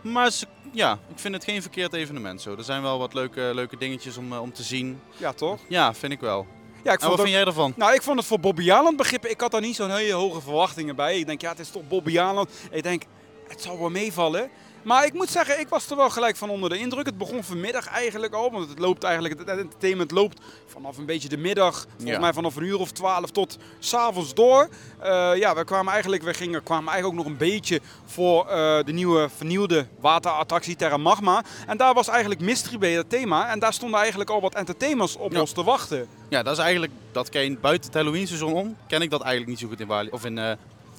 Maar 0.00 0.32
ja, 0.72 0.92
ik 0.92 1.18
vind 1.18 1.34
het 1.34 1.44
geen 1.44 1.62
verkeerd 1.62 1.92
evenement 1.92 2.40
zo. 2.40 2.56
Er 2.56 2.64
zijn 2.64 2.82
wel 2.82 2.98
wat 2.98 3.14
leuke, 3.14 3.50
leuke 3.54 3.76
dingetjes 3.76 4.16
om, 4.16 4.32
uh, 4.32 4.40
om 4.40 4.52
te 4.52 4.62
zien. 4.62 5.00
Ja, 5.16 5.32
toch? 5.32 5.60
Ja, 5.68 5.94
vind 5.94 6.12
ik 6.12 6.20
wel. 6.20 6.46
Ja, 6.84 6.92
ik 6.92 7.00
vond 7.00 7.10
wat 7.10 7.20
vind 7.20 7.34
jij 7.34 7.44
ervan? 7.44 7.72
Nou, 7.76 7.94
ik 7.94 8.02
vond 8.02 8.18
het 8.18 8.26
voor 8.26 8.40
Bobby 8.40 8.72
Aland 8.72 8.96
begrippen. 8.96 9.30
Ik 9.30 9.40
had 9.40 9.50
daar 9.50 9.60
niet 9.60 9.76
zo'n 9.76 9.90
hele 9.90 10.12
hoge 10.12 10.40
verwachtingen 10.40 10.96
bij. 10.96 11.18
Ik 11.18 11.26
denk, 11.26 11.40
ja, 11.40 11.50
het 11.50 11.58
is 11.58 11.70
toch 11.70 11.88
Bobby 11.88 12.18
Aland. 12.18 12.50
Ik 12.70 12.82
denk, 12.82 13.02
het 13.48 13.62
zal 13.62 13.78
wel 13.78 13.90
meevallen. 13.90 14.50
Maar 14.82 15.06
ik 15.06 15.12
moet 15.12 15.30
zeggen, 15.30 15.60
ik 15.60 15.68
was 15.68 15.90
er 15.90 15.96
wel 15.96 16.10
gelijk 16.10 16.36
van 16.36 16.50
onder 16.50 16.70
de 16.70 16.78
indruk. 16.78 17.06
Het 17.06 17.18
begon 17.18 17.44
vanmiddag 17.44 17.86
eigenlijk 17.86 18.34
al, 18.34 18.50
want 18.50 18.68
het 18.68 18.78
loopt 18.78 19.02
eigenlijk, 19.04 19.38
het 19.38 19.48
entertainment 19.48 20.10
loopt 20.10 20.40
vanaf 20.66 20.98
een 20.98 21.06
beetje 21.06 21.28
de 21.28 21.36
middag, 21.36 21.86
volgens 21.96 22.18
mij 22.18 22.32
vanaf 22.32 22.56
een 22.56 22.64
uur 22.64 22.78
of 22.78 22.90
twaalf 22.90 23.30
tot 23.30 23.58
s'avonds 23.78 24.34
door. 24.34 24.68
Uh, 25.02 25.36
ja, 25.36 25.54
we 25.54 25.64
kwamen 25.64 25.92
eigenlijk, 25.92 26.22
we 26.22 26.34
gingen, 26.34 26.62
kwamen 26.62 26.92
eigenlijk 26.92 27.18
ook 27.18 27.24
nog 27.24 27.32
een 27.32 27.48
beetje 27.48 27.80
voor 28.06 28.44
uh, 28.44 28.52
de 28.84 28.92
nieuwe 28.92 29.28
vernieuwde 29.36 29.86
waterattractie 30.00 30.76
Terra 30.76 30.96
Magma. 30.96 31.44
En 31.66 31.76
daar 31.76 31.94
was 31.94 32.08
eigenlijk 32.08 32.40
Mystery 32.40 32.78
Bay 32.78 32.92
het 32.92 33.10
thema 33.10 33.48
en 33.48 33.58
daar 33.58 33.72
stonden 33.72 34.00
eigenlijk 34.00 34.30
al 34.30 34.40
wat 34.40 34.54
entertainers 34.54 35.16
op 35.16 35.36
ons 35.36 35.52
te 35.52 35.64
wachten. 35.64 36.08
Ja, 36.28 36.42
dat 36.42 36.52
is 36.52 36.62
eigenlijk, 36.62 36.92
dat 37.12 37.28
ken 37.28 37.60
buiten 37.60 37.86
het 37.86 37.94
Halloween 37.94 38.26
seizoen 38.26 38.52
om, 38.52 38.76
ken 38.86 39.02
ik 39.02 39.10
dat 39.10 39.20
eigenlijk 39.20 39.50
niet 39.50 39.60
zo 39.60 39.68
goed 39.68 39.80
in 39.80 39.86
Bali, 39.86 40.10
of 40.10 40.24
in 40.24 40.36
uh, 40.36 40.52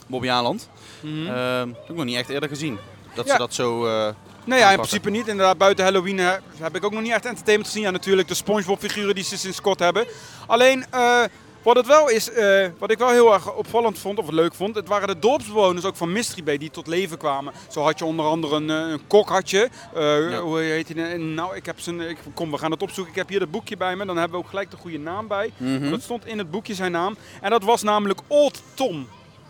Bobbejaanland. 0.08 0.70
Mm 1.02 1.26
-hmm. 1.26 1.76
heb 1.76 1.90
ik 1.90 1.96
nog 1.96 2.06
niet 2.06 2.16
echt 2.16 2.30
eerder 2.30 2.50
gezien. 2.50 2.80
Dat 3.14 3.30
ze 3.30 3.38
dat 3.38 3.54
zo. 3.54 3.86
Uh, 3.86 4.08
nee, 4.44 4.60
ja, 4.60 4.70
in 4.70 4.76
principe 4.76 5.10
niet. 5.10 5.28
Inderdaad, 5.28 5.58
buiten 5.58 5.84
Halloween 5.84 6.18
heb 6.58 6.76
ik 6.76 6.84
ook 6.84 6.92
nog 6.92 7.02
niet 7.02 7.12
echt 7.12 7.26
entertainment 7.26 7.70
gezien. 7.70 7.84
Ja, 7.84 7.92
natuurlijk 7.92 8.28
de 8.28 8.34
SpongeBob-figuren 8.34 9.16
die 9.16 9.24
ze 9.24 9.38
sinds 9.38 9.62
kort 9.62 9.80
hebben. 9.80 10.06
Alleen, 10.48 10.86
uh, 10.94 11.24
wat 11.62 11.76
het 11.76 11.88
wel 11.88 12.10
is, 12.10 12.30
uh, 12.30 12.68
wat 12.78 12.92
ik 12.92 12.98
wel 12.98 13.10
heel 13.10 13.34
erg 13.34 13.54
opvallend 13.54 14.00
vond, 14.00 14.20
of 14.20 14.30
leuk 14.30 14.54
vond, 14.54 14.76
het 14.76 14.88
waren 14.88 15.08
de 15.08 15.20
dorpsbewoners 15.20 15.86
ook 15.86 15.96
van 15.96 16.12
Mystery 16.12 16.44
Bay 16.44 16.58
die 16.58 16.72
tot 16.72 16.88
leven 16.88 17.18
kwamen. 17.18 17.54
Zo 17.70 17.82
had 17.82 18.00
je 18.00 18.06
onder 18.06 18.26
andere 18.26 18.56
een, 18.56 18.70
een 18.70 19.08
kok, 19.08 19.30
had 19.30 19.50
je. 19.50 19.70
Ja. 19.94 20.40
Hoe 20.40 20.60
heet 20.60 20.94
hij? 20.96 21.18
Nou, 21.18 21.56
ik 21.56 21.66
heb 21.66 21.80
zijn, 21.80 22.00
ik, 22.00 22.18
kom, 22.34 22.52
we 22.52 22.58
gaan 22.58 22.72
het 22.72 22.82
opzoeken. 22.82 23.14
Ik 23.14 23.20
heb 23.20 23.30
hier 23.30 23.40
het 23.40 23.52
boekje 23.52 23.78
bij 23.78 23.96
me, 23.96 24.06
dan 24.06 24.18
hebben 24.18 24.38
we 24.38 24.44
ook 24.44 24.50
gelijk 24.50 24.72
de 24.72 24.78
goede 24.78 25.00
naam 25.00 25.28
bij. 25.28 25.52
Mm 25.58 25.78
-hmm. 25.78 25.90
Dat 25.90 26.02
stond 26.02 26.26
in 26.26 26.38
het 26.38 26.52
boekje 26.52 26.74
zijn 26.74 26.92
naam. 26.92 27.18
En 27.42 27.50
dat 27.50 27.64
was 27.64 27.84
namelijk 27.84 28.20
Old 28.28 28.62
Tom. 28.74 29.08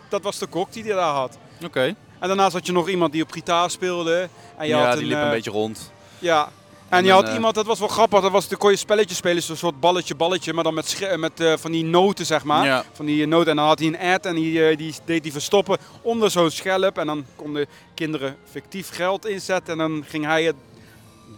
Dat 0.09 0.23
was 0.23 0.37
de 0.37 0.47
kok 0.47 0.73
die 0.73 0.83
hij 0.83 0.93
daar 0.93 1.13
had. 1.13 1.37
Oké. 1.65 1.95
En 2.21 2.27
daarnaast 2.27 2.53
had 2.53 2.65
je 2.65 2.71
nog 2.71 2.89
iemand 2.89 3.11
die 3.11 3.23
op 3.23 3.31
gitaar 3.31 3.69
speelde. 3.69 4.29
En 4.57 4.67
je 4.67 4.73
ja, 4.73 4.87
had 4.87 4.97
die 4.97 5.07
liep 5.07 5.17
een 5.17 5.29
beetje 5.29 5.51
rond. 5.51 5.91
Ja. 6.19 6.49
En, 6.89 6.97
en 6.97 7.05
je 7.05 7.11
had 7.11 7.33
iemand, 7.33 7.55
dat 7.55 7.65
was 7.65 7.79
wel 7.79 7.87
grappig, 7.87 8.21
dat 8.21 8.31
was, 8.31 8.47
de 8.47 8.55
kon 8.55 8.71
je 8.71 8.77
spelletjes 8.77 9.17
spelen, 9.17 9.43
zo'n 9.43 9.55
soort 9.55 9.79
balletje, 9.79 10.15
balletje, 10.15 10.53
maar 10.53 10.63
dan 10.63 10.73
met, 10.73 11.15
met 11.17 11.39
uh, 11.39 11.53
van 11.57 11.71
die 11.71 11.83
noten, 11.83 12.25
zeg 12.25 12.43
maar. 12.43 12.65
Ja. 12.65 12.83
Van 12.93 13.05
die 13.05 13.27
noten. 13.27 13.49
En 13.49 13.55
dan 13.55 13.65
had 13.65 13.79
hij 13.79 13.87
een 13.87 13.99
ad 13.99 14.25
en 14.25 14.35
die, 14.35 14.71
uh, 14.71 14.77
die 14.77 14.93
deed 15.05 15.23
hij 15.23 15.31
verstoppen 15.31 15.77
onder 16.01 16.31
zo'n 16.31 16.49
schelp. 16.49 16.97
En 16.97 17.05
dan 17.05 17.25
konden 17.35 17.65
kinderen 17.93 18.35
fictief 18.51 18.89
geld 18.89 19.25
inzetten 19.25 19.71
en 19.73 19.77
dan 19.77 20.03
ging 20.07 20.25
hij 20.25 20.43
het 20.43 20.55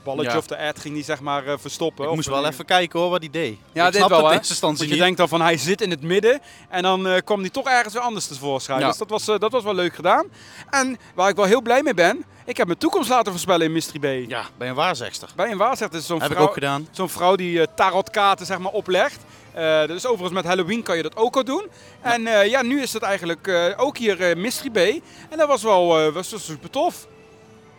balletje 0.03 0.31
ja. 0.31 0.37
of 0.37 0.47
de 0.47 0.57
ad 0.57 0.79
ging 0.79 0.93
die 0.93 1.03
zeg 1.03 1.19
maar 1.19 1.45
uh, 1.45 1.53
verstoppen. 1.57 2.05
Ik 2.05 2.15
moest 2.15 2.27
wel 2.27 2.45
even 2.45 2.65
kijken 2.65 2.99
hoor 2.99 3.09
wat 3.09 3.19
hij 3.19 3.29
deed. 3.29 3.57
Ja, 3.71 3.87
ik 3.87 3.93
dit 3.93 4.07
wel 4.07 4.31
eerste 4.31 4.49
instantie 4.49 4.87
je 4.87 4.95
denkt 4.95 5.17
dan 5.17 5.27
van 5.27 5.41
hij 5.41 5.57
zit 5.57 5.81
in 5.81 5.89
het 5.89 6.01
midden 6.01 6.41
en 6.69 6.83
dan 6.83 7.07
uh, 7.07 7.17
kwam 7.23 7.39
hij 7.39 7.49
toch 7.49 7.67
ergens 7.67 7.93
weer 7.93 8.03
anders 8.03 8.27
tevoorschijn. 8.27 8.79
Ja. 8.79 8.87
Dus 8.87 8.97
dat 8.97 9.09
was, 9.09 9.27
uh, 9.27 9.39
dat 9.39 9.51
was 9.51 9.63
wel 9.63 9.73
leuk 9.73 9.95
gedaan. 9.95 10.25
En 10.69 10.97
waar 11.15 11.29
ik 11.29 11.35
wel 11.35 11.45
heel 11.45 11.61
blij 11.61 11.83
mee 11.83 11.93
ben, 11.93 12.25
ik 12.45 12.57
heb 12.57 12.67
mijn 12.67 12.79
toekomst 12.79 13.09
laten 13.09 13.31
voorspellen 13.31 13.65
in 13.65 13.71
Mystery 13.71 13.99
Bay. 13.99 14.25
Ja, 14.27 14.45
bij 14.57 14.69
een 14.69 14.75
waarzegster. 14.75 15.29
Bij 15.35 15.51
een 15.51 15.57
waarzegster. 15.57 15.99
Dus 15.99 16.07
zo'n 16.07 16.21
heb 16.21 16.31
vrouw, 16.31 16.43
ik 16.43 16.47
ook 16.47 16.53
gedaan. 16.53 16.87
Zo'n 16.91 17.09
vrouw 17.09 17.35
die 17.35 17.73
tarotkaarten 17.75 18.45
zeg 18.45 18.59
maar 18.59 18.71
oplegt. 18.71 19.19
Uh, 19.57 19.85
dus 19.85 20.05
overigens 20.05 20.33
met 20.33 20.45
Halloween 20.45 20.83
kan 20.83 20.97
je 20.97 21.03
dat 21.03 21.15
ook 21.15 21.35
al 21.35 21.43
doen. 21.43 21.67
Ja. 22.03 22.13
En 22.13 22.21
uh, 22.21 22.45
ja, 22.45 22.61
nu 22.61 22.81
is 22.81 22.93
het 22.93 23.01
eigenlijk 23.01 23.47
uh, 23.47 23.65
ook 23.77 23.97
hier 23.97 24.37
Mystery 24.37 24.71
Bay. 24.71 25.01
En 25.29 25.37
dat 25.37 25.47
was 25.47 25.63
wel, 25.63 26.11
was 26.11 26.29
wel 26.29 26.39
super 26.39 26.69
tof. 26.69 27.07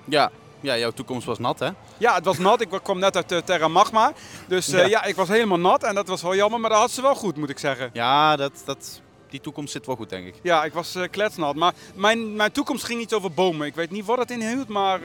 Ja, 0.05 0.31
ja, 0.65 0.79
jouw 0.79 0.91
toekomst 0.91 1.27
was 1.27 1.39
nat, 1.39 1.59
hè? 1.59 1.69
Ja, 1.99 2.15
het 2.15 2.25
was 2.25 2.39
nat. 2.39 2.61
Ik 2.61 2.69
kwam 2.83 2.99
net 2.99 3.17
uit 3.17 3.33
uh, 3.33 3.39
Terra 3.39 3.69
Magma. 3.69 4.13
Dus 4.49 4.69
uh, 4.69 4.81
ja. 4.81 4.87
ja. 4.87 5.05
ik 5.05 5.17
was 5.17 5.29
helemaal 5.29 5.59
nat. 5.59 5.83
En 5.83 5.95
dat 5.95 6.09
was 6.09 6.23
wel 6.23 6.35
jammer, 6.35 6.61
maar 6.61 6.71
dat 6.71 6.79
had 6.79 6.91
ze 6.91 7.03
wel 7.03 7.15
goed, 7.15 7.37
moet 7.37 7.51
ik 7.51 7.59
zeggen. 7.59 7.91
Ja, 7.93 8.37
dat, 8.37 8.53
dat, 8.65 9.01
die 9.29 9.41
toekomst 9.41 9.73
zit 9.73 9.87
wel 9.87 9.97
goed, 9.97 10.11
denk 10.11 10.27
ik. 10.27 10.35
Ja, 10.43 10.65
ik 10.65 10.73
was 10.73 10.97
uh, 10.97 11.05
kletsnat. 11.11 11.55
Maar 11.55 11.73
mijn, 11.95 12.37
mijn 12.37 12.53
toekomst 12.53 12.85
ging 12.85 13.01
iets 13.01 13.13
over 13.13 13.33
bomen. 13.33 13.67
Ik 13.67 13.75
weet 13.75 13.91
niet 13.91 14.05
wat 14.05 14.19
het 14.19 14.31
inhield, 14.31 14.69
maar 14.69 15.01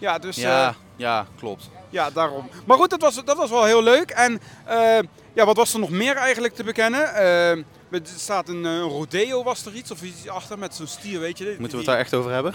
ja, 0.00 0.18
dus... 0.18 0.36
Ja, 0.36 0.74
ja, 0.96 1.26
klopt. 1.38 1.70
Ja, 1.90 2.10
daarom. 2.10 2.48
Maar 2.64 2.76
goed, 2.76 2.90
dat 2.90 3.00
was, 3.00 3.24
dat 3.24 3.36
was 3.36 3.50
wel 3.50 3.64
heel 3.64 3.82
leuk. 3.82 4.10
En 4.10 4.40
ja, 5.34 5.44
wat 5.44 5.56
was 5.56 5.74
er 5.74 5.80
nog 5.80 5.90
meer 5.90 6.16
eigenlijk 6.16 6.54
te 6.54 6.64
bekennen? 6.64 7.14
er 7.90 8.00
staat 8.16 8.48
een, 8.48 8.64
een 8.64 8.82
rodeo, 8.82 9.42
was 9.42 9.66
er 9.66 9.74
iets? 9.74 9.90
Of 9.90 10.02
iets 10.02 10.28
achter 10.28 10.58
met 10.58 10.74
zo'n 10.74 10.86
stier, 10.86 11.20
weet 11.20 11.38
je? 11.38 11.44
Moeten 11.58 11.70
we 11.70 11.76
het 11.76 11.86
daar 11.86 11.98
echt 11.98 12.14
over 12.14 12.32
hebben? 12.32 12.54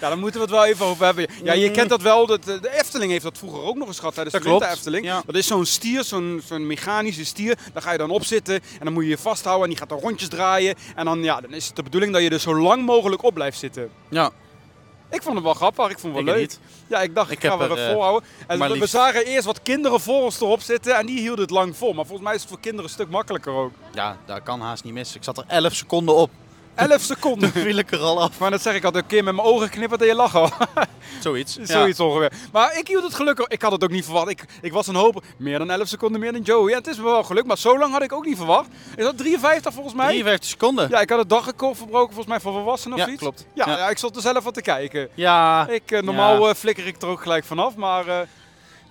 Ja, 0.00 0.08
daar 0.08 0.18
moeten 0.18 0.40
we 0.40 0.46
het 0.46 0.54
wel 0.54 0.64
even 0.64 0.86
over 0.86 1.04
hebben. 1.04 1.26
Ja, 1.42 1.52
je 1.52 1.70
kent 1.70 1.88
dat 1.88 2.02
wel. 2.02 2.26
Dat, 2.26 2.44
de 2.44 2.78
Efteling 2.78 3.10
heeft 3.10 3.24
dat 3.24 3.38
vroeger 3.38 3.62
ook 3.62 3.76
nog 3.76 3.88
eens 3.88 3.98
gehad 3.98 4.14
tijdens 4.14 4.34
dat 4.34 4.44
de 4.44 4.50
winter 4.50 4.70
Efteling. 4.70 5.04
Ja. 5.04 5.22
Dat 5.26 5.34
is 5.34 5.46
zo'n 5.46 5.66
stier, 5.66 6.04
zo'n 6.04 6.42
zo'n 6.46 6.66
mechanische 6.66 7.24
stier. 7.24 7.58
Daar 7.72 7.82
ga 7.82 7.92
je 7.92 7.98
dan 7.98 8.10
op 8.10 8.24
zitten 8.24 8.54
en 8.54 8.84
dan 8.84 8.92
moet 8.92 9.02
je 9.02 9.08
je 9.08 9.18
vasthouden 9.18 9.64
en 9.64 9.70
die 9.70 9.78
gaat 9.78 9.88
dan 9.88 9.98
rondjes 9.98 10.28
draaien. 10.28 10.74
En 10.94 11.04
dan, 11.04 11.22
ja, 11.22 11.40
dan 11.40 11.52
is 11.52 11.66
het 11.66 11.76
de 11.76 11.82
bedoeling 11.82 12.12
dat 12.12 12.22
je 12.22 12.30
er 12.30 12.40
zo 12.40 12.60
lang 12.60 12.84
mogelijk 12.84 13.22
op 13.22 13.34
blijft 13.34 13.58
zitten. 13.58 13.90
Ja. 14.08 14.30
Ik 15.10 15.22
vond 15.22 15.34
het 15.34 15.44
wel 15.44 15.54
grappig, 15.54 15.90
ik 15.90 15.98
vond 15.98 16.16
het 16.16 16.24
wel 16.24 16.34
ik 16.34 16.40
leuk. 16.40 16.48
Niet. 16.48 16.60
Ja, 16.86 17.00
ik 17.00 17.14
dacht, 17.14 17.30
ik, 17.30 17.42
ik 17.42 17.50
ga 17.50 17.58
er 17.58 17.78
uh, 17.78 17.92
volhouden. 17.92 18.28
En 18.46 18.58
we 18.58 18.70
liefst... 18.70 18.90
zagen 18.90 19.24
eerst 19.24 19.44
wat 19.44 19.62
kinderen 19.62 20.00
voor 20.00 20.22
ons 20.22 20.40
erop 20.40 20.60
zitten 20.60 20.96
en 20.96 21.06
die 21.06 21.20
hielden 21.20 21.40
het 21.40 21.50
lang 21.50 21.76
vol. 21.76 21.92
Maar 21.92 22.04
volgens 22.04 22.26
mij 22.26 22.34
is 22.34 22.40
het 22.40 22.50
voor 22.50 22.60
kinderen 22.60 22.86
een 22.86 22.92
stuk 22.92 23.10
makkelijker 23.10 23.52
ook. 23.52 23.72
Ja, 23.94 24.16
daar 24.26 24.40
kan 24.40 24.60
haast 24.60 24.84
niet 24.84 24.92
mis. 24.92 25.14
Ik 25.14 25.24
zat 25.24 25.38
er 25.38 25.44
11 25.46 25.74
seconden 25.74 26.14
op. 26.14 26.30
11 26.74 27.02
seconden. 27.02 27.52
Toen 27.52 27.62
viel 27.62 27.76
ik 27.76 27.90
er 27.90 27.98
al 27.98 28.22
af. 28.22 28.38
Maar 28.38 28.50
dat 28.50 28.62
zeg 28.62 28.74
ik 28.74 28.84
altijd 28.84 29.02
een 29.02 29.10
keer 29.10 29.24
met 29.24 29.34
mijn 29.34 29.46
ogen 29.46 29.70
knipperd 29.70 30.00
en 30.00 30.06
je 30.06 30.14
lachen. 30.14 30.50
Zoiets. 31.20 31.58
Zoiets 31.62 31.98
ja. 31.98 32.04
ongeveer. 32.04 32.32
Maar 32.52 32.78
ik 32.78 32.88
hield 32.88 33.02
het 33.02 33.14
gelukkig. 33.14 33.46
Ik 33.46 33.62
had 33.62 33.72
het 33.72 33.84
ook 33.84 33.90
niet 33.90 34.04
verwacht. 34.04 34.28
Ik, 34.28 34.44
ik 34.60 34.72
was 34.72 34.86
een 34.86 34.94
hoop. 34.94 35.24
Meer 35.36 35.58
dan 35.58 35.70
11 35.70 35.88
seconden 35.88 36.20
meer 36.20 36.32
dan 36.32 36.40
Joey. 36.40 36.70
Ja, 36.70 36.76
het 36.76 36.86
is 36.86 36.96
me 36.96 37.02
wel 37.02 37.22
gelukt. 37.22 37.46
Maar 37.46 37.58
zo 37.58 37.78
lang 37.78 37.92
had 37.92 38.02
ik 38.02 38.12
ook 38.12 38.24
niet 38.24 38.36
verwacht. 38.36 38.68
Is 38.96 39.04
dat 39.04 39.18
53 39.18 39.72
volgens 39.72 39.94
mij? 39.94 40.06
53 40.06 40.50
seconden. 40.50 40.88
Ja, 40.90 41.00
ik 41.00 41.10
had 41.10 41.18
het 41.18 41.28
dagrecord 41.28 41.76
verbroken 41.76 42.14
volgens 42.14 42.26
mij 42.26 42.40
voor 42.40 42.52
volwassenen 42.52 42.98
of 42.98 43.04
ja, 43.04 43.10
iets. 43.10 43.20
Klopt. 43.20 43.46
Ja, 43.54 43.64
ja. 43.66 43.76
ja, 43.76 43.88
ik 43.88 43.98
zat 43.98 44.16
er 44.16 44.22
zelf 44.22 44.44
wat 44.44 44.54
te 44.54 44.62
kijken. 44.62 45.08
Ja. 45.14 45.68
Ik, 45.68 45.90
uh, 45.90 46.00
normaal 46.00 46.48
uh, 46.48 46.54
flikker 46.54 46.86
ik 46.86 47.02
er 47.02 47.08
ook 47.08 47.22
gelijk 47.22 47.44
vanaf. 47.44 47.76
Maar... 47.76 48.06
Uh, 48.06 48.18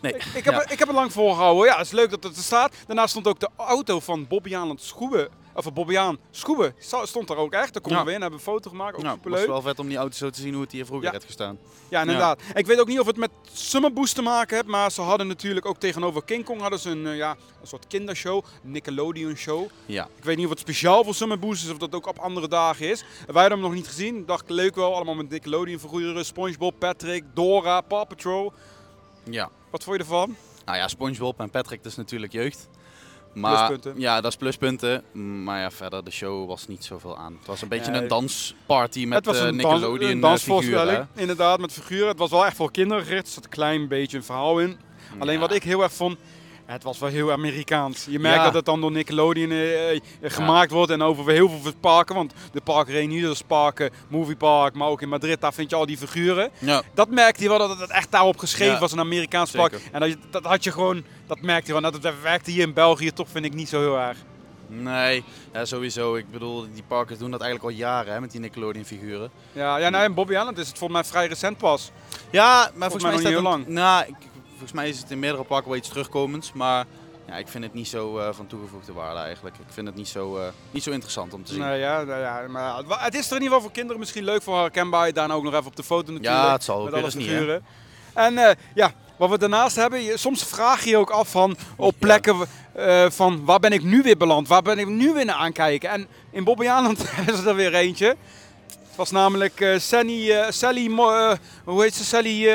Nee. 0.02 0.14
Ik, 0.14 0.26
ik, 0.34 0.46
heb, 0.46 0.54
ja. 0.54 0.70
ik 0.70 0.80
heb 0.80 0.88
het 0.88 0.98
lang 0.98 1.12
volgehouden. 1.12 1.66
Ja, 1.66 1.78
het 1.78 1.86
is 1.86 1.92
leuk 1.92 2.10
dat 2.10 2.24
het 2.24 2.38
er 2.38 2.44
staat. 2.44 2.74
Daarnaast 2.88 3.10
stond 3.10 3.28
ook 3.28 3.40
de 3.40 3.50
auto 3.58 4.00
van 4.00 4.28
Bobby 4.28 4.56
aan 4.56 4.70
het 4.70 4.82
schoeben. 4.84 5.30
Of 5.66 5.74
Bobbiaan 5.74 6.18
Schoeben 6.32 6.76
stond 7.04 7.28
daar 7.28 7.38
ook 7.38 7.54
echt. 7.54 7.74
Daar 7.74 7.82
konden 7.82 8.02
ja. 8.02 8.06
we 8.06 8.14
in, 8.14 8.22
hebben 8.22 8.40
een 8.40 8.46
foto 8.46 8.70
gemaakt. 8.70 8.96
Ook 8.96 9.04
ja, 9.04 9.12
superleuk. 9.12 9.40
Het 9.40 9.48
was 9.48 9.62
wel 9.64 9.72
vet 9.72 9.80
om 9.80 9.88
die 9.88 9.98
auto 9.98 10.16
zo 10.16 10.30
te 10.30 10.42
zien 10.42 10.54
hoe 10.54 10.62
het 10.62 10.72
hier 10.72 10.86
vroeger 10.86 11.08
ja. 11.08 11.14
had 11.14 11.24
gestaan. 11.24 11.58
Ja, 11.90 12.02
inderdaad. 12.02 12.42
Ik 12.54 12.66
weet 12.66 12.80
ook 12.80 12.88
niet 12.88 13.00
of 13.00 13.06
het 13.06 13.18
met 13.18 13.32
Summer 13.54 13.94
Boost 13.94 14.16
te 14.16 14.22
maken 14.22 14.56
heeft, 14.56 14.68
maar 14.68 14.92
ze 14.92 15.02
hadden 15.02 15.28
natuurlijk 15.28 15.66
ook 15.66 15.78
tegenover 15.78 16.24
King 16.24 16.46
Kong 16.46 16.62
hadden 16.62 16.80
ze 16.80 16.90
een, 16.90 17.06
uh, 17.06 17.18
ja, 17.18 17.36
een 17.62 17.68
soort 17.68 17.88
kindershow, 17.88 18.46
Nickelodeon 18.64 19.36
show. 19.36 19.68
Ja. 19.86 20.08
Ik 20.16 20.24
weet 20.24 20.36
niet 20.36 20.46
of 20.46 20.52
het 20.52 20.60
speciaal 20.60 21.04
voor 21.04 21.16
Summer 21.16 21.40
Boost 21.40 21.64
is 21.64 21.72
of 21.72 21.78
dat 21.78 21.96
ook 21.96 22.08
op 22.08 22.20
andere 22.20 22.48
dagen 22.48 22.90
is. 22.90 23.04
Wij 23.28 23.42
hadden 23.42 23.52
hem 23.52 23.62
nog 23.62 23.74
niet 23.74 23.88
gezien. 23.88 24.26
Dacht 24.26 24.50
leuk 24.50 24.76
wel, 24.76 24.96
allemaal 24.96 25.16
met 25.16 25.30
Nickelodeon 25.30 25.80
figuren. 25.80 26.26
SpongeBob, 26.26 26.80
Patrick, 26.80 27.24
Dora, 27.34 27.82
Paw 27.82 28.08
Patrol. 28.08 28.54
Ja. 29.24 29.50
Wat 29.70 29.84
vond 29.84 29.96
je 29.96 30.02
ervan? 30.02 30.36
Nou 30.66 30.78
ja, 30.78 30.88
SpongeBob 30.88 31.40
en 31.40 31.50
Patrick, 31.50 31.84
dat 31.84 31.92
is 31.92 31.98
natuurlijk 31.98 32.32
jeugd. 32.32 32.68
Maar, 33.34 33.68
pluspunten. 33.68 34.02
Ja, 34.02 34.22
dat 34.22 34.32
is 34.32 34.38
pluspunten. 34.38 35.04
Maar 35.44 35.60
ja, 35.60 35.72
verder, 35.72 36.04
de 36.04 36.12
show 36.12 36.48
was 36.48 36.68
niet 36.68 36.86
zoveel 36.86 37.18
aan. 37.18 37.34
Het 37.38 37.48
was 37.48 37.62
een 37.62 37.68
beetje 37.68 37.92
een 37.92 38.08
dansparty 38.08 39.06
met 39.06 39.18
het 39.18 39.26
was 39.26 39.40
een 39.40 39.46
uh, 39.48 39.54
Nickelodeon 39.64 40.12
een 40.12 40.20
dansvoorstelling, 40.20 41.06
inderdaad, 41.16 41.60
met 41.60 41.74
figuren. 41.74 42.08
Het 42.08 42.18
was 42.18 42.30
wel 42.30 42.46
echt 42.46 42.56
voor 42.56 42.72
kinderen 42.72 43.04
gericht. 43.04 43.26
Er 43.28 43.32
zat 43.34 43.44
een 43.44 43.50
klein 43.50 43.88
beetje 43.88 44.18
een 44.18 44.24
verhaal 44.24 44.60
in. 44.60 44.78
Alleen 45.20 45.34
Ja. 45.34 45.40
wat 45.40 45.54
ik 45.54 45.64
heel 45.64 45.82
erg 45.84 45.94
vond, 45.94 46.18
het 46.74 46.84
was 46.84 47.00
wel 47.00 47.10
heel 47.10 47.32
Amerikaans. 47.32 48.06
Je 48.10 48.20
merkt 48.20 48.38
Ja. 48.38 48.44
dat 48.44 48.54
het 48.54 48.66
dan 48.66 48.82
door 48.82 48.92
Nickelodeon 48.92 49.52
eh, 49.52 49.92
eh, 49.96 50.02
gemaakt 50.22 50.72
wordt 50.72 50.92
en 50.92 51.02
over 51.02 51.32
heel 51.32 51.50
veel 51.50 51.74
parken. 51.80 52.16
Want 52.16 52.34
de 52.52 52.62
Park 52.62 52.88
Reunidos 52.90 53.42
parken, 53.42 53.90
Movie 54.08 54.36
Park, 54.36 54.74
maar 54.76 54.88
ook 54.88 55.02
in 55.02 55.10
Madrid, 55.10 55.42
daar 55.42 55.54
vind 55.54 55.70
je 55.70 55.76
al 55.76 55.86
die 55.86 55.98
figuren. 55.98 56.50
Ja, 56.60 56.82
Dat 56.94 57.10
merkte 57.10 57.44
je 57.44 57.50
wel 57.50 57.58
dat 57.58 57.80
het 57.80 57.90
echt 57.90 58.12
daarop 58.12 58.38
geschreven 58.38 58.80
was, 58.80 58.92
een 58.92 59.00
Amerikaans 59.00 59.52
zeker. 59.52 59.70
park. 59.70 59.84
En 59.92 60.00
dat, 60.00 60.18
dat 60.32 60.44
had 60.44 60.64
je 60.64 60.72
gewoon, 60.72 61.04
dat 61.28 61.42
merkte 61.42 61.74
je 61.74 61.82
wel. 61.82 61.92
Dat, 61.92 62.02
dat 62.02 62.14
werkte 62.22 62.52
hier 62.52 62.62
in 62.62 62.74
België 62.74 63.12
toch, 63.12 63.28
vind 63.32 63.46
ik 63.46 63.54
niet 63.54 63.70
zo 63.70 63.80
heel 63.80 63.98
erg. 64.00 64.18
nee, 64.68 65.24
ja, 65.54 65.66
sowieso. 65.66 66.16
Ik 66.16 66.32
bedoel, 66.32 66.66
die 66.74 66.84
parkers 66.88 67.20
doen 67.20 67.32
dat 67.32 67.42
eigenlijk 67.42 67.72
al 67.72 67.78
jaren 67.80 68.14
hè, 68.14 68.22
met 68.22 68.32
die 68.32 68.40
Nickelodeon 68.40 68.86
figuren. 68.86 69.30
Ja, 69.52 69.78
ja 69.78 69.90
nou, 69.90 70.04
in 70.06 70.14
Bobby 70.14 70.34
Island 70.34 70.58
is 70.58 70.68
het 70.68 70.78
volgens 70.78 71.02
mij 71.02 71.10
vrij 71.10 71.28
recent 71.28 71.58
pas. 71.58 71.92
Ja, 72.32 72.72
maar 72.74 72.90
volgens, 72.92 73.04
mij 73.04 73.12
mij 73.12 73.22
is 73.22 73.26
niet 73.28 73.34
dat 73.44 73.44
heel 73.54 73.54
een- 73.54 73.74
Nou, 73.74 74.06
ik, 74.08 74.16
volgens 74.60 74.72
mij 74.80 74.90
is 74.90 75.00
het 75.00 75.12
in 75.12 75.20
meerdere 75.20 75.44
parken 75.44 75.70
wel 75.70 75.78
iets 75.78 75.90
terugkomends. 75.90 76.54
Maar 76.54 76.86
ja, 77.28 77.36
ik 77.38 77.48
vind 77.48 77.64
het 77.64 77.74
niet 77.74 77.88
zo 77.88 78.18
eh, 78.18 78.28
van 78.32 78.48
toegevoegde 78.48 78.94
waarde 78.94 79.20
eigenlijk. 79.20 79.56
Ik 79.56 79.74
vind 79.74 79.88
het 79.88 79.96
niet 79.96 80.08
zo, 80.08 80.38
eh, 80.38 80.44
niet 80.72 80.84
zo 80.84 80.92
interessant 80.92 81.34
om 81.34 81.44
te 81.44 81.52
zien. 81.54 81.62
Nou 81.62 81.76
ja, 81.76 82.04
nou 82.04 82.20
ja, 82.22 82.46
maar 82.48 82.84
het 83.04 83.14
is 83.16 83.26
er 83.30 83.36
in 83.36 83.42
ieder 83.42 83.48
geval 83.48 83.62
voor 83.62 83.72
kinderen 83.72 84.00
misschien 84.00 84.24
leuk 84.24 84.42
voor 84.42 84.60
herkenbaar. 84.60 85.14
Daarna 85.14 85.34
ook 85.34 85.44
nog 85.44 85.54
even 85.54 85.66
op 85.66 85.76
de 85.76 85.84
foto 85.84 86.12
natuurlijk. 86.12 86.44
ja, 86.46 86.52
het 86.52 86.64
zal 86.64 86.78
ook 86.80 86.86
met 86.92 86.94
alle 86.94 87.12
niet. 87.16 87.60
En 88.14 88.38
eh, 88.38 88.56
ja, 88.76 88.92
wat 89.18 89.30
we 89.30 89.38
daarnaast 89.38 89.76
hebben, 89.76 90.02
je- 90.04 90.18
soms 90.18 90.44
vraag 90.44 90.84
je 90.84 90.90
je 90.90 90.98
ook 90.98 91.10
af 91.10 91.30
van 91.32 91.56
op 91.76 91.92
Ja. 91.92 91.98
plekken 92.00 92.36
van 93.12 93.46
waar 93.46 93.60
ben 93.60 93.72
ik 93.72 93.84
nu 93.84 94.02
weer 94.02 94.18
beland? 94.18 94.48
Waar 94.48 94.62
ben 94.62 94.80
ik 94.80 94.88
nu 94.88 95.14
weer 95.14 95.26
naar 95.26 95.36
aankijken? 95.36 95.90
En 95.90 96.08
in 96.32 96.44
Bobbejaanland 96.44 97.06
is 97.28 97.44
er 97.46 97.56
weer 97.56 97.74
eentje. 97.74 98.08
Het 98.68 98.96
was 98.96 99.12
namelijk 99.12 99.76
Sally, 99.78 100.52
Sally 100.52 100.90
hoe 101.64 101.82
heet 101.82 101.96
ze? 101.96 102.04
Sally, 102.04 102.50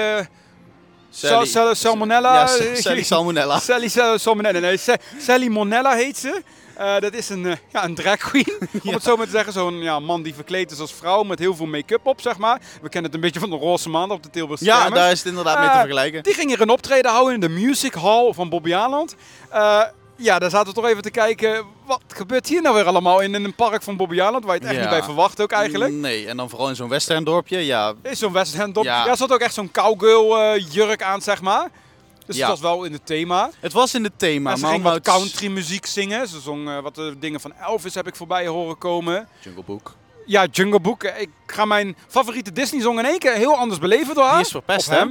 eh, 1.22 1.28
Sal- 1.30 1.46
sal- 1.46 1.74
salmonella. 1.74 2.34
Ja, 2.34 2.46
Sally 2.74 3.02
Salmonella. 3.02 3.58
Sally 3.58 3.88
Sal- 3.88 4.18
Salmonella. 4.18 4.60
Nee, 4.60 4.78
Sally 5.18 5.48
Monella 5.48 5.94
heet 5.94 6.16
ze. 6.18 6.42
Eh, 6.76 6.98
dat 6.98 7.12
is 7.14 7.28
een, 7.28 7.46
eh, 7.46 7.56
ja, 7.72 7.84
een 7.84 7.94
drag 7.94 8.16
queen, 8.16 8.58
om 8.84 8.92
het 8.94 9.02
zo 9.02 9.16
maar 9.16 9.26
te 9.26 9.32
zeggen. 9.32 9.52
Zo'n 9.52 9.82
ja, 9.82 10.00
man 10.00 10.22
die 10.22 10.34
verkleed 10.34 10.70
is 10.70 10.78
als 10.78 10.92
vrouw 10.92 11.22
met 11.22 11.38
heel 11.38 11.54
veel 11.56 11.66
make-up 11.66 12.06
op, 12.06 12.20
zeg 12.20 12.38
maar. 12.38 12.60
We 12.82 12.88
kennen 12.88 13.04
het 13.10 13.14
een 13.14 13.20
beetje 13.20 13.40
van 13.40 13.50
de 13.50 13.56
roze 13.56 13.88
maandag 13.88 14.16
op 14.16 14.22
de 14.22 14.30
Tilburgse 14.30 14.64
Ja, 14.64 14.80
Kermis. 14.80 14.98
daar 14.98 15.10
is 15.10 15.18
het 15.18 15.28
inderdaad 15.28 15.58
mee 15.58 15.66
te 15.66 15.72
Eh, 15.72 15.78
vergelijken. 15.78 16.22
Die 16.22 16.34
ging 16.34 16.48
hier 16.48 16.60
een 16.60 16.70
optreden 16.70 17.10
houden 17.10 17.34
in 17.34 17.40
de 17.40 17.48
Music 17.48 17.94
Hall 17.94 18.32
van 18.32 18.48
Bobby 18.48 18.74
Aland. 18.74 19.14
Eh, 19.50 19.82
ja, 20.16 20.38
daar 20.38 20.50
zaten 20.50 20.68
we 20.74 20.80
toch 20.80 20.90
even 20.90 21.02
te 21.02 21.10
kijken, 21.10 21.64
wat 21.86 22.00
gebeurt 22.08 22.48
hier 22.48 22.62
nou 22.62 22.74
weer 22.74 22.84
allemaal 22.84 23.20
in, 23.20 23.34
in 23.34 23.44
een 23.44 23.54
park 23.54 23.82
van 23.82 23.96
Bobby 23.96 24.20
Aland, 24.20 24.44
waar 24.44 24.54
je 24.54 24.60
het 24.60 24.68
echt 24.70 24.76
Ja. 24.78 24.86
niet 24.88 24.98
bij 24.98 25.02
verwacht 25.02 25.40
ook 25.42 25.52
eigenlijk. 25.52 25.92
Nee, 25.92 26.26
en 26.28 26.36
dan 26.36 26.48
vooral 26.48 26.68
in 26.68 26.76
zo'n 26.76 26.88
western 26.88 27.24
dorpje. 27.24 27.58
Ja, 27.58 27.92
Is 28.02 28.18
zo'n 28.18 28.32
West 28.32 28.54
End 28.54 28.76
op. 28.76 28.84
Ja. 28.84 29.06
Ja. 29.06 29.16
zat 29.16 29.32
ook 29.32 29.40
echt 29.40 29.54
zo'n 29.54 29.70
cowgirl 29.70 30.38
eh, 30.38 30.66
jurk 30.70 31.02
aan, 31.02 31.22
zeg 31.22 31.40
maar. 31.40 31.70
Dus 32.26 32.36
Ja. 32.36 32.40
het 32.50 32.60
was 32.60 32.70
wel 32.70 32.84
in 32.84 32.92
het 32.92 33.06
thema. 33.06 33.50
het 33.60 33.72
was 33.72 33.94
in 33.94 34.04
het 34.04 34.18
thema. 34.18 34.48
Maar 34.48 34.56
ze 34.56 34.62
maar 34.62 34.72
ging 34.72 34.82
wat 34.84 35.00
country 35.00 35.48
muziek 35.48 35.86
zingen. 35.86 36.28
Ze 36.28 36.40
zong 36.40 36.68
eh, 36.68 36.78
wat 36.80 36.98
eh, 36.98 37.04
dingen 37.18 37.40
van 37.40 37.52
Elvis 37.66 37.94
heb 37.94 38.06
ik 38.06 38.16
voorbij 38.16 38.46
horen 38.46 38.78
komen. 38.78 39.28
Jungle 39.40 39.62
Book. 39.62 39.94
Ja, 40.26 40.46
Jungle 40.50 40.80
Book. 40.80 41.02
Ik 41.04 41.30
ga 41.46 41.64
mijn 41.64 41.96
favoriete 42.08 42.52
Disney 42.52 42.80
song 42.80 42.98
in 42.98 43.04
één 43.04 43.18
keer 43.18 43.32
heel 43.32 43.56
anders 43.56 43.80
beleven 43.80 44.14
door 44.14 44.24
haar. 44.24 44.36
Die 44.36 44.44
is 44.44 44.50
verpest, 44.50 44.88
hè? 44.90 45.04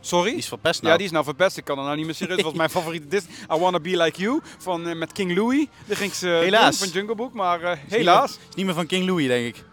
Sorry? 0.00 0.30
Die 0.30 0.38
is 0.38 0.48
verpest 0.48 0.80
nou. 0.80 0.92
Ja, 0.92 0.96
die 0.98 1.06
is 1.06 1.12
nou 1.12 1.24
verpest. 1.24 1.56
Ik 1.56 1.64
kan 1.64 1.78
er 1.78 1.84
nou 1.84 1.96
niet 1.96 2.04
meer 2.06 2.14
serieus. 2.14 2.36
Dat 2.42 2.44
was 2.44 2.54
mijn 2.54 2.70
favoriete 2.70 3.08
Disney. 3.08 3.32
I 3.54 3.58
Wanna 3.58 3.80
Be 3.80 3.96
Like 3.96 4.20
You 4.20 4.40
van, 4.58 4.88
eh, 4.88 4.96
met 4.96 5.12
King 5.12 5.36
Louis. 5.36 5.66
Daar 5.86 5.96
ging 5.96 6.14
ze 6.14 6.34
eh, 6.34 6.38
Helaas. 6.40 6.76
van 6.78 6.88
Jungle 6.88 7.14
Book. 7.14 7.32
Maar 7.32 7.62
eh, 7.62 7.72
Is 7.72 7.78
niet 7.82 7.90
helaas. 7.90 8.30
meer- 8.36 8.46
Is 8.48 8.54
niet 8.54 8.66
meer 8.66 8.74
van 8.74 8.86
King 8.86 9.06
Louis, 9.06 9.26
denk 9.26 9.56
ik. 9.56 9.64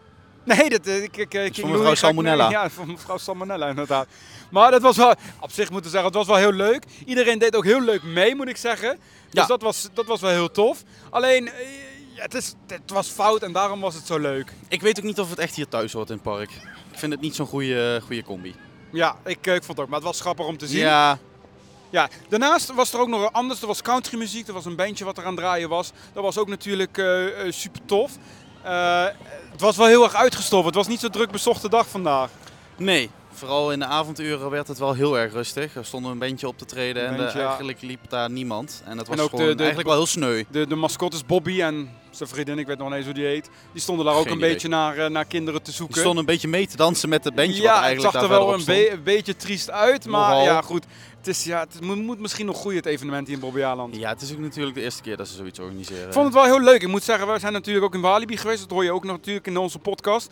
Nee, 0.44 0.70
dat, 0.70 0.88
ik, 0.88 1.18
ik, 1.18 1.30
King 1.30 1.56
van 1.56 1.62
Louis 1.64 1.72
mevrouw 1.78 1.92
ik- 1.92 1.98
Salmonella. 1.98 2.50
Ja, 2.50 2.70
van 2.70 2.88
mevrouw 2.88 3.18
Salmonella 3.18 3.68
inderdaad. 3.70 4.08
Maar 4.50 4.72
dat 4.72 4.82
was 4.82 4.98
wel, 4.98 5.14
op 5.40 5.52
zich 5.52 5.70
moeten 5.72 5.92
zeggen, 5.92 6.10
het 6.10 6.18
was 6.18 6.28
wel 6.28 6.36
heel 6.36 6.52
leuk. 6.52 6.84
Iedereen 7.06 7.40
deed 7.40 7.56
ook 7.56 7.64
heel 7.64 7.82
leuk 7.82 8.04
mee, 8.04 8.36
moet 8.36 8.48
ik 8.48 8.58
zeggen. 8.58 8.90
Dus 9.30 9.42
Ja. 9.42 9.46
dat, 9.46 9.62
was, 9.62 9.88
dat 9.94 10.06
was 10.06 10.22
wel 10.22 10.30
heel 10.32 10.52
tof. 10.52 10.84
Alleen, 11.10 11.44
ja, 12.16 12.22
het, 12.22 12.34
is, 12.34 12.54
het 12.68 12.92
was 12.92 13.08
fout 13.08 13.42
en 13.44 13.52
daarom 13.52 13.80
was 13.80 13.96
het 13.96 14.06
zo 14.06 14.20
leuk. 14.20 14.52
Ik 14.68 14.82
weet 14.82 14.98
ook 14.98 15.04
niet 15.04 15.20
of 15.20 15.30
het 15.30 15.40
echt 15.40 15.56
hier 15.56 15.68
thuis 15.68 15.94
hoort 15.94 16.10
in 16.10 16.14
het 16.16 16.24
park. 16.24 16.50
Ik 16.92 17.00
vind 17.00 17.12
het 17.12 17.22
niet 17.22 17.36
zo'n 17.36 17.48
goede, 17.48 18.02
goede 18.06 18.24
combi. 18.24 18.56
Ja, 18.96 19.16
ik, 19.26 19.48
eh, 19.48 19.54
ik 19.56 19.64
vond 19.64 19.78
het 19.78 19.80
ook. 19.80 19.88
Maar 19.88 20.00
het 20.00 20.08
was 20.08 20.22
grappig 20.22 20.46
om 20.46 20.58
te 20.58 20.68
zien. 20.68 20.80
Ja, 20.80 21.18
Ja, 21.90 22.10
daarnaast 22.30 22.74
was 22.74 22.94
er 22.94 23.00
ook 23.00 23.08
nog 23.08 23.32
anders. 23.34 23.62
Er 23.62 23.68
was 23.68 23.82
countrymuziek, 23.82 24.48
er 24.48 24.54
was 24.54 24.66
een 24.66 24.76
bandje 24.76 25.06
wat 25.06 25.18
er 25.18 25.26
aan 25.26 25.36
draaien 25.36 25.70
was. 25.70 25.92
Dat 26.14 26.24
was 26.24 26.38
ook 26.38 26.48
natuurlijk 26.48 26.98
eh, 26.98 27.46
eh, 27.46 27.52
super 27.52 27.82
tof. 27.86 28.12
Het 29.52 29.62
was 29.62 29.78
wel 29.78 29.88
heel 29.88 30.04
erg 30.04 30.14
uitgestoven. 30.16 30.66
Het 30.66 30.76
was 30.76 30.88
niet 30.88 31.00
zo 31.00 31.10
druk 31.10 31.32
bezochte 31.32 31.70
dag 31.70 31.88
vandaag. 31.88 32.30
nee. 32.78 33.10
Vooral 33.38 33.72
in 33.72 33.80
de 33.80 33.86
avonduren 33.86 34.50
werd 34.50 34.68
het 34.68 34.78
wel 34.80 34.94
heel 34.94 35.18
erg 35.18 35.32
rustig. 35.34 35.76
Er 35.76 35.86
stond 35.86 36.06
een 36.06 36.18
bandje 36.20 36.48
op 36.48 36.58
te 36.58 36.66
treden 36.66 37.04
Een 37.04 37.10
en 37.12 37.18
bandje, 37.18 37.42
eigenlijk 37.42 37.82
liep 37.82 38.10
daar 38.10 38.30
niemand. 38.32 38.82
En 38.86 38.98
dat 38.98 39.08
was 39.08 39.18
En 39.18 39.24
ook 39.24 39.32
de- 39.32 39.38
gewoon 39.38 39.52
de- 39.52 39.58
eigenlijk 39.58 39.88
wel 39.88 39.98
heel 39.98 40.08
sneu. 40.08 40.44
De, 40.50 40.68
de 40.68 40.76
mascotte 40.76 41.16
is 41.18 41.26
Bobby 41.26 41.62
en 41.62 41.90
zijn 42.18 42.30
vriendin, 42.30 42.60
ik 42.60 42.68
weet 42.68 42.78
nog 42.78 42.88
niet 42.88 42.96
eens 42.98 43.06
hoe 43.06 43.14
die 43.14 43.26
heet. 43.26 43.50
Die 43.72 43.82
stonden 43.82 44.06
daar 44.06 44.16
ook 44.16 44.22
Geen 44.24 44.32
een 44.32 44.38
idee. 44.38 44.50
beetje 44.52 44.68
naar, 44.68 44.98
eh, 44.98 45.10
naar 45.10 45.26
kinderen 45.26 45.62
te 45.62 45.72
zoeken. 45.72 45.94
Die 45.94 46.04
stonden 46.04 46.24
een 46.26 46.32
beetje 46.34 46.48
mee 46.48 46.68
te 46.68 46.78
dansen 46.78 47.10
met 47.10 47.24
het 47.24 47.36
bandje 47.36 47.54
wat 47.62 47.64
ja, 47.64 47.76
het 47.76 47.84
eigenlijk 47.84 48.14
zag 48.14 48.24
er 48.24 48.30
wel 48.30 48.54
een, 48.54 48.66
be- 48.66 48.92
een 48.92 49.04
beetje 49.04 49.36
triest 49.36 49.72
uit. 49.72 50.06
Maar 50.06 50.30
Nogal. 50.30 50.44
ja, 50.46 50.62
goed. 50.62 50.86
Het, 51.18 51.28
is, 51.28 51.44
ja, 51.44 51.60
het 51.60 51.82
moet, 51.82 52.20
misschien 52.20 52.46
nog 52.46 52.60
groeien, 52.60 52.78
het 52.78 52.86
evenement 52.86 53.28
hier 53.28 53.36
in 53.36 53.42
Bobby 53.42 53.62
Aland. 53.64 53.96
Ja, 53.96 54.10
het 54.10 54.22
is 54.22 54.32
ook 54.32 54.38
natuurlijk 54.40 54.76
de 54.76 54.82
eerste 54.82 55.02
keer 55.02 55.18
dat 55.18 55.28
ze 55.28 55.36
zoiets 55.36 55.60
organiseren. 55.60 56.08
Ik 56.08 56.14
vond 56.14 56.26
het 56.26 56.34
wel 56.34 56.44
heel 56.44 56.62
leuk. 56.62 56.82
Ik 56.82 56.88
moet 56.88 57.04
zeggen, 57.04 57.34
we 57.34 57.40
zijn 57.40 57.54
natuurlijk 57.54 57.86
ook 57.86 57.94
in 57.94 58.02
Walibi 58.02 58.38
geweest. 58.38 58.60
Dat 58.62 58.70
hoor 58.70 58.84
je 58.84 58.92
ook 58.94 59.04
nog 59.04 59.16
natuurlijk 59.16 59.48
in 59.48 59.58
onze 59.58 59.80
podcast. 59.80 60.30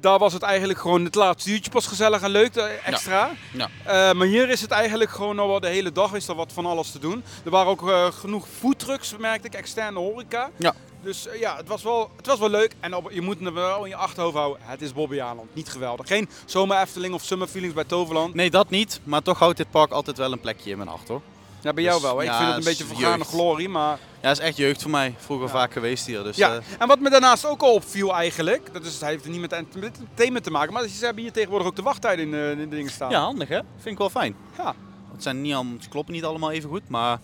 Daar 0.00 0.18
was 0.18 0.32
het 0.32 0.42
eigenlijk 0.42 0.78
gewoon 0.78 1.04
het 1.04 1.14
laatste 1.14 1.50
uurtje 1.50 1.70
pas 1.70 1.86
gezellig 1.86 2.22
en 2.22 2.30
leuk, 2.30 2.54
eh, 2.56 2.64
extra. 2.86 3.30
Ja. 3.52 3.68
Eh, 3.84 4.12
maar 4.16 4.26
hier 4.26 4.48
is 4.50 4.60
het 4.60 4.70
eigenlijk 4.70 5.10
gewoon 5.10 5.38
al 5.38 5.48
wel 5.48 5.60
de 5.60 5.68
hele 5.68 5.92
dag 5.92 6.14
is 6.14 6.28
er 6.28 6.34
wat 6.34 6.52
van 6.52 6.66
alles 6.66 6.90
te 6.90 6.98
doen. 6.98 7.24
Er 7.44 7.50
waren 7.50 7.70
ook 7.70 8.12
genoeg 8.14 8.46
foodtrucks, 8.58 9.16
merkte 9.18 9.46
ik, 9.46 9.54
externe 9.54 9.98
horeca. 9.98 10.50
Ja. 10.56 10.74
Dus 11.02 11.26
eh, 11.28 11.40
ja, 11.40 11.56
het 11.56 11.68
was 11.68 11.82
wel, 11.82 12.10
het 12.16 12.26
was 12.26 12.38
wel 12.38 12.50
leuk. 12.50 12.74
En 12.80 12.96
op, 12.96 13.10
je 13.12 13.20
moet 13.20 13.40
er 13.40 13.52
wel 13.54 13.82
in 13.84 13.88
je 13.88 13.96
achterhoofd 13.96 14.36
houden, 14.36 14.62
het 14.64 14.82
is 14.82 14.92
Bobby 14.92 15.20
Aland. 15.20 15.54
Niet 15.54 15.68
geweldig. 15.68 16.06
Geen 16.06 16.28
zomer 16.44 16.80
Efteling 16.80 17.14
of 17.14 17.22
Summer 17.22 17.48
Feelings 17.48 17.74
bij 17.74 17.84
Toverland. 17.84 18.34
Nee, 18.34 18.50
dat 18.50 18.70
niet. 18.70 19.00
Maar 19.04 19.22
toch 19.22 19.38
houdt 19.38 19.56
dit 19.56 19.70
park 19.70 19.90
altijd 19.90 20.16
wel 20.18 20.32
een 20.32 20.40
plekje 20.40 20.70
in 20.70 20.76
mijn 20.76 20.88
hart 20.88 21.08
hoor. 21.08 21.20
Ja, 21.60 21.72
bij 21.72 21.82
jou 21.82 22.00
Dus, 22.00 22.10
wel. 22.10 22.18
hè. 22.18 22.24
Ik 22.24 22.30
vind 22.30 22.40
het 22.40 22.48
een 22.48 22.54
het 22.72 22.78
beetje 22.88 22.96
jeugd. 22.96 23.28
glorie, 23.28 23.68
maar... 23.68 23.98
Ja, 24.22 24.30
is 24.30 24.38
echt 24.38 24.56
jeugd 24.56 24.82
voor 24.82 24.90
mij. 24.90 25.14
Vroeger 25.18 25.46
Ja. 25.46 25.52
vaak 25.52 25.72
geweest 25.72 26.06
hier. 26.06 26.22
Dus, 26.22 26.36
Ja, 26.36 26.54
eh, 26.56 26.62
en 26.78 26.88
wat 26.88 26.98
me 27.00 27.10
daarnaast 27.10 27.46
ook 27.46 27.62
al 27.62 27.72
opviel 27.72 28.14
eigenlijk, 28.14 28.72
dat 28.72 28.84
is, 28.84 29.00
hij 29.00 29.10
heeft 29.10 29.24
er 29.24 29.30
niet 29.30 29.40
met 29.40 29.50
het 29.50 29.64
entertainment 29.74 30.44
te 30.44 30.50
maken, 30.50 30.72
maar 30.72 30.88
ze 30.88 31.04
hebben 31.04 31.22
hier 31.22 31.32
tegenwoordig 31.32 31.66
ook 31.68 31.76
de 31.76 31.82
wachttijden 31.82 32.24
in 32.24 32.30
de, 32.30 32.50
in 32.62 32.70
de 32.70 32.76
dingen 32.76 32.90
staan. 32.92 33.10
ja, 33.10 33.20
handig 33.20 33.48
hè? 33.48 33.58
Vind 33.76 33.86
ik 33.92 33.98
wel 33.98 34.10
fijn. 34.10 34.36
Ja. 34.58 34.74
Het, 35.12 35.22
zijn 35.22 35.40
niet 35.40 35.54
allemaal, 35.54 35.76
ze 35.80 35.88
kloppen 35.88 36.14
niet 36.14 36.24
allemaal 36.24 36.50
even 36.50 36.68
goed, 36.68 36.88
maar 36.88 37.20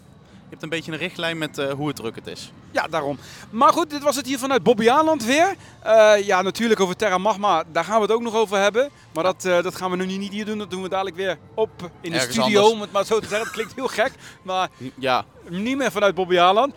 je 0.49 0.55
hebt 0.55 0.63
een 0.63 0.79
beetje 0.79 0.93
een 0.93 0.99
richtlijn 0.99 1.39
met 1.39 1.59
eh, 1.59 1.71
hoe 1.73 1.87
het 1.87 1.97
druk 1.97 2.15
het 2.15 2.27
is. 2.27 2.53
Ja, 2.71 2.87
daarom. 2.87 3.19
Maar 3.51 3.73
goed, 3.73 3.91
dit 3.91 4.03
was 4.03 4.17
het 4.17 4.27
hier 4.27 4.39
vanuit 4.39 4.63
Bobby 4.63 4.91
Aland 4.91 5.25
weer. 5.25 5.55
Eh, 5.83 6.27
ja, 6.27 6.43
natuurlijk 6.43 6.81
over 6.81 6.97
Terra 6.97 7.19
Magma, 7.19 7.65
daar 7.73 7.85
gaan 7.85 7.97
we 7.97 8.03
het 8.03 8.11
ook 8.13 8.23
nog 8.23 8.35
over 8.35 8.59
hebben. 8.59 8.91
Maar 9.13 9.25
dat, 9.25 9.45
eh, 9.45 9.63
dat 9.63 9.75
gaan 9.75 9.91
we 9.91 9.97
nu 9.97 10.07
niet 10.07 10.33
hier 10.33 10.45
doen, 10.45 10.59
dat 10.59 10.71
doen 10.71 10.83
we 10.83 10.89
dadelijk 10.89 11.17
weer 11.17 11.39
op 11.55 11.91
in 12.01 12.13
de 12.13 12.19
studio, 12.19 12.43
anders. 12.45 12.73
om 12.73 12.81
het 12.81 12.93
maar 12.93 13.05
zo 13.05 13.21
te 13.21 13.29
zeggen. 13.29 13.47
Het 13.47 13.55
klinkt 13.55 13.75
heel 13.75 13.89
gek, 13.89 14.13
maar 14.43 14.69
Ja, 14.95 15.25
niet 15.49 15.77
meer 15.77 15.93
vanuit 15.93 16.15
Bobby 16.15 16.39
Aland. 16.39 16.75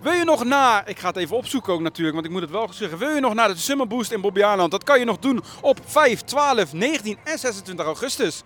Wil 0.00 0.12
je 0.12 0.24
nog 0.24 0.44
naar, 0.44 0.88
ik 0.88 0.98
ga 0.98 1.08
het 1.08 1.16
even 1.16 1.36
opzoeken 1.36 1.72
ook 1.72 1.80
natuurlijk, 1.80 2.14
want 2.14 2.26
ik 2.26 2.32
moet 2.32 2.42
het 2.42 2.50
wel 2.50 2.68
zeggen. 2.72 2.98
Wil 2.98 3.10
je 3.14 3.20
nog 3.20 3.34
naar 3.34 3.48
de 3.48 3.56
Summer 3.56 3.86
Boost 3.86 4.12
in 4.12 4.20
Bobby 4.20 4.42
Aland? 4.42 4.70
Dat 4.70 4.84
kan 4.84 4.98
je 4.98 5.04
nog 5.04 5.18
doen 5.18 5.42
op 5.60 5.78
5, 5.84 6.20
12, 6.20 6.72
19 6.72 7.18
en 7.24 7.38
26 7.38 7.86
augustus. 7.86 8.42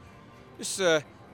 Dus 0.57 0.79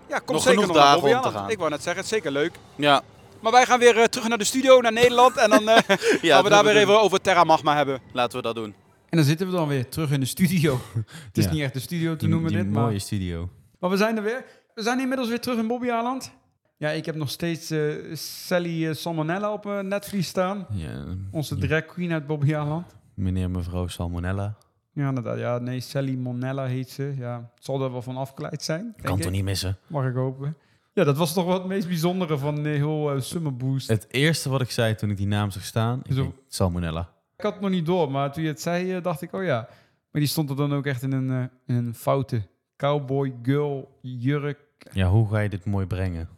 ja, 0.08 0.18
kom 0.18 0.34
Nog 0.34 0.44
zeker 0.44 0.66
nog 0.66 0.76
naar 0.76 1.22
gaan. 1.32 1.50
Ik 1.50 1.58
wou 1.58 1.70
net 1.70 1.82
zeggen, 1.82 2.02
het 2.02 2.12
is 2.12 2.16
zeker 2.16 2.30
leuk. 2.30 2.52
ja. 2.76 3.02
Maar 3.46 3.54
wij 3.54 3.66
gaan 3.66 3.78
weer 3.78 3.96
eh, 3.98 4.04
terug 4.04 4.28
naar 4.28 4.38
de 4.38 4.44
studio, 4.44 4.80
naar 4.80 4.92
Nederland. 4.92 5.36
En 5.36 5.50
dan 5.50 5.68
eh, 5.68 5.76
gaan 6.30 6.44
we 6.44 6.50
daar 6.50 6.64
weer 6.64 6.76
even 6.76 7.00
over 7.00 7.20
Terra 7.20 7.44
Magma 7.44 7.76
hebben. 7.76 8.00
Laten 8.12 8.36
we 8.36 8.42
dat 8.42 8.54
doen. 8.54 8.74
En 9.08 9.16
dan 9.16 9.24
zitten 9.24 9.46
we 9.46 9.52
dan 9.52 9.68
weer 9.68 9.88
terug 9.88 10.10
in 10.10 10.20
de 10.20 10.26
studio. 10.26 10.80
het 11.26 11.38
is 11.38 11.44
Ja. 11.44 11.50
niet 11.50 11.62
echt 11.62 11.72
de 11.72 11.80
studio 11.80 12.12
te 12.12 12.16
Die, 12.16 12.28
noemen 12.28 12.52
die 12.52 12.62
dit, 12.62 12.70
mooie 12.72 12.90
maar... 12.90 13.00
studio. 13.00 13.50
Maar 13.80 13.90
we 13.90 13.96
zijn 13.96 14.16
er 14.16 14.22
weer. 14.22 14.44
We 14.74 14.82
zijn 14.82 15.00
inmiddels 15.00 15.28
weer 15.28 15.40
terug 15.40 15.58
in 15.58 15.66
Bobby 15.66 15.90
Aland. 15.90 16.32
Ja, 16.76 16.90
ik 16.90 17.06
heb 17.06 17.14
nog 17.14 17.30
steeds 17.30 17.70
eh, 17.70 17.80
Sally 18.14 18.94
Salmonella 18.94 19.52
op 19.52 19.64
mijn 19.64 19.88
netvlies 19.88 20.28
staan. 20.28 20.66
Ja, 20.70 21.04
Onze 21.30 21.56
ja. 21.58 21.66
drag 21.66 21.84
queen 21.86 22.12
uit 22.12 22.26
Bobby 22.26 22.54
Aland. 22.54 22.94
Meneer, 23.14 23.50
mevrouw 23.50 23.86
Salmonella. 23.86 24.56
Ja, 24.92 25.08
inderdaad. 25.08 25.38
Ja, 25.38 25.58
nee, 25.58 25.80
Sally 25.80 26.14
Monella 26.14 26.64
heet 26.64 26.90
ze. 26.90 27.14
Ja, 27.18 27.50
het 27.54 27.64
zal 27.64 27.82
er 27.82 27.92
wel 27.92 28.02
van 28.02 28.16
afgeleid 28.16 28.62
zijn. 28.62 28.94
Kan 29.02 29.16
ik. 29.16 29.22
toch 29.22 29.32
niet 29.32 29.44
missen? 29.44 29.78
Mag 29.86 30.06
ik 30.06 30.14
hopen. 30.14 30.56
Ja, 30.96 31.04
dat 31.04 31.16
was 31.16 31.32
toch 31.32 31.44
wel 31.44 31.54
het 31.54 31.64
meest 31.64 31.86
bijzondere 31.86 32.38
van 32.38 32.62
de 32.62 32.68
heel 32.68 33.12
eh, 33.12 33.20
Summer 33.20 33.56
Boost. 33.56 33.88
Het 33.88 34.06
eerste 34.10 34.48
wat 34.48 34.60
ik 34.60 34.70
zei 34.70 34.94
toen 34.94 35.10
ik 35.10 35.16
die 35.16 35.26
naam 35.26 35.50
zag 35.50 35.62
staan, 35.64 36.00
ik 36.04 36.12
Zo. 36.14 36.22
denk, 36.22 36.34
Salmonella. 36.48 37.12
Ik 37.36 37.44
had 37.44 37.52
het 37.52 37.62
nog 37.62 37.70
niet 37.70 37.86
door, 37.86 38.10
maar 38.10 38.32
toen 38.32 38.42
je 38.42 38.48
het 38.48 38.60
zei, 38.60 38.94
eh, 38.94 39.02
dacht 39.02 39.22
ik, 39.22 39.32
oh 39.32 39.44
ja. 39.44 39.68
Maar 40.10 40.20
die 40.20 40.26
stond 40.26 40.50
er 40.50 40.56
dan 40.56 40.74
ook 40.74 40.86
echt 40.86 41.02
in 41.02 41.12
een, 41.12 41.30
eh, 41.30 41.76
in 41.76 41.84
een 41.86 41.94
foute 41.94 42.46
cowboy 42.76 43.34
girl 43.42 43.98
jurk 44.00 44.58
Ja, 44.92 45.08
hoe 45.08 45.28
ga 45.28 45.38
je 45.38 45.48
dit 45.48 45.64
mooi 45.64 45.86
brengen? 45.86 46.28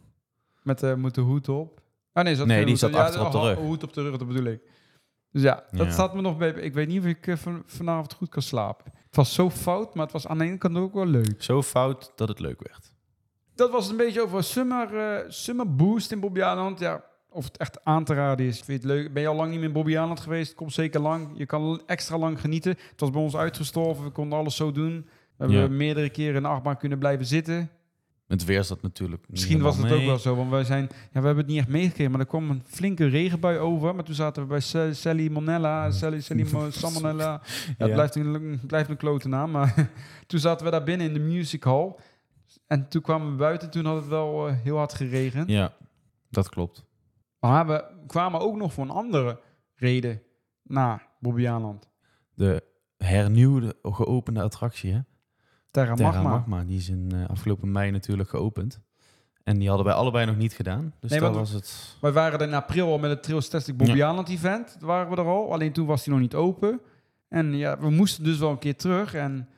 met, 0.63 0.83
eh 0.83 0.93
met 0.95 1.15
de 1.15 1.21
hoed 1.21 1.49
op. 1.49 1.81
Ah 2.13 2.23
nee, 2.23 2.35
zat 2.35 2.45
Nee, 2.47 2.55
geen 2.55 2.65
die 2.65 2.73
hoed 2.73 2.81
zat 2.83 2.93
Ja, 2.93 3.03
achter 3.05 3.25
op 3.25 3.31
de 3.31 3.37
ha- 3.37 3.47
rug. 3.47 3.57
hoed 3.57 3.83
op 3.83 3.93
de 3.93 4.01
rug, 4.01 4.17
dat 4.17 4.27
bedoel 4.27 4.43
ik. 4.45 4.61
Dus 5.31 5.41
ja, 5.41 5.63
dat 5.71 5.85
Ja. 5.85 5.91
staat 5.91 6.13
me 6.15 6.21
nog 6.21 6.37
bij. 6.37 6.49
Ik 6.49 6.73
weet 6.73 6.87
niet 6.87 6.99
of 6.99 7.05
ik 7.05 7.27
eh, 7.27 7.35
van, 7.35 7.63
vanavond 7.65 8.13
goed 8.13 8.29
kan 8.29 8.41
slapen. 8.41 8.91
Het 9.05 9.15
was 9.15 9.33
zo 9.33 9.49
fout, 9.49 9.93
maar 9.95 10.03
het 10.03 10.13
was 10.13 10.27
aan 10.27 10.37
de 10.37 10.43
ene 10.43 10.57
kant 10.57 10.77
ook 10.77 10.93
wel 10.93 11.05
leuk. 11.05 11.43
Zo 11.43 11.61
fout 11.61 12.11
dat 12.15 12.27
het 12.27 12.39
leuk 12.39 12.59
werd. 12.67 12.97
Dat 13.59 13.71
was 13.71 13.89
een 13.89 13.97
beetje 13.97 14.21
over 14.23 14.43
Summer, 14.43 14.97
eh, 14.97 15.25
Summer 15.29 15.75
Boost 15.75 16.11
in 16.11 16.19
Bobby 16.19 16.41
Aland. 16.41 16.79
Ja, 16.79 17.03
of 17.29 17.43
het 17.45 17.57
echt 17.57 17.85
aan 17.85 18.03
te 18.03 18.13
raden 18.13 18.45
is. 18.45 18.55
Vind 18.61 18.67
je 18.81 18.87
het 18.87 18.97
leuk? 18.97 19.13
Ben 19.13 19.21
je 19.21 19.27
al 19.27 19.35
lang 19.35 19.49
niet 19.49 19.57
meer 19.59 19.67
in 19.67 19.73
Bobby 19.73 19.97
Aland 19.97 20.19
geweest? 20.19 20.53
Kom 20.55 20.69
zeker 20.69 20.99
lang. 20.99 21.27
Je 21.33 21.45
kan 21.45 21.81
extra 21.85 22.17
lang 22.17 22.41
genieten. 22.41 22.71
Het 22.91 22.99
was 22.99 23.09
bij 23.09 23.21
ons 23.21 23.35
uitgestorven. 23.35 24.03
We 24.03 24.09
konden 24.09 24.37
alles 24.39 24.55
zo 24.55 24.71
doen. 24.71 25.05
We 25.37 25.45
hebben 25.45 25.57
Ja. 25.57 25.67
meerdere 25.67 26.09
keren 26.09 26.35
in 26.35 26.41
de 26.41 26.47
achtbaan 26.47 26.77
kunnen 26.77 26.99
blijven 26.99 27.25
zitten. 27.25 27.69
Het 28.27 28.45
weer 28.45 28.63
zat 28.63 28.81
natuurlijk 28.81 29.21
niet 29.21 29.31
Misschien 29.31 29.61
was 29.61 29.77
het 29.77 29.91
ook 29.91 30.03
wel 30.05 30.17
zo, 30.17 30.35
want 30.35 30.49
wij 30.49 30.63
zijn, 30.63 30.81
ja, 30.91 31.19
we 31.19 31.25
hebben 31.25 31.37
het 31.37 31.47
niet 31.47 31.57
echt 31.57 31.67
meegekregen, 31.67 32.11
maar 32.11 32.19
er 32.19 32.25
kwam 32.27 32.49
een 32.49 32.61
flinke 32.65 33.05
regenbui 33.07 33.57
over. 33.57 33.95
Maar 33.95 34.03
toen 34.03 34.15
zaten 34.15 34.41
we 34.41 34.47
bij 34.47 34.59
Sa- 34.59 34.93
Sally 34.93 35.29
Monella, 35.31 35.91
Sally, 35.99 36.21
Sally 36.21 36.45
Mo- 36.51 36.69
Salmonella. 36.69 37.31
Ja, 37.43 37.73
het 37.77 37.87
Ja. 37.87 37.93
blijft 37.93 38.15
een, 38.15 38.59
blijft 38.67 38.89
een 38.89 38.97
klote 38.97 39.27
naam, 39.27 39.51
maar 39.51 39.89
toen 40.27 40.39
zaten 40.39 40.65
we 40.65 40.71
daar 40.71 40.83
binnen 40.83 41.07
in 41.07 41.13
de 41.13 41.19
music 41.19 41.63
hall. 41.63 41.95
En 42.69 42.87
toen 42.87 43.01
kwamen 43.01 43.31
we 43.31 43.35
buiten, 43.37 43.69
toen 43.69 43.85
had 43.85 43.95
het 43.95 44.07
wel 44.07 44.47
eh, 44.47 44.53
heel 44.63 44.77
hard 44.77 44.93
geregend. 44.93 45.49
Ja, 45.49 45.73
dat 46.29 46.49
klopt. 46.49 46.85
Maar 47.39 47.67
we 47.67 47.83
kwamen 48.07 48.39
ook 48.39 48.55
nog 48.55 48.73
voor 48.73 48.83
een 48.83 48.89
andere 48.89 49.39
reden 49.75 50.21
naar 50.63 51.07
Bobbejaanland. 51.19 51.89
De 52.33 52.63
hernieuwde, 52.97 53.75
geopende 53.83 54.41
attractie, 54.41 54.93
hè? 54.93 54.99
Terra 55.71 55.93
Terra 55.93 56.11
Magma. 56.11 56.29
Magma. 56.29 56.63
Die 56.63 56.77
is 56.77 56.89
in 56.89 57.11
eh, 57.13 57.29
afgelopen 57.29 57.71
mei 57.71 57.91
natuurlijk 57.91 58.29
geopend. 58.29 58.79
En 59.43 59.57
die 59.59 59.67
hadden 59.67 59.85
wij 59.85 59.95
allebei 59.95 60.25
nog 60.25 60.37
niet 60.37 60.53
gedaan. 60.53 60.93
Dus 60.99 61.11
Nee, 61.11 61.19
dat 61.19 61.35
was 61.35 61.49
het... 61.49 61.97
Wij 62.01 62.11
waren 62.11 62.39
er 62.39 62.47
in 62.47 62.53
april 62.53 62.87
al 62.87 62.97
met 62.97 63.09
het 63.09 63.23
Trails 63.23 63.47
Tastic 63.49 63.77
Bobbejaanland 63.77 64.29
event. 64.29 64.75
Daar 64.79 64.87
waren 64.87 65.09
we 65.09 65.15
er 65.15 65.27
al. 65.27 65.53
Alleen 65.53 65.71
toen 65.73 65.85
was 65.85 66.03
die 66.03 66.13
nog 66.13 66.21
niet 66.21 66.35
open. 66.35 66.81
En 67.27 67.57
ja, 67.57 67.79
we 67.79 67.89
moesten 67.89 68.23
dus 68.23 68.37
wel 68.37 68.49
een 68.49 68.59
keer 68.59 68.75
terug. 68.75 69.13
En 69.13 69.49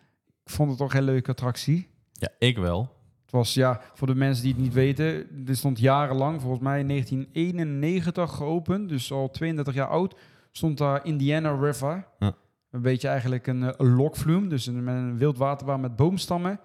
ik 0.43 0.51
vond 0.51 0.69
het 0.69 0.77
toch 0.77 0.91
een 0.93 0.99
hele 0.99 1.11
leuke 1.11 1.31
attractie. 1.31 1.89
Ja, 2.11 2.29
ik 2.39 2.57
wel. 2.57 2.99
Het 3.31 3.39
was, 3.39 3.53
ja, 3.53 3.81
voor 3.93 4.07
de 4.07 4.15
mensen 4.15 4.43
die 4.43 4.53
het 4.53 4.61
niet 4.61 4.73
weten, 4.73 5.27
dit 5.45 5.57
stond 5.57 5.79
jarenlang, 5.79 6.41
volgens 6.41 6.61
mij 6.61 6.79
in 6.79 6.87
1991 6.87 8.35
geopend, 8.35 8.89
dus 8.89 9.11
al 9.11 9.29
32 9.29 9.73
jaar 9.73 9.87
oud, 9.87 10.15
stond 10.51 10.77
daar 10.77 11.05
Indiana 11.05 11.51
River. 11.59 12.07
Ja. 12.19 12.35
Een 12.71 12.81
beetje 12.81 13.07
eigenlijk 13.07 13.47
een, 13.47 13.63
eh, 13.63 13.73
een 13.77 13.95
lokvloem, 13.95 14.49
dus 14.49 14.65
een, 14.65 14.87
een 14.87 15.17
wildwaterbaan 15.17 15.81
met 15.81 15.95
boomstammen, 15.95 16.59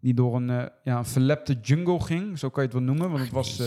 die 0.00 0.14
door 0.14 0.36
een, 0.36 0.50
eh, 0.50 0.64
ja, 0.84 0.98
een 0.98 1.04
verlepte 1.04 1.58
jungle 1.62 2.00
ging, 2.00 2.38
zo 2.38 2.48
kan 2.48 2.62
je 2.62 2.68
het 2.68 2.78
wel 2.78 2.86
noemen, 2.86 3.10
want 3.10 3.22
het 3.22 3.32
was, 3.32 3.60
eh, 3.60 3.66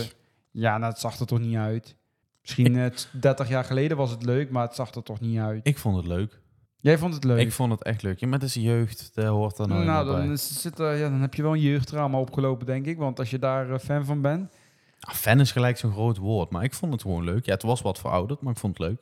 ja, 0.50 0.78
nou, 0.78 0.90
het 0.92 1.00
zag 1.00 1.18
er 1.18 1.26
toch 1.26 1.40
niet 1.40 1.56
uit. 1.56 1.96
Misschien 2.42 2.76
eh, 2.76 2.90
30 3.20 3.48
jaar 3.48 3.64
geleden 3.64 3.96
was 3.96 4.10
het 4.10 4.24
leuk, 4.24 4.50
maar 4.50 4.66
het 4.66 4.74
zag 4.74 4.94
er 4.94 5.02
toch 5.02 5.20
niet 5.20 5.38
uit. 5.38 5.66
Ik 5.66 5.78
vond 5.78 5.96
het 5.96 6.06
leuk. 6.06 6.40
Jij 6.82 6.98
vond 6.98 7.14
het 7.14 7.24
leuk? 7.24 7.38
Ik 7.40 7.52
vond 7.52 7.72
het 7.72 7.82
echt 7.82 8.02
leuk. 8.02 8.18
Ja, 8.20 8.26
maar 8.26 8.38
het 8.38 8.48
is 8.48 8.54
jeugd, 8.54 9.10
dat 9.14 9.26
hoort 9.26 9.58
er 9.58 9.68
nou, 9.68 9.84
nou, 9.84 10.06
dan, 10.06 10.32
is, 10.32 10.60
zit 10.60 10.78
er, 10.78 10.96
ja, 10.96 11.08
dan 11.08 11.20
heb 11.20 11.34
je 11.34 11.42
wel 11.42 11.52
een 11.52 11.60
jeugdtrauma 11.60 12.18
opgelopen, 12.18 12.66
denk 12.66 12.86
ik. 12.86 12.98
Want 12.98 13.18
als 13.18 13.30
je 13.30 13.38
daar 13.38 13.70
eh, 13.70 13.78
fan 13.78 14.04
van 14.04 14.20
bent. 14.20 14.52
Ah, 15.00 15.14
fan 15.14 15.40
is 15.40 15.52
gelijk 15.52 15.76
zo'n 15.78 15.92
groot 15.92 16.16
woord, 16.16 16.50
maar 16.50 16.64
ik 16.64 16.74
vond 16.74 16.92
het 16.92 17.02
gewoon 17.02 17.24
leuk. 17.24 17.46
Ja, 17.46 17.52
het 17.52 17.62
was 17.62 17.82
wat 17.82 17.98
verouderd, 17.98 18.40
maar 18.40 18.52
ik 18.52 18.58
vond 18.58 18.78
het 18.78 18.88
leuk. 18.88 18.98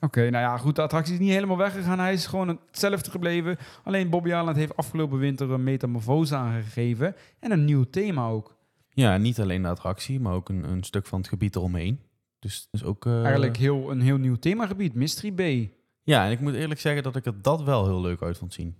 Oké, 0.00 0.20
nou 0.30 0.44
ja, 0.44 0.56
goed. 0.56 0.76
De 0.76 0.82
attractie 0.82 1.14
is 1.14 1.20
niet 1.20 1.30
helemaal 1.30 1.56
weggegaan. 1.56 1.98
Hij 1.98 2.12
is 2.12 2.26
gewoon 2.26 2.58
hetzelfde 2.66 3.10
gebleven. 3.10 3.56
Alleen 3.84 4.10
Bobby 4.10 4.28
Island 4.28 4.56
heeft 4.56 4.76
afgelopen 4.76 5.18
winter 5.18 5.50
een 5.50 5.64
metamorfose 5.64 6.34
aangegeven. 6.36 7.14
En 7.40 7.50
een 7.50 7.64
nieuw 7.64 7.84
thema 7.90 8.26
ook. 8.28 8.56
Ja, 8.90 9.16
niet 9.16 9.40
alleen 9.40 9.62
de 9.62 9.68
attractie, 9.68 10.20
maar 10.20 10.34
ook 10.34 10.48
een, 10.48 10.64
een 10.70 10.82
stuk 10.84 11.06
van 11.06 11.18
het 11.18 11.28
gebied 11.28 11.56
eromheen. 11.56 12.00
Dus, 12.38 12.68
dus 12.70 12.84
ook... 12.84 13.06
eh, 13.06 13.22
Eigenlijk 13.22 13.56
heel, 13.56 13.90
een 13.90 14.00
heel 14.00 14.16
nieuw 14.16 14.36
themagebied. 14.36 14.94
Mystery 14.94 15.34
Bay. 15.34 15.72
Ja, 16.10 16.24
en 16.26 16.30
ik 16.30 16.40
moet 16.40 16.54
eerlijk 16.54 16.80
zeggen 16.80 17.02
dat 17.02 17.16
ik 17.16 17.26
er 17.26 17.42
dat 17.42 17.62
wel 17.62 17.84
heel 17.86 18.00
leuk 18.00 18.22
uit 18.22 18.38
vond 18.38 18.52
zien. 18.54 18.76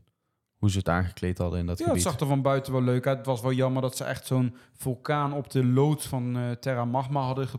Hoe 0.57 0.71
ze 0.71 0.79
het 0.79 0.89
aangekleed 0.89 1.39
hadden 1.39 1.59
in 1.59 1.67
dat 1.67 1.79
Ja, 1.79 1.93
het 1.93 2.03
zag 2.03 2.21
er 2.21 2.27
van 2.27 2.43
buiten 2.43 2.73
wel 2.73 2.83
leuk 2.83 3.07
uit. 3.07 3.17
Het 3.17 3.27
was 3.27 3.41
wel 3.41 3.53
jammer 3.53 3.83
dat 3.83 3.97
ze 3.97 4.05
echt 4.05 4.27
zo'n 4.27 4.55
vulkaan 4.73 5.33
op 5.33 5.51
de 5.51 5.65
loods 5.65 6.07
van 6.07 6.37
eh, 6.37 6.51
Terra 6.51 6.85
Magma 6.85 7.21
hadden 7.21 7.49
ge- 7.49 7.59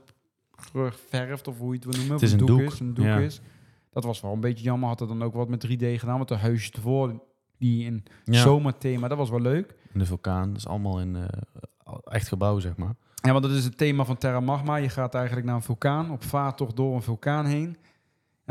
geverfd. 0.51 1.47
Of 1.47 1.57
hoe 1.57 1.67
je 1.69 1.75
het 1.75 1.83
wil 1.85 1.93
noemen. 1.95 2.13
Het 2.13 2.21
is 2.23 2.33
Of 2.33 2.39
een 2.39 2.45
doek, 2.45 2.59
Is, 2.61 2.79
een 2.79 2.93
doek 2.93 3.05
ja. 3.05 3.17
is. 3.17 3.41
Dat 3.91 4.03
was 4.03 4.21
wel 4.21 4.33
een 4.33 4.39
beetje 4.39 4.63
jammer. 4.63 4.87
Had 4.89 5.01
er 5.01 5.07
dan 5.07 5.23
ook 5.23 5.33
wat 5.33 5.49
met 5.49 5.67
3D 5.67 5.85
gedaan. 5.99 6.17
Want 6.17 6.27
de 6.27 6.35
huisjes 6.35 6.71
ervoor, 6.71 7.21
die 7.57 7.85
in 7.85 8.03
Ja, 8.23 8.41
zomerthema, 8.41 9.07
dat 9.07 9.17
was 9.17 9.29
wel 9.29 9.41
leuk. 9.41 9.75
de 9.93 10.05
vulkaan. 10.05 10.47
Dat 10.47 10.57
is 10.57 10.67
allemaal 10.67 10.99
in 10.99 11.15
eh, 11.15 11.23
echt 12.03 12.27
gebouw, 12.27 12.59
zeg 12.59 12.77
maar. 12.77 12.95
Ja, 13.15 13.31
want 13.31 13.43
dat 13.43 13.53
is 13.53 13.63
het 13.63 13.77
thema 13.77 14.05
van 14.05 14.17
Terra 14.17 14.39
Magma. 14.39 14.75
Je 14.75 14.89
gaat 14.89 15.15
eigenlijk 15.15 15.45
naar 15.45 15.55
een 15.55 15.61
vulkaan, 15.61 16.11
op 16.11 16.23
vaartocht 16.23 16.75
door 16.75 16.95
een 16.95 17.01
vulkaan 17.01 17.45
heen. 17.45 17.77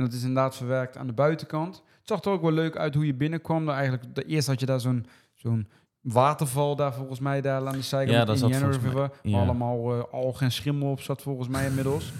En 0.00 0.06
dat 0.06 0.14
is 0.14 0.20
inderdaad 0.22 0.56
verwerkt 0.56 0.96
aan 0.96 1.06
de 1.06 1.12
buitenkant. 1.12 1.74
Het 1.76 2.08
zag 2.08 2.22
er 2.24 2.30
ook 2.30 2.42
wel 2.42 2.52
leuk 2.52 2.76
uit 2.76 2.94
hoe 2.94 3.06
je 3.06 3.14
binnenkwam. 3.14 3.66
Dan 3.66 3.74
eigenlijk, 3.74 4.14
de, 4.14 4.24
eerst 4.24 4.46
had 4.46 4.60
je 4.60 4.66
daar 4.66 4.80
zo'n 4.80 5.06
zo'n 5.34 5.68
waterval 6.00 6.76
daar 6.76 6.94
volgens 6.94 7.20
mij 7.20 7.40
daar 7.40 7.66
aan 7.66 7.72
de 7.72 7.82
zijkant. 7.82 8.16
Ja, 8.18 8.24
daar 8.24 8.36
zat 8.36 8.50
mij- 8.50 8.60
River, 8.70 9.10
ja. 9.22 9.38
Allemaal 9.40 9.96
uh, 9.96 10.02
algen 10.10 10.46
en 10.46 10.52
schimmel 10.52 10.90
op 10.90 11.00
zat 11.00 11.22
volgens 11.22 11.48
mij 11.48 11.66
inmiddels. 11.66 12.12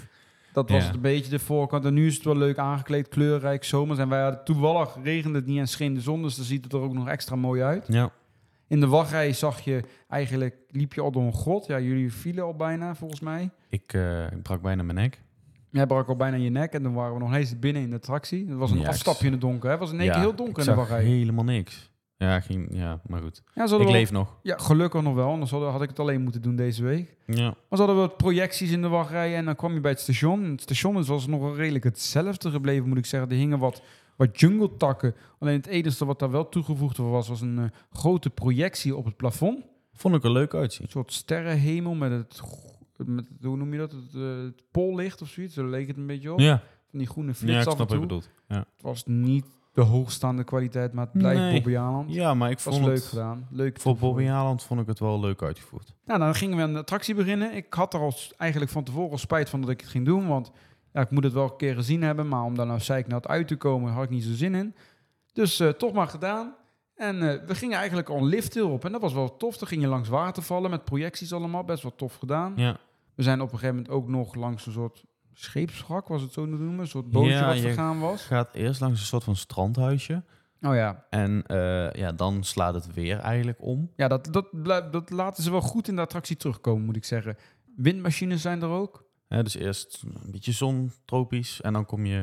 Dat 0.52 0.70
was 0.70 0.78
Ja. 0.80 0.86
het 0.86 0.94
een 0.94 1.00
beetje 1.00 1.30
de 1.30 1.38
voorkant. 1.38 1.84
En 1.84 1.94
nu 1.94 2.06
is 2.06 2.14
het 2.14 2.24
wel 2.24 2.36
leuk 2.36 2.58
aangekleed, 2.58 3.08
kleurrijk, 3.08 3.64
zomers. 3.64 3.98
En 3.98 4.08
wij 4.08 4.22
hadden 4.22 4.44
toevallig 4.44 4.96
regende 5.02 5.38
het 5.38 5.46
niet 5.46 5.58
en 5.58 5.68
scheen 5.68 5.94
de 5.94 6.00
zon. 6.00 6.22
Dus 6.22 6.36
dan 6.36 6.44
ziet 6.44 6.64
het 6.64 6.72
er 6.72 6.80
ook 6.80 6.92
nog 6.92 7.08
extra 7.08 7.36
mooi 7.36 7.62
uit. 7.62 7.84
Ja. 7.88 8.10
In 8.66 8.80
de 8.80 8.86
wachtrij 8.86 9.32
zag 9.32 9.60
je 9.60 9.82
eigenlijk, 10.08 10.56
liep 10.68 10.92
je 10.92 11.00
al 11.00 11.10
door 11.10 11.22
een 11.22 11.34
grot. 11.34 11.66
Ja, 11.66 11.80
jullie 11.80 12.12
vielen 12.12 12.44
al 12.44 12.54
bijna 12.54 12.94
volgens 12.94 13.20
mij. 13.20 13.50
Ik, 13.68 13.92
eh, 13.92 14.24
ik 14.32 14.42
brak 14.42 14.62
bijna 14.62 14.82
mijn 14.82 14.96
nek. 14.98 15.20
Jij 15.70 15.86
brak 15.86 16.08
al 16.08 16.16
bijna 16.16 16.36
je 16.36 16.50
nek 16.50 16.72
en 16.72 16.82
dan 16.82 16.92
waren 16.94 17.14
we 17.14 17.20
nog 17.20 17.34
eens 17.34 17.58
binnen 17.58 17.82
in 17.82 17.90
de 17.90 17.96
attractie. 17.96 18.46
Het 18.48 18.56
was 18.58 18.70
een 18.70 18.78
Ja, 18.80 18.88
afstapje 18.88 19.26
in 19.26 19.32
het 19.32 19.40
donker. 19.40 19.70
Het 19.70 19.78
was 19.78 19.92
in 19.92 19.96
één 19.98 20.06
Ja, 20.06 20.12
keer 20.12 20.20
heel 20.22 20.34
donker 20.34 20.62
in 20.62 20.68
de 20.68 20.74
wachtrij. 20.74 21.02
helemaal 21.04 21.44
niks. 21.44 21.88
Ja, 22.16 22.40
ging, 22.40 22.68
ja, 22.72 23.00
maar 23.06 23.20
goed. 23.20 23.42
Ja, 23.54 23.62
Ik 23.64 23.68
wel- 23.70 23.90
leef 23.90 24.10
nog. 24.12 24.36
ja, 24.42 24.56
gelukkig 24.58 25.02
nog 25.02 25.14
wel. 25.14 25.30
Anders 25.30 25.50
had 25.50 25.82
ik 25.82 25.88
het 25.88 25.98
alleen 25.98 26.22
moeten 26.22 26.42
doen 26.42 26.56
deze 26.56 26.82
week. 26.84 27.16
Ja. 27.26 27.44
Maar 27.44 27.54
ze 27.70 27.76
hadden 27.76 27.96
wat 27.96 28.16
projecties 28.16 28.70
in 28.70 28.82
de 28.82 28.88
wachtrij 28.88 29.36
en 29.36 29.44
dan 29.44 29.56
kwam 29.56 29.72
je 29.74 29.80
bij 29.80 29.90
het 29.90 30.00
station. 30.00 30.44
Het 30.44 30.60
station 30.60 30.98
is- 30.98 31.08
was 31.08 31.26
nog 31.26 31.56
redelijk 31.56 31.84
hetzelfde 31.84 32.50
gebleven, 32.50 32.88
moet 32.88 32.98
ik 32.98 33.06
zeggen. 33.06 33.30
Er 33.30 33.36
hingen 33.36 33.58
wat, 33.58 33.82
wat 34.16 34.40
jungle 34.40 34.76
takken. 34.76 35.14
Alleen 35.38 35.56
het 35.56 35.66
enige 35.66 36.04
wat 36.04 36.18
daar 36.18 36.30
wel 36.30 36.48
toegevoegd 36.48 36.96
was, 36.96 37.28
was 37.28 37.40
een 37.40 37.58
eh, 37.58 37.64
grote 37.92 38.30
projectie 38.30 38.96
op 38.96 39.04
het 39.04 39.16
plafond. 39.16 39.64
Vond 39.92 40.14
ik 40.14 40.24
er 40.24 40.32
leuk 40.32 40.54
uitzien. 40.54 40.84
Een 40.84 40.90
soort 40.90 41.12
sterrenhemel 41.12 41.94
met 41.94 42.10
het, 42.10 42.40
met, 43.06 43.26
hoe 43.42 43.56
noem 43.56 43.72
je 43.72 43.78
dat, 43.78 43.92
het, 43.92 44.14
eh, 44.14 44.42
het 44.42 44.62
pollicht 44.70 45.22
of 45.22 45.28
zoiets. 45.28 45.54
Zo 45.54 45.66
leek 45.66 45.86
het 45.86 45.96
een 45.96 46.06
beetje 46.06 46.32
op. 46.32 46.38
Ja, 46.38 46.62
Van 46.90 46.98
die 46.98 47.08
groene 47.08 47.28
ja 47.28 47.34
flits 47.34 47.58
af 47.58 47.66
en 47.66 47.72
snap 47.72 47.78
wat 47.78 47.88
je 47.88 47.94
toe. 47.94 48.06
bedoelt. 48.06 48.30
Ja. 48.48 48.58
Het 48.58 48.82
was 48.82 49.06
niet 49.06 49.46
de 49.72 49.82
hoogstaande 49.82 50.44
kwaliteit, 50.44 50.92
maar 50.92 51.04
het 51.04 51.12
blijft 51.18 51.40
Nee. 51.40 51.52
Bobby 51.62 52.12
ja, 52.12 52.34
maar 52.34 52.50
ik 52.50 52.58
was 52.60 52.74
vond 52.74 52.86
leuk 52.86 52.94
het... 52.96 53.04
gedaan. 53.04 53.46
Leuk 53.50 53.80
Voor. 53.80 53.96
Bobby 53.96 54.28
Aland 54.28 54.62
vond 54.62 54.80
ik 54.80 54.86
het 54.86 54.98
wel 54.98 55.20
leuk 55.20 55.42
uitgevoerd. 55.42 55.94
Nou, 56.04 56.20
dan 56.20 56.34
gingen 56.34 56.66
we 56.66 56.72
de 56.72 56.78
attractie 56.78 57.14
beginnen. 57.14 57.54
Ik 57.54 57.74
had 57.74 57.94
er 57.94 58.00
al 58.00 58.14
eigenlijk 58.36 58.70
van 58.70 58.84
tevoren 58.84 59.10
al 59.10 59.18
spijt 59.18 59.48
van 59.50 59.60
dat 59.60 59.70
ik 59.70 59.80
het 59.80 59.90
ging 59.90 60.04
doen. 60.04 60.26
Want 60.26 60.50
ja, 60.92 61.00
ik 61.00 61.10
moet 61.10 61.24
het 61.24 61.32
wel 61.32 61.44
een 61.44 61.56
keer 61.56 61.74
gezien 61.74 62.02
hebben. 62.02 62.28
Maar 62.28 62.42
om 62.44 62.54
daar 62.54 62.66
nou 62.66 62.80
zeiknat 62.80 63.28
uit 63.28 63.48
te 63.48 63.56
komen, 63.56 63.92
had 63.92 64.04
ik 64.04 64.10
niet 64.10 64.24
zo 64.24 64.32
zin 64.32 64.54
in. 64.54 64.74
Dus 65.32 65.60
eh, 65.60 65.68
toch 65.68 65.92
maar 65.92 66.08
gedaan. 66.08 66.54
En 66.94 67.30
eh, 67.30 67.46
we 67.46 67.54
gingen 67.54 67.78
eigenlijk 67.78 68.08
al 68.08 68.16
een 68.16 68.24
lift 68.26 68.62
op. 68.62 68.84
En 68.84 68.92
dat 68.92 69.00
was 69.00 69.12
wel 69.12 69.36
tof. 69.36 69.56
Dan 69.56 69.68
ging 69.68 69.82
je 69.82 69.88
langs 69.88 70.08
watervallen 70.08 70.70
met 70.70 70.84
projecties 70.84 71.32
allemaal. 71.32 71.64
Best 71.64 71.82
wel 71.82 71.94
tof 71.94 72.16
gedaan. 72.16 72.52
Ja, 72.56 72.76
We 73.20 73.26
zijn 73.26 73.40
op 73.40 73.52
een 73.52 73.58
gegeven 73.58 73.74
moment 73.74 73.92
ook 73.94 74.08
nog 74.08 74.34
langs 74.34 74.66
een 74.66 74.72
soort 74.72 75.04
scheepswrak, 75.32 76.08
was 76.08 76.22
het 76.22 76.32
zo 76.32 76.44
te 76.44 76.50
noemen. 76.50 76.78
Een 76.78 76.86
soort 76.86 77.10
bootje 77.10 77.30
Ja, 77.30 77.46
wat 77.46 77.56
je 77.56 77.60
vergaan 77.62 77.98
was. 78.00 78.22
gaat 78.22 78.54
eerst 78.54 78.80
langs 78.80 79.00
een 79.00 79.06
soort 79.06 79.24
van 79.24 79.36
strandhuisje. 79.36 80.22
Oh 80.60 80.74
ja, 80.74 81.06
En 81.10 81.46
eh, 81.46 81.92
ja, 81.92 82.12
dan 82.12 82.44
slaat 82.44 82.74
het 82.74 82.94
weer 82.94 83.18
eigenlijk 83.18 83.62
om. 83.62 83.90
Ja, 83.96 84.08
dat, 84.08 84.28
dat, 84.32 84.46
dat 84.92 85.10
laten 85.10 85.42
ze 85.42 85.50
wel 85.50 85.60
goed 85.60 85.88
in 85.88 85.94
de 85.96 86.00
attractie 86.02 86.36
terugkomen, 86.36 86.84
moet 86.84 86.96
ik 86.96 87.04
zeggen. 87.04 87.36
Windmachines 87.76 88.42
zijn 88.42 88.62
er 88.62 88.68
ook. 88.68 89.04
Hè, 89.28 89.42
dus 89.42 89.54
eerst 89.54 90.02
een 90.24 90.30
beetje 90.30 90.52
zon, 90.52 90.92
tropisch. 91.04 91.60
En 91.60 91.72
dan 91.72 91.84
kom 91.86 92.06
je, 92.06 92.20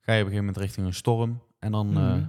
ga 0.00 0.12
je 0.12 0.20
op 0.22 0.26
een 0.26 0.32
gegeven 0.32 0.36
moment 0.36 0.56
richting 0.56 0.86
een 0.86 0.94
storm. 0.94 1.42
En 1.58 1.72
dan 1.72 1.86
Mhm. 1.88 1.98
eh, 1.98 2.26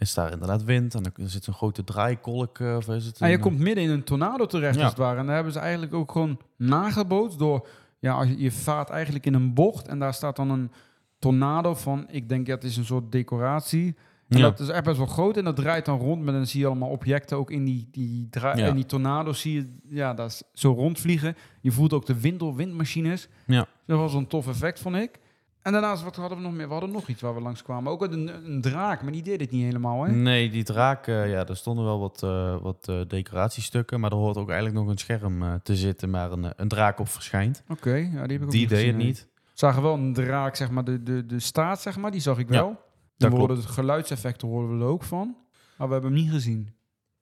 is 0.00 0.14
daar 0.14 0.32
inderdaad 0.32 0.64
wind. 0.64 0.94
En 0.94 1.02
dan 1.02 1.28
zit 1.28 1.46
een 1.46 1.54
grote 1.54 1.84
draaikolk. 1.84 2.58
eh, 2.58 2.76
of 2.76 2.88
is 2.88 3.06
het 3.06 3.18
Nou, 3.18 3.30
je 3.30 3.36
een- 3.36 3.42
komt 3.42 3.58
midden 3.58 3.84
in 3.84 3.90
een 3.90 4.04
tornado 4.04 4.46
terecht, 4.46 4.74
Ja. 4.74 4.80
als 4.80 4.90
het 4.90 4.98
ware. 5.00 5.18
En 5.18 5.26
daar 5.26 5.34
hebben 5.34 5.52
ze 5.52 5.58
eigenlijk 5.58 5.94
ook 5.94 6.12
gewoon 6.12 6.38
nagebootst 6.56 7.38
door... 7.38 7.66
Ja, 7.98 8.12
als 8.14 8.28
je, 8.28 8.38
je 8.38 8.50
vaart 8.52 8.90
eigenlijk 8.90 9.26
in 9.26 9.34
een 9.34 9.54
bocht 9.54 9.88
en 9.88 9.98
daar 9.98 10.14
staat 10.14 10.36
dan 10.36 10.50
een 10.50 10.70
tornado 11.18 11.74
van... 11.74 12.06
Ik 12.10 12.28
denk 12.28 12.46
dat 12.46 12.64
is 12.64 12.76
een 12.76 12.84
soort 12.84 13.12
decoratie. 13.12 13.96
En 14.28 14.38
Ja. 14.38 14.42
dat 14.50 14.60
is 14.60 14.68
echt 14.68 14.84
best 14.84 14.96
wel 14.96 15.06
groot 15.06 15.36
en 15.36 15.44
dat 15.44 15.56
draait 15.56 15.84
dan 15.84 15.98
rond. 15.98 16.22
Maar 16.22 16.32
dan 16.32 16.46
zie 16.46 16.60
je 16.60 16.66
allemaal 16.66 16.88
objecten 16.88 17.36
ook 17.36 17.50
in 17.50 17.64
die, 17.64 17.88
die, 17.90 18.28
Ja. 18.30 18.54
in 18.54 18.74
die 18.74 18.86
tornado 18.86 19.32
zie 19.32 19.54
je 19.54 19.76
ja, 19.88 20.14
dat 20.14 20.44
zo 20.52 20.72
rondvliegen. 20.72 21.36
Je 21.60 21.70
voelt 21.72 21.92
ook 21.92 22.06
de 22.06 22.20
wind 22.20 22.38
door 22.38 22.54
windmachines. 22.54 23.28
Ja. 23.46 23.66
Dat 23.86 23.98
was 23.98 24.14
een 24.14 24.26
tof 24.26 24.48
effect, 24.48 24.80
vond 24.80 24.96
ik. 24.96 25.18
En 25.62 25.72
daarnaast, 25.72 26.02
wat 26.02 26.16
hadden 26.16 26.38
we 26.38 26.44
nog 26.44 26.52
meer? 26.52 26.66
We 26.66 26.72
hadden 26.72 26.90
nog 26.90 27.08
iets 27.08 27.20
waar 27.20 27.34
we 27.34 27.40
langs 27.40 27.62
kwamen. 27.62 27.92
Ook 27.92 28.02
een, 28.02 28.44
een 28.52 28.60
draak, 28.60 29.02
maar 29.02 29.12
die 29.12 29.22
deed 29.22 29.40
het 29.40 29.50
niet 29.50 29.64
helemaal, 29.64 30.02
hè? 30.02 30.12
Nee, 30.12 30.50
die 30.50 30.64
draak, 30.64 31.06
eh, 31.06 31.30
ja, 31.30 31.46
er 31.46 31.56
stonden 31.56 31.84
wel 31.84 31.98
wat, 31.98 32.22
eh, 32.22 32.56
wat 32.62 32.88
eh, 32.88 33.00
decoratiestukken. 33.08 34.00
Maar 34.00 34.10
er 34.10 34.16
hoort 34.16 34.36
ook 34.36 34.48
eigenlijk 34.48 34.78
nog 34.78 34.88
een 34.88 34.98
scherm 34.98 35.60
te 35.62 35.76
zitten 35.76 36.10
waar 36.10 36.32
een, 36.32 36.52
een 36.56 36.68
draak 36.68 36.98
op 36.98 37.08
verschijnt. 37.08 37.62
Oké, 37.68 37.94
ja, 37.94 38.08
die 38.08 38.18
heb 38.20 38.30
ik 38.30 38.42
ook 38.42 38.50
Die 38.50 38.66
deed 38.66 38.86
het 38.86 38.96
niet. 38.96 39.28
We 39.34 39.66
zagen 39.66 39.82
wel 39.82 39.94
een 39.94 40.12
draak, 40.12 40.56
zeg 40.56 40.70
maar, 40.70 40.84
de, 40.84 41.02
de, 41.02 41.26
de 41.26 41.40
staat, 41.40 41.80
zeg 41.80 41.96
maar, 41.96 42.10
die 42.10 42.20
zag 42.20 42.38
ik 42.38 42.48
wel. 42.48 42.68
En 42.68 42.76
dat 42.76 42.78
we 43.16 43.26
klopt. 43.26 43.38
hoorden 43.38 43.56
het 43.56 43.66
geluidseffecten 43.66 44.48
hoorden 44.48 44.78
we 44.78 44.84
er 44.84 44.90
ook 44.90 45.02
van. 45.02 45.36
Maar 45.76 45.86
we 45.86 45.92
hebben 45.92 46.12
hem 46.12 46.20
niet 46.20 46.30
gezien. 46.30 46.74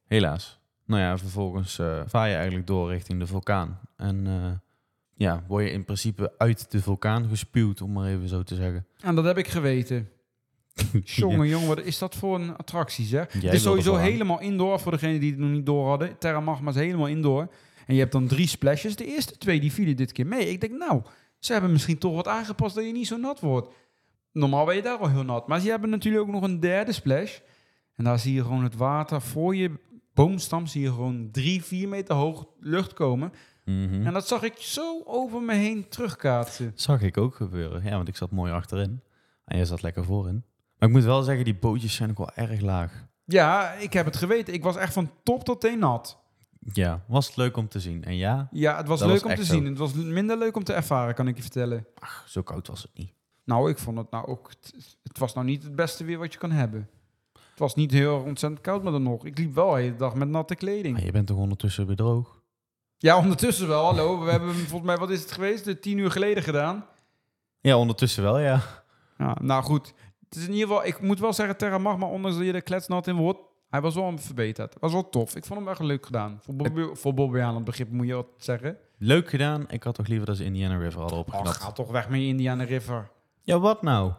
Helaas. 0.07 0.61
Nou 0.85 1.03
ja, 1.03 1.19
vervolgens 1.19 1.75
vaar 2.07 2.29
je 2.29 2.35
eigenlijk 2.35 2.67
door 2.67 2.91
richting 2.91 3.19
de 3.19 3.27
vulkaan. 3.27 3.81
En 3.97 4.27
ja, 5.19 5.45
word 5.49 5.65
je 5.65 5.71
in 5.71 5.85
principe 5.85 6.33
uit 6.37 6.71
de 6.71 6.83
vulkaan 6.83 7.29
gespuwd, 7.29 7.81
om 7.81 7.93
maar 7.93 8.09
even 8.09 8.29
zo 8.29 8.43
te 8.43 8.55
zeggen. 8.55 8.87
En 9.01 9.15
dat 9.15 9.25
heb 9.25 9.39
ik 9.39 9.49
geweten. 9.49 10.09
Jongen, 11.05 11.49
jongen, 11.49 11.69
wat 11.69 11.81
is 11.81 11.99
dat 11.99 12.15
voor 12.15 12.35
een 12.35 12.57
attractie, 12.57 13.05
zeg? 13.05 13.33
Jij 13.33 13.43
het 13.43 13.53
is 13.53 13.63
sowieso 13.63 13.95
helemaal 13.95 14.41
indoor, 14.41 14.81
voor 14.81 14.93
degenen 14.93 15.21
die 15.21 15.31
het 15.31 15.41
nog 15.41 15.51
niet 15.51 15.67
door 15.67 15.87
hadden. 15.87 16.19
Terra 16.19 16.41
Magma 16.41 16.71
is 16.71 16.77
helemaal 16.77 17.07
indoor. 17.07 17.49
En 17.87 17.95
je 17.95 18.01
hebt 18.01 18.13
dan 18.13 18.27
drie 18.27 18.47
splashes. 18.49 18.97
De 18.97 19.07
eerste 19.07 19.39
twee, 19.39 19.61
die 19.61 19.73
vielen 19.73 19.97
dit 19.97 20.13
keer 20.13 20.27
mee. 20.27 20.51
Ik 20.51 20.61
denk, 20.61 20.73
nou, 20.73 21.03
ze 21.39 21.53
hebben 21.53 21.73
misschien 21.73 21.99
toch 21.99 22.15
wat 22.15 22.29
aangepast 22.29 22.75
dat 22.75 22.85
je 22.85 22.93
niet 22.93 23.07
zo 23.07 23.17
nat 23.17 23.41
wordt. 23.41 23.69
Normaal 24.33 24.65
ben 24.65 24.77
je 24.77 24.83
daar 24.83 24.99
al 24.99 25.09
heel 25.09 25.25
nat. 25.25 25.49
Maar 25.49 25.61
ze 25.61 25.71
hebben 25.71 25.91
natuurlijk 25.91 26.25
ook 26.25 26.33
nog 26.33 26.43
een 26.43 26.61
derde 26.61 26.93
splash. 26.93 27.39
En 27.97 28.05
daar 28.05 28.19
zie 28.19 28.35
je 28.35 28.43
gewoon 28.43 28.63
het 28.63 28.77
water 28.77 29.21
voor 29.21 29.57
je 29.57 29.71
boomstam. 30.15 30.67
Zie 30.67 30.83
je 30.83 30.89
gewoon 30.89 31.29
drie, 31.33 31.63
vier 31.63 31.89
meter 31.89 32.15
hoog 32.15 32.47
lucht 32.61 32.93
komen. 32.93 33.33
Mhm. 33.69 34.07
En 34.07 34.13
dat 34.13 34.29
zag 34.29 34.43
ik 34.43 34.55
zo 34.57 35.03
over 35.05 35.43
me 35.43 35.55
heen 35.55 35.89
terugkaatsen. 35.89 36.73
Zag 36.75 37.03
ik 37.03 37.17
ook 37.17 37.35
gebeuren. 37.35 37.83
Ja, 37.85 37.91
want 37.97 38.09
ik 38.09 38.17
zat 38.17 38.31
mooi 38.31 38.53
achterin. 38.53 39.01
En 39.45 39.57
jij 39.57 39.67
zat 39.67 39.83
lekker 39.83 40.05
voorin. 40.05 40.45
Maar 40.79 40.89
ik 40.89 40.95
moet 40.95 41.05
wel 41.05 41.23
zeggen, 41.23 41.45
die 41.45 41.55
bootjes 41.59 41.95
zijn 41.95 42.11
ook 42.11 42.19
wel 42.19 42.31
erg 42.35 42.61
laag. 42.61 43.07
Ja, 43.25 43.73
ik 43.73 43.93
heb 43.93 44.05
het 44.05 44.17
geweten. 44.17 44.55
Ik 44.55 44.63
was 44.63 44.77
echt 44.77 44.93
van 44.93 45.11
top 45.23 45.45
tot 45.45 45.61
teen 45.61 45.79
nat. 45.79 46.19
Ja, 46.73 47.05
was 47.07 47.27
het 47.27 47.37
leuk 47.37 47.57
om 47.57 47.69
te 47.69 47.81
zien. 47.81 48.05
En 48.05 48.17
ja, 48.17 48.49
Ja, 48.51 48.77
het 48.77 48.87
was 48.87 49.01
leuk 49.01 49.11
was 49.23 49.23
om 49.23 49.35
te 49.35 49.45
zien. 49.45 49.63
zo. 49.63 49.69
Het 49.69 49.79
was 49.79 49.93
minder 49.93 50.39
leuk 50.39 50.57
om 50.57 50.65
te 50.65 50.73
ervaren, 50.73 51.15
kan 51.15 51.29
ik 51.29 51.37
je 51.37 51.43
vertellen. 51.43 51.87
ach, 51.99 52.25
zo 52.29 52.43
koud 52.43 52.67
was 52.69 52.83
het 52.83 52.91
niet. 52.95 53.13
Nou, 53.45 53.71
ik 53.71 53.79
vond 53.79 53.99
het 53.99 54.11
nou 54.11 54.27
ook... 54.27 54.49
Het, 54.49 54.75
het 55.03 55.19
was 55.19 55.35
nou 55.35 55.47
niet 55.47 55.63
het 55.63 55.77
beste 55.77 56.05
weer 56.05 56.19
wat 56.19 56.33
je 56.33 56.39
kan 56.39 56.51
hebben. 56.51 56.89
Het 57.33 57.59
was 57.59 57.75
niet 57.75 57.91
heel 57.91 58.19
ontzettend 58.27 58.61
koud, 58.63 58.83
maar 58.83 58.93
dan 58.93 59.03
nog. 59.03 59.25
Ik 59.25 59.39
liep 59.39 59.55
wel 59.55 59.71
de 59.71 59.81
hele 59.81 59.97
dag 59.97 60.15
met 60.15 60.29
natte 60.29 60.55
kleding. 60.55 60.95
Maar 60.97 61.05
je 61.05 61.13
bent 61.13 61.27
toch 61.27 61.37
ondertussen 61.39 61.87
weer 61.87 61.97
droog? 61.97 62.38
Ja, 62.99 63.19
ondertussen 63.19 63.69
wel. 63.69 63.85
Hallo, 63.85 64.25
we 64.25 64.31
hebben 64.31 64.49
hem 64.49 64.59
volgens 64.59 64.83
mij, 64.91 64.97
wat 64.97 65.11
is 65.11 65.21
het 65.21 65.33
geweest? 65.33 65.65
De 65.65 65.79
tien 65.79 65.99
uur 65.99 66.11
geleden 66.11 66.43
gedaan. 66.43 66.87
Ja, 67.61 67.77
ondertussen 67.79 68.23
wel, 68.23 68.39
ja. 68.39 68.61
Ja, 69.19 69.37
nou 69.41 69.63
goed. 69.63 69.93
Het 70.29 70.37
is 70.39 70.47
in 70.47 70.53
ieder 70.53 70.69
geval, 70.69 70.85
ik 70.85 71.01
moet 71.01 71.21
wel 71.21 71.33
zeggen, 71.33 71.57
Terra 71.57 71.79
Magma, 71.79 72.07
ondanks 72.07 72.37
dat 72.37 72.47
je 72.47 72.53
de 72.53 72.61
kletsnat 72.61 73.07
in 73.07 73.17
wordt, 73.17 73.39
hij 73.71 73.81
was 73.81 73.95
wel 73.95 74.19
verbeterd. 74.19 74.75
was 74.81 74.93
wel 74.93 75.09
tof. 75.09 75.37
Ik 75.37 75.45
vond 75.45 75.61
hem 75.61 75.69
echt 75.69 75.81
leuk 75.81 76.07
gedaan. 76.07 76.39
Voor 76.43 76.55
Bobby, 76.57 76.83
voor 76.95 77.15
Bobby 77.15 77.41
Allen 77.41 77.65
begrip 77.65 77.91
moet 77.91 78.07
je 78.07 78.15
wat 78.15 78.27
zeggen. 78.37 78.79
Leuk 78.99 79.29
gedaan. 79.29 79.71
Ik 79.71 79.83
had 79.83 79.95
toch 79.95 80.07
liever 80.07 80.27
dat 80.27 80.37
ze 80.37 80.45
Indiana 80.45 80.77
River 80.79 81.01
hadden 81.01 81.19
Oh, 81.19 81.25
opgeknapt. 81.27 81.57
ga 81.57 81.73
toch 81.73 81.91
weg 81.91 82.09
met 82.09 82.21
Indiana 82.21 82.65
River. 82.65 83.11
Ja, 83.43 83.59
wat 83.59 83.83
nou? 83.83 84.13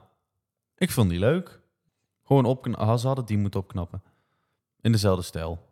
Ik 0.78 0.92
vond 0.92 1.10
die 1.10 1.20
leuk. 1.20 1.60
Gewoon 2.24 2.46
opknappen. 2.46 3.00
Ze 3.00 3.08
hadden 3.08 3.26
die 3.26 3.38
moeten 3.38 3.60
opknappen. 3.60 4.04
In 4.82 4.92
dezelfde 4.92 5.24
stijl. 5.24 5.68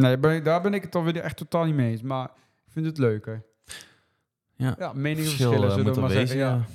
Nee, 0.00 0.18
ben 0.18 0.44
daar 0.44 0.62
ben 0.62 0.74
ik 0.74 0.82
het 0.82 0.92
dan 0.92 1.04
weer 1.04 1.16
echt 1.16 1.36
totaal 1.36 1.64
niet 1.64 1.74
mee 1.74 1.90
eens. 1.90 2.02
Maar 2.02 2.24
ik 2.66 2.72
vind 2.72 2.86
het 2.86 2.98
leuker. 2.98 3.42
Ja, 4.56 4.74
Ja, 4.78 4.92
meningen 4.92 5.24
Verschil, 5.24 5.50
verschillen, 5.50 5.68
eh, 5.68 5.76
zullen 5.76 5.94
we 5.94 6.00
maar 6.00 6.08
wezen, 6.08 6.28
zeggen. 6.28 6.46
Ja. 6.46 6.54
ja. 6.54 6.66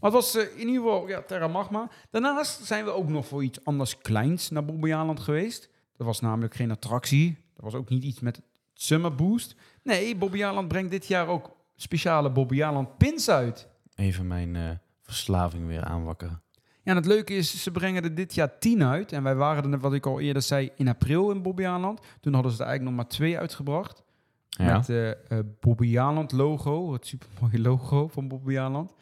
Maar 0.00 0.10
het 0.10 0.12
was 0.12 0.36
eh, 0.36 0.42
in 0.52 0.68
ieder 0.68 0.82
geval 0.82 1.08
ja, 1.08 1.22
Terra 1.22 1.48
Magma. 1.48 1.88
Daarnaast 2.10 2.64
zijn 2.64 2.84
we 2.84 2.90
ook 2.90 3.08
nog 3.08 3.26
voor 3.26 3.44
iets 3.44 3.64
anders 3.64 3.98
kleins 3.98 4.50
naar 4.50 4.64
Bobbejaanland 4.64 5.20
geweest. 5.20 5.68
Dat 5.96 6.06
was 6.06 6.20
namelijk 6.20 6.54
geen 6.54 6.70
attractie. 6.70 7.38
Dat 7.54 7.64
was 7.64 7.74
ook 7.74 7.88
niet 7.88 8.02
iets 8.02 8.20
met 8.20 8.40
Summer 8.74 9.14
Boost. 9.14 9.54
Nee, 9.82 10.16
Bobbejaanland 10.16 10.68
brengt 10.68 10.90
dit 10.90 11.06
jaar 11.06 11.26
ook 11.26 11.56
speciale 11.76 12.30
Bobbejaanland 12.30 12.96
pins 12.96 13.28
uit. 13.28 13.68
Even 13.94 14.26
mijn 14.26 14.56
eh, 14.56 14.70
verslaving 15.02 15.66
weer 15.66 15.84
aanwakkeren. 15.84 16.42
Ja, 16.90 16.96
en 16.96 17.02
het 17.02 17.12
leuke 17.12 17.34
is, 17.34 17.62
ze 17.62 17.70
brengen 17.70 18.02
er 18.02 18.14
dit 18.14 18.34
jaar 18.34 18.58
tien 18.58 18.84
uit. 18.84 19.12
En 19.12 19.22
wij 19.22 19.34
waren 19.34 19.72
er, 19.72 19.78
wat 19.78 19.92
ik 19.94 20.06
al 20.06 20.20
eerder 20.20 20.42
zei, 20.42 20.70
in 20.76 20.88
april 20.88 21.30
in 21.30 21.42
Bobbejaanland. 21.42 22.00
Toen 22.20 22.34
hadden 22.34 22.52
ze 22.52 22.58
er 22.62 22.66
eigenlijk 22.66 22.96
nog 22.96 23.04
maar 23.04 23.14
twee 23.16 23.38
uitgebracht. 23.38 24.02
Ja. 24.48 24.76
Met 24.76 24.86
de 24.86 25.16
uh, 25.32 25.38
Bobbejaanland 25.60 26.32
logo, 26.32 26.92
het 26.92 27.06
supermooie 27.06 27.60
logo 27.68 28.08
van 28.08 28.28
Bobbejaanland. 28.28 28.94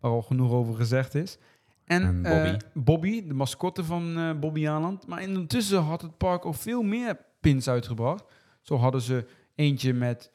Waar 0.00 0.10
al 0.10 0.22
genoeg 0.22 0.50
over 0.52 0.74
gezegd 0.74 1.14
is. 1.14 1.38
En, 1.84 2.02
En 2.02 2.22
Bobby. 2.22 2.48
eh, 2.48 2.56
Bobby, 2.74 3.26
de 3.26 3.34
mascotte 3.34 3.84
van 3.84 4.18
uh, 4.18 4.38
Bobbejaanland. 4.38 5.06
Maar 5.06 5.22
intussen 5.22 5.82
had 5.82 6.02
het 6.02 6.16
park 6.18 6.46
ook 6.46 6.54
veel 6.54 6.82
meer 6.82 7.18
pins 7.40 7.68
uitgebracht. 7.68 8.24
Zo 8.62 8.76
hadden 8.76 9.00
ze 9.00 9.26
eentje 9.54 9.92
met 9.92 10.30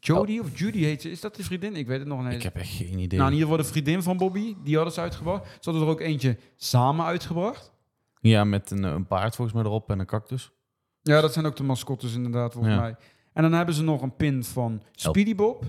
Jodie 0.00 0.40
of 0.40 0.58
Judy 0.58 0.78
heet 0.78 1.02
ze. 1.02 1.10
Is 1.10 1.20
dat 1.20 1.36
de 1.36 1.44
vriendin? 1.44 1.76
Ik 1.76 1.86
weet 1.86 1.98
het 1.98 2.08
nog 2.08 2.22
niet. 2.24 2.32
Ik 2.32 2.42
heb 2.42 2.56
echt 2.56 2.68
geen 2.70 2.98
idee. 2.98 3.18
Nou, 3.18 3.30
in 3.30 3.36
ieder 3.36 3.48
geval 3.50 3.64
de 3.64 3.70
vriendin 3.72 4.02
van 4.02 4.16
Bobby. 4.16 4.54
Die 4.64 4.74
hadden 4.74 4.92
ze 4.94 5.00
uitgebracht. 5.00 5.44
Ze 5.46 5.70
hadden 5.70 5.82
er 5.82 5.88
ook 5.88 6.00
eentje 6.00 6.36
samen 6.56 7.04
uitgebracht. 7.04 7.72
Ja, 8.20 8.44
met 8.44 8.70
een, 8.70 8.82
een 8.82 9.06
paard 9.06 9.34
volgens 9.36 9.56
mij 9.56 9.66
erop 9.66 9.90
en 9.90 9.98
een 9.98 10.06
cactus. 10.06 10.50
Ja, 11.02 11.20
dat 11.20 11.32
zijn 11.32 11.46
ook 11.46 11.56
de 11.56 11.62
mascottes 11.62 12.14
inderdaad, 12.14 12.52
volgens 12.52 12.74
Ja. 12.74 12.80
mij. 12.80 12.96
En 13.32 13.42
dan 13.42 13.52
hebben 13.52 13.74
ze 13.74 13.82
nog 13.82 14.02
een 14.02 14.16
pin 14.16 14.44
van 14.44 14.82
Speedy 14.92 15.34
Bob. 15.34 15.64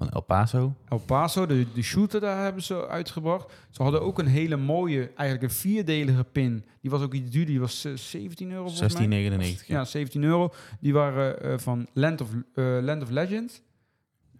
Van 0.00 0.10
El 0.10 0.20
Paso. 0.20 0.74
El 0.88 0.98
Paso, 0.98 1.46
de, 1.46 1.66
de 1.74 1.82
shooter, 1.82 2.20
daar 2.20 2.42
hebben 2.42 2.62
ze 2.62 2.88
uitgebracht. 2.88 3.52
Ze 3.70 3.82
hadden 3.82 4.02
ook 4.02 4.18
een 4.18 4.26
hele 4.26 4.56
mooie, 4.56 5.12
eigenlijk 5.14 5.42
een 5.42 5.58
vierdelige 5.58 6.24
pin. 6.24 6.64
Die 6.80 6.90
was 6.90 7.02
ook 7.02 7.14
iets 7.14 7.30
duur, 7.30 7.46
die 7.46 7.60
was 7.60 7.84
eh, 7.84 7.92
17 7.94 8.50
euro 8.50 8.68
volgens 8.68 8.94
mij. 8.94 9.58
16,99. 9.60 9.66
Ja, 9.66 9.84
17 9.84 10.22
euro. 10.22 10.52
Die 10.80 10.92
waren 10.92 11.42
eh, 11.42 11.58
van 11.58 11.86
Land 11.92 12.20
of, 12.20 12.28
eh, 12.54 12.78
Land 12.80 13.02
of 13.02 13.10
Legends. 13.10 13.62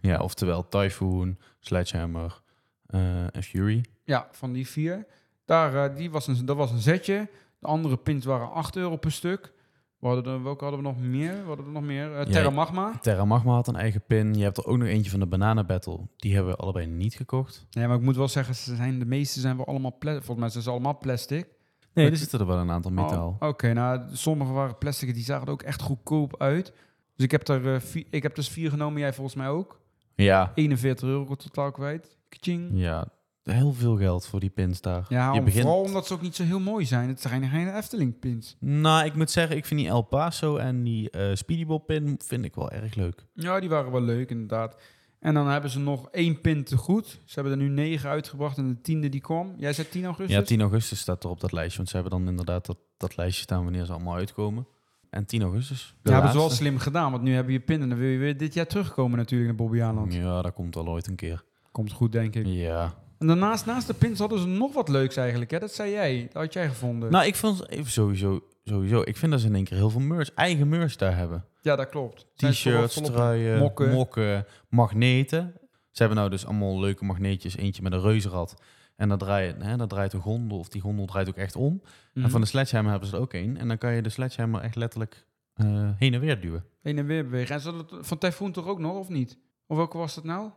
Ja, 0.00 0.18
oftewel 0.18 0.68
Typhoon, 0.68 1.38
Sledgehammer 1.58 2.40
eh, 2.86 3.36
en 3.36 3.42
Fury. 3.42 3.84
Ja, 4.04 4.28
van 4.32 4.52
die 4.52 4.68
vier. 4.68 5.06
Daar, 5.44 5.90
eh, 5.90 5.96
die 5.96 6.10
was 6.10 6.26
een, 6.26 6.44
dat 6.44 6.56
was 6.56 6.70
een 6.70 6.78
zetje. 6.78 7.28
De 7.58 7.66
andere 7.66 7.96
pins 7.96 8.24
waren 8.24 8.52
8 8.52 8.76
euro 8.76 8.96
per 8.96 9.12
stuk. 9.12 9.52
We 10.00 10.06
hadden 10.06 10.32
er, 10.32 10.42
welke 10.42 10.64
hadden 10.64 10.82
we 10.82 10.88
nog 10.88 10.98
meer? 10.98 11.32
We 11.32 11.46
hadden 11.46 11.66
er 11.66 11.72
nog 11.72 11.82
meer. 11.82 12.14
Eh, 12.16 12.26
Terra 12.26 12.50
Magma. 12.50 12.98
Terra 13.00 13.24
Magma 13.24 13.52
had 13.52 13.68
een 13.68 13.76
eigen 13.76 14.02
pin. 14.06 14.34
Je 14.34 14.42
hebt 14.42 14.56
er 14.56 14.66
ook 14.66 14.76
nog 14.78 14.88
eentje 14.88 15.10
van 15.10 15.20
de 15.20 15.26
Banana 15.26 15.64
Battle. 15.64 15.98
Die 16.16 16.34
hebben 16.34 16.52
we 16.52 16.58
allebei 16.58 16.86
niet 16.86 17.14
gekocht. 17.14 17.66
Ja, 17.70 17.86
maar 17.86 17.96
ik 17.96 18.02
moet 18.02 18.16
wel 18.16 18.28
zeggen, 18.28 18.54
ze 18.54 18.76
zijn, 18.76 18.98
de 18.98 19.04
meeste 19.04 19.40
zijn 19.40 19.56
wel 19.56 19.66
allemaal 19.66 19.96
plastic. 19.98 20.24
Volgens 20.24 20.38
mij 20.40 20.48
zijn 20.48 20.62
ze 20.62 20.70
allemaal 20.70 20.98
plastic. 20.98 21.46
Nee, 21.92 22.10
er 22.10 22.16
zitten 22.16 22.40
er 22.40 22.46
wel 22.46 22.58
een 22.58 22.70
aantal 22.70 22.90
metaal. 22.90 23.36
Oh, 23.40 23.48
Oké, 23.48 23.72
nou, 23.72 24.00
sommige 24.12 24.52
waren 24.52 24.78
plastic, 24.78 25.14
die 25.14 25.24
zagen 25.24 25.46
er 25.46 25.52
ook 25.52 25.62
echt 25.62 25.82
goedkoop 25.82 26.40
uit. 26.40 26.72
Dus 27.16 27.24
ik 27.24 27.30
heb 27.30 27.48
er 27.48 27.74
eh, 27.74 27.80
vier, 27.80 28.04
ik 28.10 28.22
heb 28.22 28.34
dus 28.34 28.48
vier 28.48 28.70
genomen, 28.70 29.00
jij 29.00 29.12
volgens 29.12 29.36
mij 29.36 29.48
ook. 29.48 29.80
Ja, 30.14 30.52
41 30.54 31.08
euro 31.08 31.34
totaal 31.34 31.70
kwijt. 31.70 32.16
Kaching. 32.28 32.70
ja, 32.72 33.08
heel 33.42 33.72
veel 33.72 33.96
geld 33.96 34.26
voor 34.26 34.40
die 34.40 34.50
pins 34.50 34.80
daar. 34.80 35.06
Ja, 35.08 35.32
je 35.32 35.42
begint... 35.42 35.64
vooral 35.64 35.82
omdat 35.82 36.06
ze 36.06 36.14
ook 36.14 36.22
niet 36.22 36.36
zo 36.36 36.44
heel 36.44 36.60
mooi 36.60 36.86
zijn. 36.86 37.08
Het 37.08 37.20
zijn 37.20 37.48
geen 37.48 37.76
Efteling 37.76 38.18
pins. 38.18 38.56
Nou, 38.58 39.04
ik 39.04 39.14
moet 39.14 39.30
zeggen, 39.30 39.56
ik 39.56 39.66
vind 39.66 39.80
die 39.80 39.88
El 39.88 40.02
Paso 40.02 40.56
en 40.56 40.82
die 40.82 41.10
eh 41.10 41.34
Speedy 41.34 41.66
Bob 41.66 41.86
pin 41.86 42.20
vind 42.24 42.44
ik 42.44 42.54
wel 42.54 42.70
erg 42.70 42.94
leuk. 42.94 43.26
Ja, 43.34 43.60
die 43.60 43.68
waren 43.68 43.92
wel 43.92 44.02
leuk 44.02 44.30
inderdaad. 44.30 44.76
En 45.20 45.34
dan 45.34 45.48
hebben 45.48 45.70
ze 45.70 45.78
nog 45.78 46.08
één 46.10 46.40
pin 46.40 46.64
te 46.64 46.76
goed. 46.76 47.06
Ze 47.06 47.34
hebben 47.34 47.52
er 47.52 47.58
nu 47.58 47.68
negen 47.68 48.10
uitgebracht 48.10 48.58
en 48.58 48.68
de 48.68 48.80
tiende 48.80 49.08
die 49.08 49.20
kwam. 49.20 49.54
Jij 49.56 49.72
zei 49.72 49.88
10 49.88 50.04
augustus? 50.04 50.36
Ja, 50.36 50.42
10 50.42 50.60
augustus 50.60 50.98
staat 50.98 51.24
er 51.24 51.30
op 51.30 51.40
dat 51.40 51.52
lijstje. 51.52 51.76
Want 51.76 51.88
ze 51.88 51.94
hebben 51.94 52.18
dan 52.18 52.28
inderdaad 52.28 52.66
dat, 52.66 52.78
dat 52.96 53.16
lijstje 53.16 53.42
staan 53.42 53.62
wanneer 53.62 53.84
ze 53.84 53.92
allemaal 53.92 54.14
uitkomen. 54.14 54.66
En 55.10 55.26
10 55.26 55.42
augustus. 55.42 55.94
Ja, 56.02 56.12
hebben 56.12 56.30
ze 56.30 56.36
wel 56.36 56.50
slim 56.50 56.78
gedaan, 56.78 57.10
want 57.10 57.22
nu 57.22 57.34
hebben 57.34 57.52
je 57.52 57.60
pin 57.60 57.82
en 57.82 57.88
dan 57.88 57.98
wil 57.98 58.08
je 58.08 58.18
weer 58.18 58.36
dit 58.36 58.54
jaar 58.54 58.66
terugkomen 58.66 59.18
natuurlijk 59.18 59.48
naar 59.48 59.58
Bobby 59.58 59.82
Aland. 59.82 60.14
Ja, 60.14 60.42
dat 60.42 60.52
komt 60.52 60.74
wel 60.74 60.88
ooit 60.88 61.06
een 61.06 61.14
keer. 61.14 61.44
Komt 61.72 61.92
goed, 61.92 62.12
denk 62.12 62.34
ik. 62.34 62.46
Ja. 62.46 62.94
En 63.20 63.26
daarnaast, 63.26 63.66
naast 63.66 63.86
de 63.86 63.94
pins 63.94 64.18
hadden 64.18 64.38
ze 64.38 64.46
nog 64.46 64.72
wat 64.72 64.88
leuks 64.88 65.16
eigenlijk, 65.16 65.50
hè? 65.50 65.58
Dat 65.58 65.72
zei 65.72 65.90
jij, 65.90 66.28
dat 66.32 66.42
had 66.42 66.52
jij 66.52 66.68
gevonden. 66.68 67.10
Nou, 67.10 67.26
ik 67.26 67.34
vond 67.34 67.68
even 67.68 67.90
sowieso, 67.90 68.44
sowieso. 68.64 69.02
Ik 69.04 69.16
vind 69.16 69.32
dat 69.32 69.40
ze 69.40 69.46
in 69.46 69.54
één 69.54 69.64
keer 69.64 69.76
heel 69.76 69.90
veel 69.90 70.00
merch, 70.00 70.34
eigen 70.34 70.68
merch 70.68 70.96
daar 70.96 71.16
hebben. 71.16 71.44
ja, 71.60 71.76
dat 71.76 71.88
klopt. 71.88 72.26
T-shirts, 72.34 73.00
truien, 73.00 73.58
mokken. 73.58 73.90
mokken. 73.90 74.46
magneten. 74.68 75.54
Ze 75.90 76.02
hebben 76.02 76.16
nou 76.16 76.30
dus 76.30 76.46
allemaal 76.46 76.80
leuke 76.80 77.04
magneetjes. 77.04 77.56
Eentje 77.56 77.82
met 77.82 77.92
een 77.92 78.00
reuzenrad. 78.00 78.62
En 78.96 79.08
dat 79.08 79.18
draait, 79.18 79.62
hè, 79.62 79.76
dat 79.76 79.88
draait 79.88 80.12
een 80.12 80.20
gondel, 80.20 80.58
of 80.58 80.68
die 80.68 80.80
gondel 80.80 81.06
draait 81.06 81.28
ook 81.28 81.36
echt 81.36 81.56
om. 81.56 81.82
Mhm. 82.14 82.24
En 82.24 82.30
van 82.30 82.40
de 82.40 82.46
sledgehammer 82.46 82.90
hebben 82.90 83.10
ze 83.10 83.16
er 83.16 83.22
ook 83.22 83.32
één. 83.34 83.56
En 83.56 83.68
dan 83.68 83.78
kan 83.78 83.92
je 83.92 84.02
de 84.02 84.08
sledgehammer 84.08 84.60
echt 84.60 84.76
letterlijk 84.76 85.26
eh, 85.54 85.90
heen 85.98 86.14
en 86.14 86.20
weer 86.20 86.40
duwen. 86.40 86.64
Heen 86.82 86.98
en 86.98 87.06
weer 87.06 87.24
bewegen. 87.24 87.54
En 87.54 87.60
ze 87.60 87.72
het 87.72 88.06
van 88.06 88.18
Typhoon 88.18 88.52
toch 88.52 88.66
ook 88.66 88.78
nog, 88.78 88.96
of 88.96 89.08
niet? 89.08 89.38
Of 89.66 89.76
welke 89.76 89.98
was 89.98 90.14
dat 90.14 90.24
nou? 90.24 90.50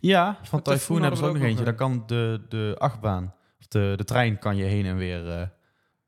Ja, 0.00 0.38
van 0.42 0.62
Typhoon 0.62 1.00
hebben 1.00 1.18
ze 1.18 1.24
ook 1.24 1.34
nog 1.34 1.42
eentje. 1.42 1.64
Daar 1.64 1.74
kan 1.74 2.02
de, 2.06 2.40
de 2.48 2.74
achtbaan, 2.78 3.34
of 3.58 3.66
de, 3.66 3.92
de 3.96 4.04
trein 4.04 4.38
kan 4.38 4.56
je 4.56 4.64
heen 4.64 4.84
en 4.84 4.96
weer 4.96 5.30
eh, 5.30 5.42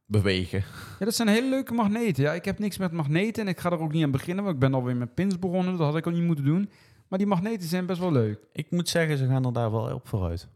bewegen. 0.07 0.64
Ja, 0.99 1.05
dat 1.05 1.14
zijn 1.14 1.29
hele 1.29 1.49
leuke 1.49 1.73
magneten. 1.73 2.23
Ja, 2.23 2.33
ik 2.33 2.45
heb 2.45 2.59
niks 2.59 2.79
met 2.79 2.93
magneten 2.93 3.43
en 3.43 3.49
ik 3.49 3.61
ga 3.61 3.71
er 3.71 3.81
ook 3.81 3.93
niet 3.93 4.05
aan 4.05 4.11
beginnen, 4.11 4.45
want 4.45 4.55
ik 4.55 4.61
ben 4.61 4.75
alweer 4.75 4.97
met 4.97 5.14
pins 5.14 5.39
begonnen. 5.39 5.77
Dat 5.77 5.87
had 5.87 5.97
ik 5.97 6.07
al 6.07 6.12
niet 6.12 6.23
moeten 6.23 6.45
doen. 6.45 6.71
Maar 7.09 7.19
die 7.19 7.29
magneten 7.29 7.69
zijn 7.69 7.87
best 7.87 8.01
wel 8.01 8.12
leuk. 8.12 8.39
Ik 8.53 8.71
moet 8.71 8.89
zeggen, 8.89 9.19
ze 9.19 9.27
gaan 9.27 9.45
er 9.45 9.53
daar 9.53 9.71
wel 9.71 9.95
op 9.95 10.09
vooruit. 10.09 10.49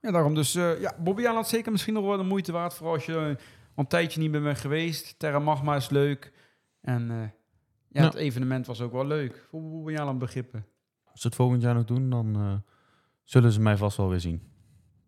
Ja, 0.00 0.10
daarom 0.10 0.34
dus, 0.34 0.54
eh 0.54 0.80
ja, 0.80 0.94
Bobby 0.98 1.26
Aland 1.26 1.46
zeker 1.46 1.72
misschien 1.72 1.94
nog 1.94 2.04
wel 2.04 2.16
de 2.16 2.22
moeite 2.22 2.52
waard, 2.52 2.74
vooral 2.74 2.94
als 2.94 3.06
je 3.06 3.16
al 3.16 3.36
een 3.74 3.86
tijdje 3.86 4.20
niet 4.20 4.30
meer 4.30 4.42
bent 4.42 4.58
geweest. 4.58 5.18
Terra 5.18 5.38
Magma 5.38 5.76
is 5.76 5.90
leuk. 5.90 6.32
En 6.80 7.10
eh, 7.10 7.16
ja, 7.88 8.04
het 8.04 8.14
evenement 8.14 8.66
was 8.66 8.80
ook 8.80 8.92
wel 8.92 9.06
leuk, 9.06 9.46
voor 9.50 9.60
Bobby 9.62 9.96
Aland 9.96 10.18
begrippen. 10.18 10.66
Als 11.20 11.28
ze 11.32 11.36
het 11.36 11.46
volgend 11.46 11.62
jaar 11.62 11.74
nog 11.74 11.84
doen, 11.84 12.10
dan 12.10 12.36
eh, 12.36 12.70
zullen 13.24 13.52
ze 13.52 13.60
mij 13.60 13.76
vast 13.76 13.96
wel 13.96 14.08
weer 14.08 14.20
zien. 14.20 14.42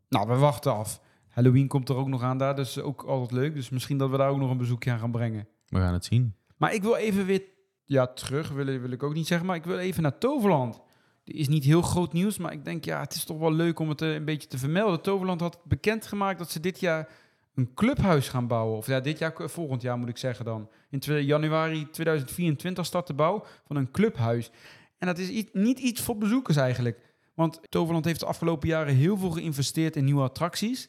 Nou, 0.08 0.28
we 0.28 0.36
wachten 0.36 0.74
af. 0.74 1.00
Halloween 1.28 1.68
komt 1.68 1.88
er 1.88 1.96
ook 1.96 2.08
nog 2.08 2.22
aan 2.22 2.38
daar, 2.38 2.56
dus 2.56 2.78
ook 2.78 3.02
altijd 3.02 3.30
leuk. 3.30 3.54
Dus 3.54 3.70
misschien 3.70 3.98
dat 3.98 4.10
we 4.10 4.16
daar 4.16 4.30
ook 4.30 4.38
nog 4.38 4.50
een 4.50 4.56
bezoekje 4.56 4.90
aan 4.90 4.98
gaan 4.98 5.10
brengen. 5.10 5.48
We 5.68 5.78
gaan 5.78 5.92
het 5.92 6.04
zien. 6.04 6.34
Maar 6.56 6.74
ik 6.74 6.82
wil 6.82 6.96
even 6.96 7.26
weer, 7.26 7.42
ja, 7.84 8.06
terug 8.06 8.50
wil, 8.50 8.64
wil 8.64 8.90
ik 8.90 9.02
ook 9.02 9.14
niet 9.14 9.26
zeggen, 9.26 9.46
maar 9.46 9.56
ik 9.56 9.64
wil 9.64 9.78
even 9.78 10.02
naar 10.02 10.18
Toverland. 10.18 10.80
Er 11.24 11.34
is 11.34 11.48
niet 11.48 11.64
heel 11.64 11.82
groot 11.82 12.12
nieuws, 12.12 12.38
maar 12.38 12.52
ik 12.52 12.64
denk, 12.64 12.84
ja, 12.84 13.00
het 13.00 13.14
is 13.14 13.24
toch 13.24 13.38
wel 13.38 13.52
leuk 13.52 13.78
om 13.78 13.88
het 13.88 14.02
eh, 14.02 14.14
een 14.14 14.24
beetje 14.24 14.48
te 14.48 14.58
vermelden. 14.58 15.00
Toverland 15.00 15.40
had 15.40 15.60
bekendgemaakt 15.64 16.38
dat 16.38 16.50
ze 16.50 16.60
dit 16.60 16.80
jaar 16.80 17.08
een 17.54 17.74
clubhuis 17.74 18.28
gaan 18.28 18.46
bouwen. 18.46 18.76
Of 18.76 18.86
ja, 18.86 19.00
dit 19.00 19.18
jaar, 19.18 19.32
volgend 19.36 19.82
jaar 19.82 19.98
moet 19.98 20.08
ik 20.08 20.16
zeggen 20.16 20.44
dan. 20.44 20.68
In 20.90 21.24
januari 21.24 21.90
2024 21.90 22.86
start 22.86 23.06
de 23.06 23.14
bouw 23.14 23.44
van 23.64 23.76
een 23.76 23.90
clubhuis. 23.90 24.50
En 25.02 25.08
dat 25.08 25.18
is 25.18 25.28
iets- 25.28 25.50
niet 25.52 25.78
iets 25.78 26.00
voor 26.00 26.16
bezoekers 26.18 26.56
eigenlijk. 26.56 26.98
Want 27.34 27.60
Toverland 27.68 28.04
heeft 28.04 28.20
de 28.20 28.26
afgelopen 28.26 28.68
jaren 28.68 28.94
heel 28.94 29.16
veel 29.16 29.30
geïnvesteerd 29.30 29.96
in 29.96 30.04
nieuwe 30.04 30.22
attracties. 30.22 30.88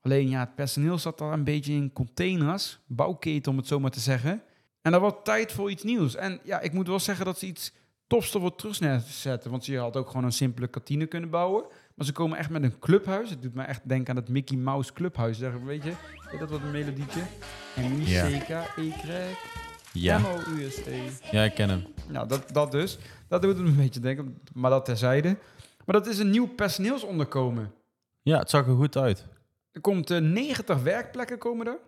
Alleen 0.00 0.28
ja, 0.28 0.40
het 0.40 0.54
personeel 0.54 0.98
zat 0.98 1.18
daar 1.18 1.32
een 1.32 1.44
beetje 1.44 1.72
in 1.72 1.92
containers, 1.92 2.78
bouwketen 2.86 3.52
om 3.52 3.58
het 3.58 3.66
zo 3.66 3.80
maar 3.80 3.90
te 3.90 4.00
zeggen. 4.00 4.42
En 4.80 4.92
dat 4.92 5.00
was 5.00 5.12
tijd 5.24 5.52
voor 5.52 5.70
iets 5.70 5.82
nieuws. 5.82 6.14
En 6.14 6.40
ja, 6.44 6.60
ik 6.60 6.72
moet 6.72 6.86
wel 6.86 7.00
zeggen 7.00 7.24
dat 7.24 7.38
ze 7.38 7.46
iets 7.46 7.72
tofs 8.06 8.34
ervoor 8.34 8.54
terug 8.54 8.80
neerzetten. 8.80 9.50
Want 9.50 9.64
ze 9.64 9.76
had 9.76 9.96
ook 9.96 10.06
gewoon 10.06 10.24
een 10.24 10.32
simpele 10.32 10.68
kantine 10.68 11.06
kunnen 11.06 11.30
bouwen. 11.30 11.64
Maar 11.94 12.06
ze 12.06 12.12
komen 12.12 12.38
echt 12.38 12.50
met 12.50 12.62
een 12.62 12.78
clubhuis. 12.78 13.30
Het 13.30 13.42
doet 13.42 13.54
mij 13.54 13.66
echt 13.66 13.88
denken 13.88 14.10
aan 14.16 14.20
het 14.20 14.28
Mickey 14.28 14.56
Mouse 14.56 14.92
clubhuis. 14.92 15.38
Zeg, 15.38 15.52
weet 15.64 15.82
je, 15.82 15.92
dat 16.38 16.50
wat 16.50 16.60
een 16.60 16.70
melodietje? 16.70 17.22
En 17.76 18.06
Ja. 18.06 18.26
C, 18.38 18.44
K, 18.44 18.48
E, 18.76 18.90
Ja, 19.92 20.20
T. 20.20 20.88
ja 21.30 21.42
ik 21.42 21.54
ken 21.54 21.68
hem. 21.68 21.84
Nou, 22.08 22.28
dat, 22.28 22.52
dat 22.52 22.72
dus. 22.72 22.98
Dat 23.28 23.42
doet 23.42 23.58
het 23.58 23.66
een 23.66 23.76
beetje 23.76 24.00
denken, 24.00 24.38
maar 24.54 24.70
dat 24.70 24.84
terzijde. 24.84 25.38
Maar 25.84 25.94
dat 25.94 26.06
is 26.06 26.18
een 26.18 26.30
nieuw 26.30 26.48
personeelsonderkomen. 26.48 27.72
Ja, 28.22 28.38
het 28.38 28.50
zag 28.50 28.66
er 28.66 28.74
goed 28.74 28.96
uit. 28.96 29.26
Er 29.72 29.80
komt 29.80 30.10
eh, 30.10 30.18
90 30.18 30.82
werkplekken 30.82 31.38
komen 31.38 31.66
er. 31.66 31.78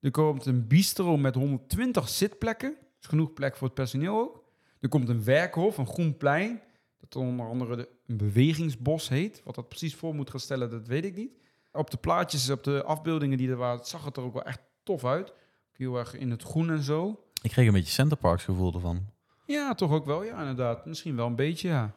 Er 0.00 0.10
komt 0.10 0.46
een 0.46 0.66
bistro 0.66 1.16
met 1.16 1.34
120 1.34 2.08
zitplekken. 2.08 2.70
Dat 2.70 3.00
is 3.00 3.08
genoeg 3.08 3.32
plek 3.32 3.56
voor 3.56 3.66
het 3.66 3.76
personeel 3.76 4.18
ook. 4.18 4.44
Er 4.80 4.88
komt 4.88 5.08
een 5.08 5.24
werkhof, 5.24 5.78
een 5.78 5.86
groen 5.86 6.16
plein. 6.16 6.60
Dat 7.00 7.16
onder 7.16 7.46
andere 7.46 7.76
de, 7.76 7.88
een 8.06 8.16
bewegingsbos 8.16 9.08
heet. 9.08 9.42
Wat 9.44 9.54
dat 9.54 9.68
precies 9.68 9.94
voor 9.94 10.14
moet 10.14 10.30
gaan 10.30 10.40
stellen, 10.40 10.70
dat 10.70 10.86
weet 10.86 11.04
ik 11.04 11.16
niet. 11.16 11.32
Op 11.72 11.90
de 11.90 11.96
plaatjes, 11.96 12.50
op 12.50 12.64
de 12.64 12.82
afbeeldingen 12.82 13.38
die 13.38 13.50
er 13.50 13.56
waren, 13.56 13.84
zag 13.84 14.04
het 14.04 14.16
er 14.16 14.22
ook 14.22 14.32
wel 14.32 14.44
echt 14.44 14.60
tof 14.82 15.04
uit. 15.04 15.32
Heel 15.72 15.98
erg 15.98 16.14
in 16.14 16.30
het 16.30 16.42
groen 16.42 16.70
en 16.70 16.82
zo. 16.82 17.24
Ik 17.44 17.50
kreeg 17.50 17.66
een 17.66 17.72
beetje 17.72 17.92
Centerparks 17.92 18.44
gevoel 18.44 18.74
ervan. 18.74 19.06
Ja, 19.46 19.74
toch 19.74 19.90
ook 19.90 20.04
wel. 20.04 20.24
Ja, 20.24 20.38
inderdaad. 20.38 20.86
Misschien 20.86 21.16
wel 21.16 21.26
een 21.26 21.36
beetje, 21.36 21.68
ja. 21.68 21.82
ja 21.82 21.92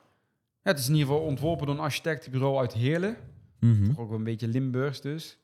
het 0.71 0.79
is 0.79 0.87
in 0.87 0.93
ieder 0.93 1.07
geval 1.07 1.23
ontworpen 1.23 1.65
door 1.65 1.75
een 1.75 1.81
architectenbureau 1.81 2.57
uit 2.57 2.73
Heerlen. 2.73 3.17
Mhm. 3.59 3.87
Toch 3.87 3.99
ook 3.99 4.09
wel 4.09 4.17
een 4.17 4.23
beetje 4.23 4.47
Limburgs 4.47 5.01
dus. 5.01 5.37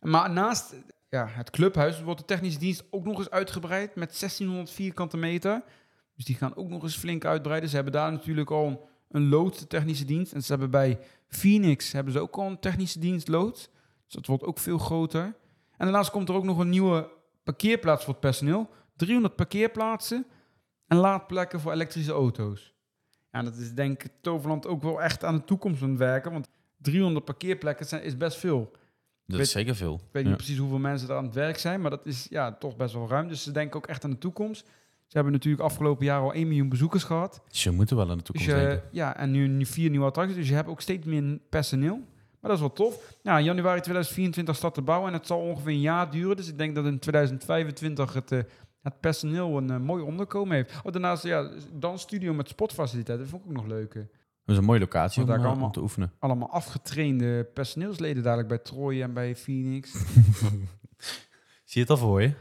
Maar 0.00 0.30
naast 0.30 0.74
ja, 1.08 1.26
het 1.26 1.50
clubhuis 1.50 2.02
wordt 2.02 2.20
de 2.20 2.26
technische 2.26 2.58
dienst 2.58 2.84
ook 2.90 3.04
nog 3.04 3.18
eens 3.18 3.30
uitgebreid 3.30 3.94
met 3.94 4.18
1600 4.18 4.70
vierkante 4.70 5.16
meter. 5.16 5.62
Dus 6.16 6.24
die 6.24 6.36
gaan 6.36 6.56
ook 6.56 6.68
nog 6.68 6.82
eens 6.82 6.96
flink 6.96 7.24
uitbreiden. 7.24 7.68
Ze 7.68 7.74
hebben 7.74 7.92
daar 7.92 8.12
natuurlijk 8.12 8.50
al 8.50 8.66
een, 8.66 8.78
een 9.10 9.28
loods, 9.28 9.58
de 9.58 9.66
technische 9.66 10.04
dienst. 10.04 10.32
En 10.32 10.42
ze 10.42 10.50
hebben 10.50 10.70
bij 10.70 10.98
Phoenix 11.28 11.92
hebben 11.92 12.12
ze 12.12 12.20
ook 12.20 12.36
al 12.36 12.46
een 12.46 12.60
technische 12.60 12.98
dienst 12.98 13.28
loods. 13.28 13.68
Dus 14.04 14.14
dat 14.14 14.26
wordt 14.26 14.44
ook 14.44 14.58
veel 14.58 14.78
groter. 14.78 15.22
En 15.22 15.86
daarnaast 15.86 16.10
komt 16.10 16.28
er 16.28 16.34
ook 16.34 16.44
nog 16.44 16.58
een 16.58 16.68
nieuwe 16.68 17.10
parkeerplaats 17.42 18.04
voor 18.04 18.12
het 18.12 18.22
personeel. 18.22 18.68
300 19.00 19.36
parkeerplaatsen 19.36 20.26
en 20.86 20.96
laadplekken 20.96 21.60
voor 21.60 21.72
elektrische 21.72 22.12
auto's. 22.12 22.74
Ja, 23.32 23.42
dat 23.42 23.56
is 23.56 23.72
denk 23.74 24.02
ik 24.02 24.10
Toverland 24.20 24.66
ook 24.66 24.82
wel 24.82 25.02
echt 25.02 25.24
aan 25.24 25.34
de 25.34 25.44
toekomst 25.44 25.82
aan 25.82 25.88
het 25.88 25.98
werken. 25.98 26.32
Want 26.32 26.48
300 26.76 27.24
parkeerplekken 27.24 27.86
zijn, 27.86 28.02
is 28.02 28.16
best 28.16 28.38
veel. 28.38 28.70
Dat 29.26 29.36
weet- 29.36 29.46
is 29.46 29.50
zeker 29.52 29.74
veel. 29.76 29.94
Ik 29.94 30.12
weet 30.12 30.22
Ja. 30.22 30.28
niet 30.28 30.36
precies 30.38 30.58
hoeveel 30.58 30.78
mensen 30.78 31.08
er 31.08 31.16
aan 31.16 31.24
het 31.24 31.34
werk 31.34 31.58
zijn, 31.58 31.80
maar 31.80 31.90
dat 31.90 32.06
is 32.06 32.26
ja, 32.30 32.52
toch 32.52 32.76
best 32.76 32.94
wel 32.94 33.08
ruim. 33.08 33.28
Dus 33.28 33.42
ze 33.42 33.50
denken 33.52 33.76
ook 33.76 33.86
echt 33.86 34.04
aan 34.04 34.10
de 34.10 34.18
toekomst. 34.18 34.66
Ze 35.06 35.16
hebben 35.16 35.32
natuurlijk 35.32 35.62
afgelopen 35.62 36.04
jaar 36.04 36.20
al 36.20 36.34
1 36.34 36.46
miljoen 36.48 36.68
bezoekers 36.68 37.04
gehad. 37.04 37.42
Ze 37.48 37.70
moeten 37.72 37.96
wel 37.96 38.10
aan 38.10 38.18
de 38.18 38.22
Dus 38.22 38.24
toekomst 38.24 38.50
je, 38.50 38.66
denken. 38.68 38.88
ja, 38.92 39.16
en 39.16 39.30
nu, 39.30 39.46
nu 39.48 39.66
vier 39.66 39.90
nieuwe 39.90 40.06
attracties. 40.06 40.36
Dus 40.36 40.48
je 40.48 40.54
hebt 40.54 40.68
ook 40.68 40.80
steeds 40.80 41.06
meer 41.06 41.38
personeel. 41.48 41.96
Maar 42.40 42.50
dat 42.50 42.52
is 42.52 42.60
wel 42.60 42.72
tof. 42.72 43.16
Nou, 43.22 43.38
in 43.38 43.44
januari 43.44 43.80
2024 43.80 44.56
start 44.56 44.74
de 44.74 44.82
bouw 44.82 45.06
en 45.06 45.12
het 45.12 45.26
zal 45.26 45.40
ongeveer 45.40 45.72
een 45.72 45.80
jaar 45.80 46.10
duren. 46.10 46.36
Dus 46.36 46.48
ik 46.48 46.58
denk 46.58 46.74
dat 46.74 46.84
in 46.86 46.98
2025 46.98 48.12
het, 48.12 48.32
eh, 48.32 48.38
het 48.82 49.00
personeel 49.00 49.56
een 49.56 49.70
eh, 49.70 49.78
mooi 49.78 50.02
onderkomen 50.02 50.54
heeft. 50.56 50.80
Oh, 50.82 50.92
daarnaast, 50.92 51.22
ja, 51.22 51.50
dansstudio 51.72 52.34
met 52.34 52.48
sportfaciliteiten. 52.48 53.26
Dat 53.26 53.34
vond 53.34 53.42
ik 53.44 53.50
ook 53.50 53.56
nog 53.66 53.66
leuk. 53.78 53.94
Dat 53.94 54.04
is 54.44 54.56
een 54.56 54.64
mooie 54.64 54.80
locatie 54.80 55.20
om, 55.22 55.26
daar 55.28 55.36
eh, 55.36 55.42
kan 55.42 55.50
om 55.50 55.56
allemaal- 55.56 55.72
te 55.74 55.80
oefenen. 55.80 56.12
Allemaal 56.18 56.50
afgetrainde 56.50 57.44
personeelsleden 57.54 58.22
dadelijk 58.22 58.48
bij 58.48 58.58
Troy 58.58 59.02
en 59.02 59.12
bij 59.12 59.36
Phoenix. 59.36 59.92
Zie 61.64 61.80
je 61.80 61.80
het 61.80 61.90
al 61.90 61.96
voor 61.96 62.22
je? 62.22 62.32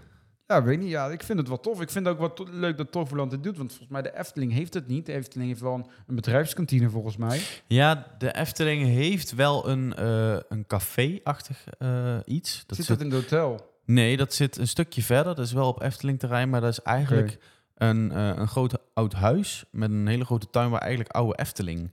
Ja, 0.48 0.64
weet 0.64 0.80
niet. 0.80 0.90
Ja, 0.90 1.08
ik 1.08 1.24
vind 1.24 1.40
het 1.40 1.48
wel 1.48 1.60
tof. 1.60 1.82
Ik 1.82 1.90
vind 1.90 2.08
ook 2.08 2.20
wel 2.20 2.34
to- 2.34 2.48
leuk 2.52 2.78
dat 2.78 2.92
Toverland 2.92 3.32
het 3.32 3.44
doet. 3.44 3.58
Want 3.58 3.70
volgens 3.70 3.90
mij 3.90 4.02
de 4.02 4.18
Efteling 4.18 4.52
heeft 4.52 4.74
het 4.74 4.88
niet. 4.88 5.06
De 5.06 5.14
Efteling 5.14 5.50
heeft 5.50 5.62
wel 5.62 5.74
een, 5.74 5.86
een 6.08 6.16
bedrijfskantine 6.16 6.90
volgens 6.90 7.18
mij. 7.18 7.42
Ja, 7.68 8.16
de 8.18 8.32
Efteling 8.36 8.84
heeft 8.88 9.36
wel 9.36 9.70
een, 9.70 9.94
eh, 9.96 10.38
een 10.50 10.66
café-achtig 10.68 11.66
eh, 11.78 12.18
iets. 12.26 12.64
Dat 12.66 12.78
zit 12.78 12.86
zit, 12.86 12.98
dat 12.98 13.08
in 13.08 13.14
het 13.14 13.22
hotel? 13.24 13.68
Nee, 13.92 14.18
dat 14.18 14.34
zit 14.34 14.58
een 14.58 14.68
stukje 14.68 15.02
verder. 15.04 15.36
Dat 15.36 15.46
is 15.46 15.52
wel 15.54 15.68
op 15.68 15.82
Efteling-terrein, 15.82 16.50
maar 16.50 16.62
dat 16.62 16.72
is 16.72 16.82
eigenlijk 16.82 17.40
een, 17.76 18.12
eh, 18.12 18.32
een 18.36 18.48
groot 18.48 18.78
oud 18.94 19.14
huis 19.14 19.66
met 19.72 19.90
een 19.90 20.08
hele 20.08 20.26
grote 20.26 20.50
tuin 20.50 20.70
waar 20.70 20.82
eigenlijk 20.82 21.12
oude 21.12 21.38
Efteling 21.38 21.92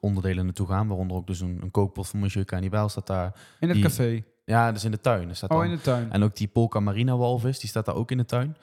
onderdelen 0.00 0.44
naartoe 0.44 0.66
gaan. 0.66 0.88
Waaronder 0.88 1.16
ook 1.16 1.26
dus 1.26 1.40
een, 1.40 1.58
een 1.62 1.70
kookpot 1.70 2.08
van 2.08 2.20
Monsieur 2.20 2.46
Cannibal 2.46 2.88
staat 2.88 3.06
daar. 3.06 3.32
In 3.60 3.68
het 3.68 3.76
Die- 3.76 3.86
café. 3.86 4.24
Ja, 4.44 4.66
dat 4.66 4.76
is 4.76 4.84
in 4.84 4.90
de 4.90 5.00
tuin. 5.00 5.36
Staat 5.36 5.50
Oh, 5.50 5.56
dan. 5.58 5.66
in 5.66 5.76
de 5.76 5.80
tuin. 5.82 6.12
En 6.12 6.22
ook 6.22 6.36
die 6.36 6.48
Polka 6.48 6.80
Marina 6.80 7.16
walvis, 7.16 7.58
die 7.58 7.68
staat 7.68 7.84
daar 7.86 7.94
ook 7.94 8.10
in 8.10 8.16
de 8.18 8.24
tuin. 8.24 8.56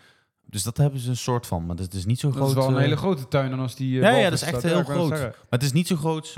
Dus 0.45 0.63
dat 0.63 0.77
hebben 0.77 0.99
ze 0.99 1.09
een 1.09 1.17
soort 1.17 1.47
van, 1.47 1.65
maar 1.65 1.75
dat 1.75 1.93
is 1.93 2.05
niet 2.05 2.19
zo 2.19 2.27
Dat 2.27 2.35
groot. 2.37 2.49
is 2.49 2.53
wel 2.55 2.67
een 2.67 2.75
eh, 2.75 2.81
hele 2.81 2.95
grote 2.97 3.27
tuin 3.27 3.49
dan 3.49 3.59
als 3.59 3.75
die... 3.75 3.95
eh, 4.01 4.11
Ja, 4.11 4.17
ja, 4.17 4.23
dat 4.23 4.33
is 4.33 4.41
echt 4.41 4.49
staat. 4.59 4.71
heel 4.71 4.83
groot. 4.83 5.09
Maar 5.09 5.33
het 5.49 5.63
is 5.63 5.71
niet 5.71 5.87
zo 5.87 5.95
groot, 5.95 6.33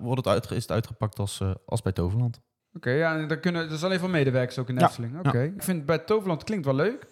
wordt 0.00 0.16
het 0.24 0.26
uitge- 0.26 0.54
is 0.54 0.62
het 0.62 0.70
uitgepakt 0.70 1.18
als, 1.18 1.40
als 1.66 1.82
bij 1.82 1.92
Toverland. 1.92 2.40
Oké, 2.74 2.90
ja, 2.90 3.16
en 3.16 3.28
daar 3.28 3.38
kunnen, 3.38 3.62
dat 3.68 3.78
is 3.78 3.84
alleen 3.84 3.98
voor 3.98 4.10
medewerkers 4.10 4.58
ook 4.58 4.68
in 4.68 4.74
de 4.74 4.80
Ja, 4.80 4.86
Efteling. 4.86 5.18
Oké, 5.18 5.42
ik 5.42 5.62
vind 5.62 5.76
het 5.76 5.86
bij 5.86 5.98
Toverland 5.98 6.44
klinkt 6.44 6.64
wel 6.64 6.74
leuk. 6.74 7.06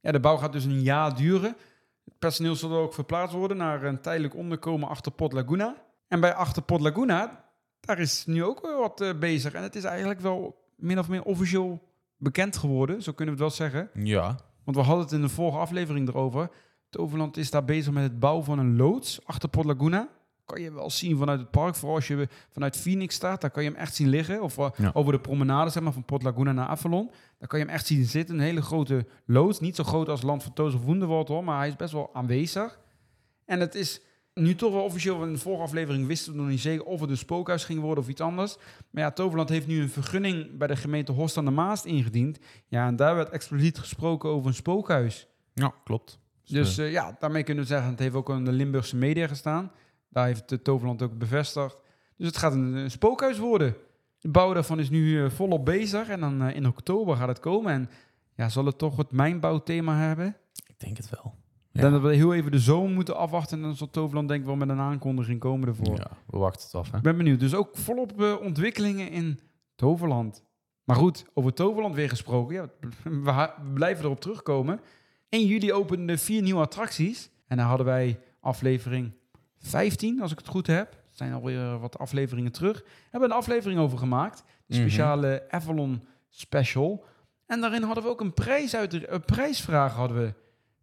Ja, 0.00 0.12
de 0.12 0.20
bouw 0.20 0.36
gaat 0.36 0.52
dus 0.52 0.64
een 0.64 0.82
jaar 0.82 1.16
duren. 1.16 1.56
Het 2.04 2.18
personeel 2.18 2.54
zal 2.54 2.72
ook 2.72 2.94
verplaatst 2.94 3.34
worden 3.34 3.56
naar 3.56 3.82
een 3.82 4.00
tijdelijk 4.00 4.34
onderkomen 4.34 4.88
achter 4.88 5.12
Pot 5.12 5.32
Laguna. 5.32 5.74
En 6.08 6.20
bij 6.20 6.34
achter 6.34 6.62
Pot 6.62 6.80
Laguna, 6.80 7.44
daar 7.80 7.98
is 7.98 8.26
nu 8.26 8.44
ook 8.44 8.62
wel 8.62 8.80
wat 8.80 9.00
eh, 9.00 9.18
bezig. 9.18 9.52
En 9.52 9.62
het 9.62 9.76
is 9.76 9.84
eigenlijk 9.84 10.20
wel 10.20 10.64
min 10.76 10.98
of 10.98 11.08
meer 11.08 11.22
officieel 11.22 11.82
bekend 12.16 12.56
geworden, 12.56 13.02
zo 13.02 13.12
kunnen 13.12 13.36
we 13.36 13.44
het 13.44 13.58
wel 13.58 13.68
zeggen. 13.68 13.90
Ja. 14.04 14.36
Want 14.64 14.76
we 14.76 14.82
hadden 14.82 15.04
het 15.04 15.14
in 15.14 15.20
de 15.20 15.28
vorige 15.28 15.58
aflevering 15.58 16.08
erover. 16.08 16.50
Toverland 16.90 17.36
is 17.36 17.50
daar 17.50 17.64
bezig 17.64 17.92
met 17.92 18.02
het 18.02 18.18
bouwen 18.18 18.44
van 18.44 18.58
een 18.58 18.76
loods 18.76 19.26
achter 19.26 19.48
Port 19.48 19.66
Laguna. 19.66 20.08
Kan 20.48 20.62
je 20.62 20.72
wel 20.72 20.90
zien 20.90 21.16
vanuit 21.16 21.40
het 21.40 21.50
park. 21.50 21.74
Vooral 21.74 21.96
als 21.96 22.06
je 22.08 22.28
vanuit 22.50 22.76
Phoenix 22.76 23.14
staat, 23.14 23.40
daar 23.40 23.50
kan 23.50 23.62
je 23.62 23.70
hem 23.70 23.78
echt 23.78 23.94
zien 23.94 24.08
liggen. 24.08 24.42
Of 24.42 24.58
eh, 24.58 24.68
Ja. 24.76 24.90
over 24.94 25.12
de 25.12 25.20
promenade 25.20 25.70
zeg 25.70 25.82
maar, 25.82 25.92
van 25.92 26.04
Port 26.04 26.22
Laguna 26.22 26.52
naar 26.52 26.66
Avalon. 26.66 27.10
Daar 27.38 27.48
kan 27.48 27.58
je 27.58 27.64
hem 27.64 27.74
echt 27.74 27.86
zien 27.86 28.04
zitten. 28.04 28.34
Een 28.34 28.40
hele 28.40 28.62
grote 28.62 29.06
loods. 29.26 29.60
Niet 29.60 29.76
zo 29.76 29.84
groot 29.84 30.08
als 30.08 30.22
Land 30.22 30.42
van 30.42 30.52
Toos 30.52 30.74
of 30.74 30.84
Wonderworld 30.84 31.28
hoor, 31.28 31.44
maar 31.44 31.58
hij 31.58 31.68
is 31.68 31.76
best 31.76 31.92
wel 31.92 32.10
aanwezig. 32.12 32.78
En 33.44 33.60
het 33.60 33.74
is 33.74 34.00
nu 34.34 34.54
toch 34.54 34.72
wel 34.72 34.82
officieel, 34.82 35.14
want 35.16 35.26
in 35.28 35.32
de 35.34 35.40
vorige 35.40 35.62
aflevering 35.62 36.06
wisten 36.06 36.32
we 36.32 36.38
nog 36.38 36.48
niet 36.48 36.60
zeker 36.60 36.84
of 36.84 37.00
het 37.00 37.10
een 37.10 37.16
spookhuis 37.16 37.64
ging 37.64 37.80
worden 37.80 38.04
of 38.04 38.10
iets 38.10 38.20
anders. 38.20 38.56
Maar 38.90 39.02
ja, 39.02 39.10
Toverland 39.10 39.48
heeft 39.48 39.66
nu 39.66 39.80
een 39.80 39.88
vergunning 39.90 40.58
bij 40.58 40.66
de 40.68 40.76
gemeente 40.76 41.12
Horst 41.12 41.36
aan 41.36 41.44
de 41.44 41.50
Maast 41.50 41.84
ingediend. 41.84 42.38
Ja, 42.66 42.86
en 42.86 42.96
daar 42.96 43.14
werd 43.14 43.28
expliciet 43.30 43.78
gesproken 43.78 44.30
over 44.30 44.48
een 44.48 44.54
spookhuis. 44.54 45.26
Ja, 45.54 45.74
klopt. 45.84 46.18
Dus 46.44 46.78
eh, 46.78 46.86
eh, 46.86 46.92
ja, 46.92 47.16
daarmee 47.18 47.42
kunnen 47.42 47.62
we 47.64 47.68
zeggen, 47.70 47.90
het 47.90 47.98
heeft 47.98 48.14
ook 48.14 48.28
in 48.30 48.44
de 48.44 48.52
Limburgse 48.52 48.96
media 48.96 49.26
gestaan. 49.26 49.72
Daar 50.08 50.26
heeft 50.26 50.48
de 50.48 50.62
Toverland 50.62 51.02
ook 51.02 51.18
bevestigd. 51.18 51.80
Dus 52.16 52.26
het 52.26 52.36
gaat 52.36 52.52
een, 52.52 52.74
een 52.74 52.90
spookhuis 52.90 53.38
worden. 53.38 53.76
De 54.18 54.28
bouw 54.28 54.52
daarvan 54.52 54.78
is 54.78 54.90
nu 54.90 55.24
eh, 55.24 55.30
volop 55.30 55.64
bezig 55.64 56.08
en 56.08 56.20
dan 56.20 56.42
eh, 56.42 56.56
in 56.56 56.66
oktober 56.66 57.16
gaat 57.16 57.28
het 57.28 57.40
komen. 57.40 57.72
En 57.72 57.90
ja, 58.34 58.48
zal 58.48 58.64
het 58.64 58.78
toch 58.78 58.96
het 58.96 59.12
mijnbouwthema 59.12 59.98
hebben? 59.98 60.36
ik 60.66 60.74
denk 60.80 60.96
het 60.96 61.10
wel. 61.10 61.34
Denk 61.72 61.92
dat 61.92 62.02
we 62.02 62.14
heel 62.14 62.34
even 62.34 62.50
de 62.50 62.58
zomer 62.58 62.90
moeten 62.90 63.16
afwachten 63.16 63.56
en 63.56 63.62
dan 63.62 63.76
zal 63.76 63.90
Toverland 63.90 64.28
denk 64.28 64.40
ik 64.40 64.46
wel 64.46 64.56
met 64.56 64.68
een 64.68 64.78
aankondiging 64.78 65.40
komen 65.40 65.68
ervoor. 65.68 65.96
Ja, 65.96 66.10
we 66.26 66.38
wachten 66.38 66.62
het 66.62 66.74
af. 66.74 66.90
Hè? 66.90 66.96
Ik 66.96 67.02
ben 67.02 67.16
benieuwd. 67.16 67.40
Dus 67.40 67.54
ook 67.54 67.76
volop 67.76 68.22
eh, 68.22 68.40
ontwikkelingen 68.40 69.10
in 69.10 69.40
Toverland. 69.74 70.44
Maar 70.84 70.96
goed, 70.96 71.24
over 71.34 71.54
Toverland 71.54 71.94
weer 71.94 72.08
gesproken. 72.08 72.54
Ja, 72.54 72.68
we, 73.24 73.50
blijven 73.74 74.04
erop 74.04 74.20
terugkomen. 74.20 74.80
1 75.28 75.46
juli 75.46 75.72
openden 75.72 76.18
vier 76.18 76.42
nieuwe 76.42 76.60
attracties. 76.60 77.30
En 77.46 77.56
daar 77.56 77.66
hadden 77.66 77.86
wij 77.86 78.20
aflevering 78.40 79.12
15, 79.58 80.20
als 80.22 80.32
ik 80.32 80.38
het 80.38 80.48
goed 80.48 80.66
heb. 80.66 80.92
Er 80.92 80.98
zijn 81.24 81.32
alweer 81.32 81.78
wat 81.78 81.98
afleveringen 81.98 82.52
terug. 82.52 82.78
We 82.82 82.88
hebben 83.10 83.30
een 83.30 83.36
aflevering 83.36 83.80
over 83.80 83.98
gemaakt. 83.98 84.38
De 84.66 84.74
Mhm. 84.74 84.82
speciale 84.82 85.44
Avalon 85.50 86.06
Special. 86.28 87.04
En 87.46 87.60
daarin 87.60 87.82
hadden 87.82 88.04
we 88.04 88.10
ook 88.10 88.20
een, 88.20 88.34
prijs 88.34 88.76
uit, 88.76 89.08
een 89.10 89.24
prijsvraag. 89.24 89.94
Hadden 89.94 90.16
we. 90.16 90.34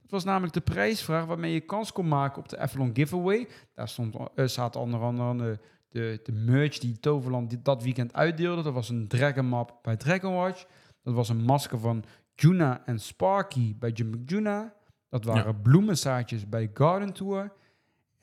Dat 0.01 0.11
was 0.11 0.23
namelijk 0.23 0.53
de 0.53 0.61
prijsvraag 0.61 1.25
waarmee 1.25 1.53
je 1.53 1.59
kans 1.59 1.91
kon 1.91 2.07
maken 2.07 2.41
op 2.41 2.49
de 2.49 2.57
Avalon 2.57 2.91
Giveaway. 2.93 3.47
Daar 3.73 3.87
stond, 3.89 4.15
eh, 4.35 4.45
zaten 4.45 4.81
onder 4.81 4.99
andere 5.01 5.59
de, 5.89 6.19
de 6.23 6.31
merch 6.31 6.77
die 6.77 6.99
Toverland 6.99 7.49
dit, 7.49 7.65
dat 7.65 7.83
weekend 7.83 8.13
uitdeelde. 8.13 8.61
Dat 8.61 8.73
was 8.73 8.89
een 8.89 9.07
Dragon 9.07 9.45
Map 9.45 9.79
bij 9.81 9.95
Dragon 9.97 10.35
Watch. 10.35 10.65
Dat 11.03 11.13
was 11.13 11.29
een 11.29 11.43
masker 11.43 11.79
van 11.79 12.03
Juna 12.35 12.81
en 12.85 12.99
Sparky 12.99 13.75
bij 13.79 13.89
Jumping 13.91 14.29
Juna. 14.29 14.73
Dat 15.09 15.23
waren 15.25 15.61
bloemenzaadjes 15.61 16.49
bij 16.49 16.71
Garden 16.73 17.13
Tour. 17.13 17.51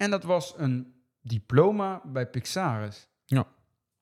En 0.03 0.11
dat 0.11 0.23
was 0.25 0.55
een 0.57 0.95
diploma 1.21 2.01
bij 2.05 2.27
Pixaris. 2.27 3.09
Ja. 3.25 3.43
Daar 3.43 3.47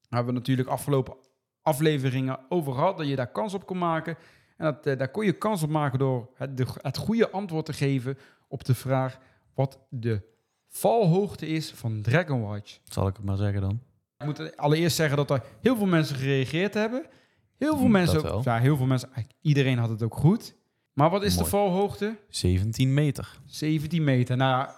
hebben 0.08 0.32
we 0.34 0.38
natuurlijk 0.38 0.68
afgelopen 0.68 1.16
afleveringen 1.62 2.38
over 2.48 2.72
gehad, 2.72 2.98
dat 2.98 3.08
je 3.08 3.16
daar 3.16 3.32
kans 3.32 3.54
op 3.54 3.66
kon 3.66 3.78
maken. 3.78 4.16
En 4.56 4.64
dat, 4.64 4.86
eh, 4.86 4.98
daar 4.98 5.10
kon 5.10 5.24
je 5.24 5.32
kans 5.32 5.62
op 5.62 5.70
maken 5.70 5.98
door 5.98 6.30
het, 6.34 6.56
de, 6.56 6.66
het 6.74 6.96
goede 6.96 7.30
antwoord 7.30 7.64
te 7.66 7.72
geven 7.72 8.18
op 8.48 8.64
de 8.64 8.74
vraag 8.74 9.18
wat 9.54 9.78
de 9.88 10.22
valhoogte 10.68 11.46
is 11.46 11.70
van 11.70 12.02
Dragon 12.02 12.42
Watch. 12.42 12.78
Zal 12.84 13.06
ik 13.06 13.16
het 13.16 13.24
maar 13.24 13.36
zeggen 13.36 13.60
dan? 13.60 13.82
Ik 14.18 14.26
moet 14.26 14.56
allereerst 14.56 14.96
zeggen 14.96 15.16
dat 15.16 15.30
er 15.30 15.42
heel 15.60 15.76
veel 15.76 15.86
mensen 15.86 16.16
gereageerd 16.16 16.74
hebben. 16.74 17.06
Heel 17.56 17.76
veel 17.76 17.84
Hm, 17.86 17.90
mensen, 17.90 18.32
ook, 18.32 18.44
ja, 18.44 18.58
heel 18.58 18.76
veel 18.76 18.86
mensen, 18.86 19.10
iedereen 19.40 19.78
had 19.78 19.88
het 19.88 20.02
ook 20.02 20.14
goed. 20.14 20.54
Maar 20.92 21.10
wat 21.10 21.22
is 21.22 21.32
Mooi. 21.34 21.44
de 21.44 21.50
valhoogte? 21.50 22.16
17 22.28 22.94
meter. 22.94 23.40
17 23.46 24.04
meter. 24.04 24.36
Nou, 24.36 24.68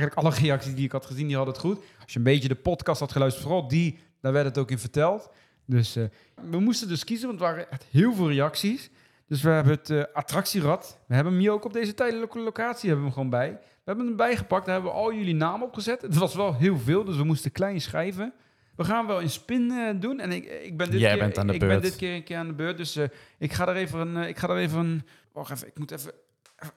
eigenlijk 0.00 0.20
alle 0.20 0.34
reacties 0.34 0.74
die 0.74 0.84
ik 0.84 0.92
had 0.92 1.06
gezien, 1.06 1.26
die 1.26 1.36
hadden 1.36 1.54
het 1.54 1.62
goed. 1.62 1.76
Als 2.02 2.12
je 2.12 2.18
een 2.18 2.24
beetje 2.24 2.48
de 2.48 2.54
podcast 2.54 3.00
had 3.00 3.12
geluisterd, 3.12 3.46
vooral 3.46 3.68
die, 3.68 3.98
daar 4.20 4.32
werd 4.32 4.46
het 4.46 4.58
ook 4.58 4.70
in 4.70 4.78
verteld. 4.78 5.30
Dus 5.66 5.96
eh, 5.96 6.04
we 6.50 6.60
moesten 6.60 6.88
dus 6.88 7.04
kiezen, 7.04 7.26
want 7.28 7.40
er 7.40 7.46
waren 7.46 7.70
echt 7.70 7.84
heel 7.90 8.14
veel 8.14 8.28
reacties. 8.30 8.90
Dus 9.26 9.42
we 9.42 9.50
hebben 9.50 9.72
het 9.72 9.90
eh, 9.90 10.02
attractierad. 10.12 10.98
We 11.06 11.14
hebben 11.14 11.32
hem 11.32 11.42
hier 11.42 11.52
ook 11.52 11.64
op 11.64 11.72
deze 11.72 11.94
tijdelijke 11.94 12.38
locatie 12.38 12.88
hebben 12.88 12.98
we 12.98 13.04
hem 13.04 13.12
gewoon 13.12 13.30
bij. 13.30 13.50
We 13.60 13.90
hebben 13.90 14.06
hem 14.06 14.16
bijgepakt, 14.16 14.64
daar 14.64 14.74
hebben 14.74 14.92
we 14.92 14.98
al 14.98 15.12
jullie 15.14 15.34
namen 15.34 15.66
opgezet. 15.66 16.02
Het 16.02 16.16
was 16.16 16.34
wel 16.34 16.54
heel 16.54 16.78
veel, 16.78 17.04
dus 17.04 17.16
we 17.16 17.24
moesten 17.24 17.52
klein 17.52 17.80
schrijven. 17.80 18.32
We 18.76 18.84
gaan 18.84 19.06
wel 19.06 19.22
een 19.22 19.30
spin 19.30 19.70
eh, 19.70 20.00
doen. 20.00 20.20
En 20.20 20.32
ik, 20.32 20.44
ik 20.44 20.76
ben 20.76 20.90
dit 20.90 21.00
Jij 21.00 21.10
keer, 21.10 21.18
bent 21.18 21.38
aan 21.38 21.46
de 21.46 21.52
ik 21.52 21.58
beurt. 21.60 21.72
ben 21.72 21.82
dit 21.82 21.96
keer 21.96 22.14
een 22.14 22.24
keer 22.24 22.36
aan 22.36 22.46
de 22.46 22.52
beurt. 22.52 22.76
Dus 22.76 22.98
ik 23.38 23.52
ga 23.52 23.68
er 23.68 23.76
even 23.76 23.98
een. 24.16 24.28
ik 24.28 24.38
ga 24.38 24.48
er 24.48 24.56
even 24.56 24.78
een. 24.78 25.02
Wacht 25.32 25.50
even, 25.50 25.66
ik 25.68 25.78
moet 25.78 25.90
even 25.90 26.12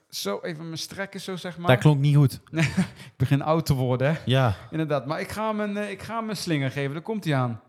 zo 0.08 0.40
even 0.42 0.70
me 0.70 0.76
strekken, 0.76 1.20
zo 1.20 1.36
zeg 1.36 1.58
maar. 1.58 1.68
Dat 1.70 1.78
klonk 1.78 2.00
niet 2.00 2.16
goed. 2.16 2.40
Ik 2.50 3.16
begin 3.16 3.42
oud 3.42 3.66
te 3.66 3.74
worden, 3.74 4.12
hè? 4.12 4.18
Ja. 4.24 4.56
Inderdaad. 4.70 5.06
Maar 5.06 5.20
ik 5.20 5.30
ga 5.30 5.48
hem 5.48 5.60
een, 5.60 5.76
eh, 5.76 5.90
ik 5.90 6.02
ga 6.02 6.18
hem 6.18 6.28
een 6.30 6.36
slinger 6.36 6.70
geven. 6.70 6.92
Daar 6.92 7.02
komt 7.02 7.24
hij 7.24 7.34
aan. 7.34 7.60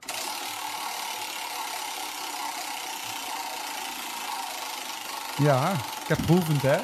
Ja, 5.38 5.72
ik 5.72 6.08
heb 6.08 6.20
geoefend, 6.26 6.62
hè? 6.62 6.78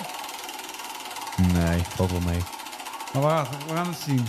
Nee, 1.53 1.79
valt 1.79 2.11
wel 2.11 2.19
mee. 2.19 2.39
Maar 3.13 3.21
we 3.21 3.27
gaan, 3.27 3.47
we 3.67 3.73
gaan 3.73 3.87
het 3.87 3.97
zien. 3.97 4.25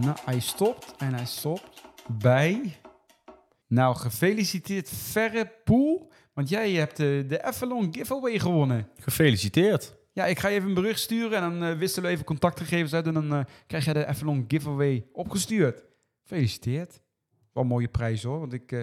Nou, 0.00 0.16
hij 0.24 0.40
stopt 0.40 0.94
en 0.98 1.14
hij 1.14 1.26
stopt 1.26 1.82
bij... 2.08 2.78
Nou, 3.68 3.96
gefeliciteerd 3.96 4.90
Verre 4.90 5.52
Poel. 5.64 6.12
Want 6.36 6.48
jij 6.48 6.72
hebt 6.72 6.96
de, 6.96 7.24
de 7.28 7.42
Avalon 7.42 7.94
giveaway 7.94 8.38
gewonnen. 8.38 8.88
Gefeliciteerd. 8.98 9.96
Ja, 10.12 10.26
ik 10.26 10.38
ga 10.38 10.48
je 10.48 10.54
even 10.56 10.68
een 10.68 10.74
bericht 10.74 11.00
sturen 11.00 11.42
en 11.42 11.50
dan 11.50 11.70
eh, 11.70 11.78
wisselen 11.78 12.08
we 12.08 12.14
even 12.14 12.24
contactgegevens 12.26 12.94
uit. 12.94 13.06
En 13.06 13.14
dan 13.14 13.32
eh, 13.32 13.44
krijg 13.66 13.84
jij 13.84 13.92
de 13.94 14.06
Avalon 14.06 14.44
giveaway 14.48 15.06
opgestuurd. 15.12 15.84
Gefeliciteerd. 16.22 17.00
Wel 17.52 17.62
een 17.62 17.68
mooie 17.68 17.88
prijs 17.88 18.22
hoor, 18.22 18.38
want 18.38 18.52
ik, 18.52 18.72
eh, 18.72 18.80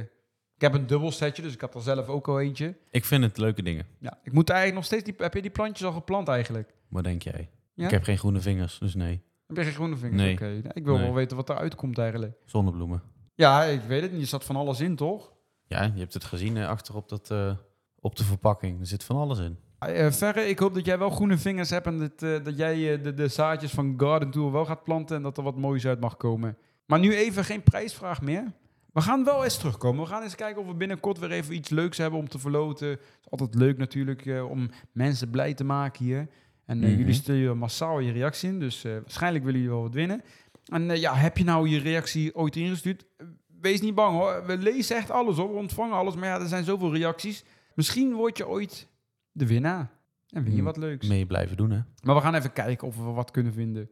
ik 0.55 0.61
heb 0.61 0.73
een 0.73 0.87
dubbel 0.87 1.11
setje, 1.11 1.41
dus 1.41 1.53
ik 1.53 1.61
had 1.61 1.75
er 1.75 1.81
zelf 1.81 2.07
ook 2.07 2.27
al 2.27 2.39
eentje. 2.39 2.75
Ik 2.91 3.05
vind 3.05 3.23
het 3.23 3.37
leuke 3.37 3.63
dingen. 3.63 3.85
Ja, 3.99 4.19
ik 4.23 4.31
moet 4.33 4.49
eigenlijk 4.49 4.79
nog 4.79 4.85
steeds... 4.87 5.03
Die, 5.03 5.13
heb 5.17 5.33
je 5.33 5.41
die 5.41 5.51
plantjes 5.51 5.87
al 5.87 5.93
geplant 5.93 6.27
eigenlijk? 6.27 6.73
Wat 6.89 7.03
denk 7.03 7.21
jij? 7.21 7.49
Ja? 7.73 7.85
Ik 7.85 7.91
heb 7.91 8.03
geen 8.03 8.17
groene 8.17 8.39
vingers, 8.39 8.77
dus 8.79 8.95
nee. 8.95 9.21
Heb 9.47 9.57
je 9.57 9.63
geen 9.63 9.73
groene 9.73 9.97
vingers? 9.97 10.21
Nee. 10.21 10.37
Nou, 10.39 10.61
ik 10.73 10.85
wil 10.85 10.95
Nee. 10.95 11.03
wel 11.05 11.13
weten 11.13 11.37
wat 11.37 11.49
eruit 11.49 11.75
komt 11.75 11.97
eigenlijk. 11.97 12.37
Zonnebloemen. 12.45 13.01
Ja, 13.35 13.63
ik 13.63 13.81
weet 13.81 14.01
het 14.01 14.11
niet. 14.11 14.21
Je 14.21 14.27
zat 14.27 14.43
van 14.43 14.55
alles 14.55 14.79
in, 14.79 14.95
toch? 14.95 15.33
Ja, 15.67 15.83
je 15.93 15.99
hebt 15.99 16.13
het 16.13 16.23
gezien 16.23 16.57
eh, 16.57 16.67
achter 16.67 16.95
op, 16.95 17.09
dat, 17.09 17.31
eh, 17.31 17.55
op 17.99 18.15
de 18.15 18.23
verpakking. 18.23 18.79
Er 18.79 18.85
zit 18.87 19.03
van 19.03 19.15
alles 19.15 19.39
in. 19.39 19.57
Eh, 19.79 20.11
Verre, 20.11 20.47
ik 20.49 20.59
hoop 20.59 20.73
dat 20.73 20.85
jij 20.85 20.97
wel 20.97 21.09
groene 21.09 21.37
vingers 21.37 21.69
hebt 21.69 21.85
en 21.85 21.99
dat, 21.99 22.23
eh, 22.23 22.43
dat 22.43 22.57
jij 22.57 22.93
eh, 22.93 23.03
de, 23.03 23.13
de 23.13 23.27
zaadjes 23.27 23.71
van 23.71 23.93
Garden 23.97 24.29
Tour 24.31 24.51
wel 24.51 24.65
gaat 24.65 24.83
planten 24.83 25.15
en 25.15 25.23
dat 25.23 25.37
er 25.37 25.43
wat 25.43 25.57
moois 25.57 25.85
uit 25.87 25.99
mag 25.99 26.17
komen. 26.17 26.57
Maar 26.85 26.99
nu 26.99 27.15
even 27.15 27.43
geen 27.45 27.63
prijsvraag 27.63 28.21
meer. 28.21 28.51
We 28.93 29.01
gaan 29.01 29.23
wel 29.23 29.43
eens 29.43 29.57
terugkomen. 29.57 30.03
We 30.03 30.09
gaan 30.09 30.23
eens 30.23 30.35
kijken 30.35 30.61
of 30.61 30.67
we 30.67 30.73
binnenkort 30.73 31.19
weer 31.19 31.31
even 31.31 31.55
iets 31.55 31.69
leuks 31.69 31.97
hebben 31.97 32.19
om 32.19 32.27
te 32.29 32.39
verloten. 32.39 32.87
Het 32.89 32.99
is 33.21 33.29
altijd 33.29 33.55
leuk 33.55 33.77
natuurlijk 33.77 34.25
eh, 34.25 34.49
om 34.49 34.69
mensen 34.91 35.29
blij 35.29 35.53
te 35.53 35.63
maken 35.63 36.05
hier. 36.05 36.27
En 36.65 36.83
eh, 36.83 36.89
Mhm. 36.89 36.97
jullie 36.99 37.13
sturen 37.13 37.57
massaal 37.57 37.99
je 37.99 38.11
reactie 38.11 38.49
in, 38.49 38.59
dus 38.59 38.83
eh, 38.83 38.91
waarschijnlijk 38.91 39.43
willen 39.43 39.59
jullie 39.59 39.75
wel 39.75 39.85
wat 39.85 39.93
winnen. 39.93 40.21
En 40.65 40.91
eh, 40.91 40.97
ja, 41.01 41.13
heb 41.15 41.37
je 41.37 41.43
nou 41.43 41.69
je 41.69 41.79
reactie 41.79 42.35
ooit 42.35 42.55
ingestuurd? 42.55 43.05
Eh, 43.17 43.25
Wees 43.63 43.81
niet 43.81 43.95
bang 43.95 44.17
hoor. 44.17 44.45
We 44.45 44.57
lezen 44.57 44.95
echt 44.95 45.11
alles 45.11 45.37
hoor. 45.37 45.49
We 45.51 45.57
ontvangen 45.57 45.95
alles. 45.95 46.15
Maar 46.15 46.27
ja, 46.27 46.39
er 46.39 46.47
zijn 46.47 46.63
zoveel 46.63 46.93
reacties. 46.93 47.43
Misschien 47.75 48.13
word 48.13 48.37
je 48.37 48.47
ooit 48.47 48.87
de 49.31 49.47
winnaar. 49.47 49.91
En 50.29 50.43
win 50.43 50.51
je 50.51 50.57
Mm, 50.57 50.63
wat 50.65 50.77
leuks. 50.77 51.07
Mee 51.07 51.25
blijven 51.25 51.57
doen, 51.57 51.71
hè? 51.71 51.79
Maar 52.03 52.15
we 52.15 52.21
gaan 52.21 52.35
even 52.35 52.53
kijken 52.53 52.87
of 52.87 52.95
we 52.97 53.03
wat 53.03 53.31
kunnen 53.31 53.53
vinden. 53.53 53.89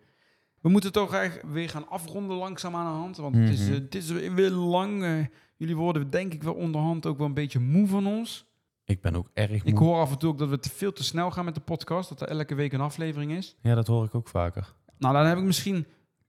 We 0.61 0.69
moeten 0.69 0.91
toch 0.91 1.13
eigenlijk 1.13 1.53
weer 1.53 1.69
gaan 1.69 1.89
afronden 1.89 2.37
langzaam 2.37 2.75
aan 2.75 2.93
de 2.93 2.99
hand. 2.99 3.17
Want 3.17 3.35
het, 3.35 3.49
is, 3.49 3.59
Mhm. 3.61 3.73
eh, 3.73 3.79
het 3.79 3.95
is 3.95 4.09
weer 4.11 4.49
lang. 4.51 5.03
eh, 5.03 5.25
jullie 5.57 5.75
worden 5.75 6.09
denk 6.09 6.33
ik 6.33 6.43
wel 6.43 6.53
onderhand 6.53 7.05
ook 7.05 7.17
wel 7.17 7.27
een 7.27 7.33
beetje 7.33 7.59
moe 7.59 7.87
van 7.87 8.07
ons. 8.07 8.45
Ik 8.85 9.01
ben 9.01 9.15
ook 9.15 9.29
erg 9.33 9.63
Ik 9.63 9.73
moe. 9.79 9.83
hoor 9.83 9.99
af 9.99 10.11
en 10.11 10.17
toe 10.17 10.29
ook 10.29 10.37
dat 10.37 10.49
we 10.49 10.59
te 10.59 10.69
veel 10.69 10.93
te 10.93 11.03
snel 11.03 11.31
gaan 11.31 11.45
met 11.45 11.55
de 11.55 11.61
podcast. 11.61 12.09
Dat 12.09 12.21
er 12.21 12.27
elke 12.27 12.55
week 12.55 12.73
een 12.73 12.81
aflevering 12.81 13.31
is. 13.31 13.55
Ja, 13.61 13.75
dat 13.75 13.87
hoor 13.87 14.05
ik 14.05 14.15
ook 14.15 14.27
vaker. 14.27 14.73
Nou, 14.97 15.13
dan 15.13 15.25
heb 15.25 15.37
ik 15.37 15.43
misschien 15.43 15.85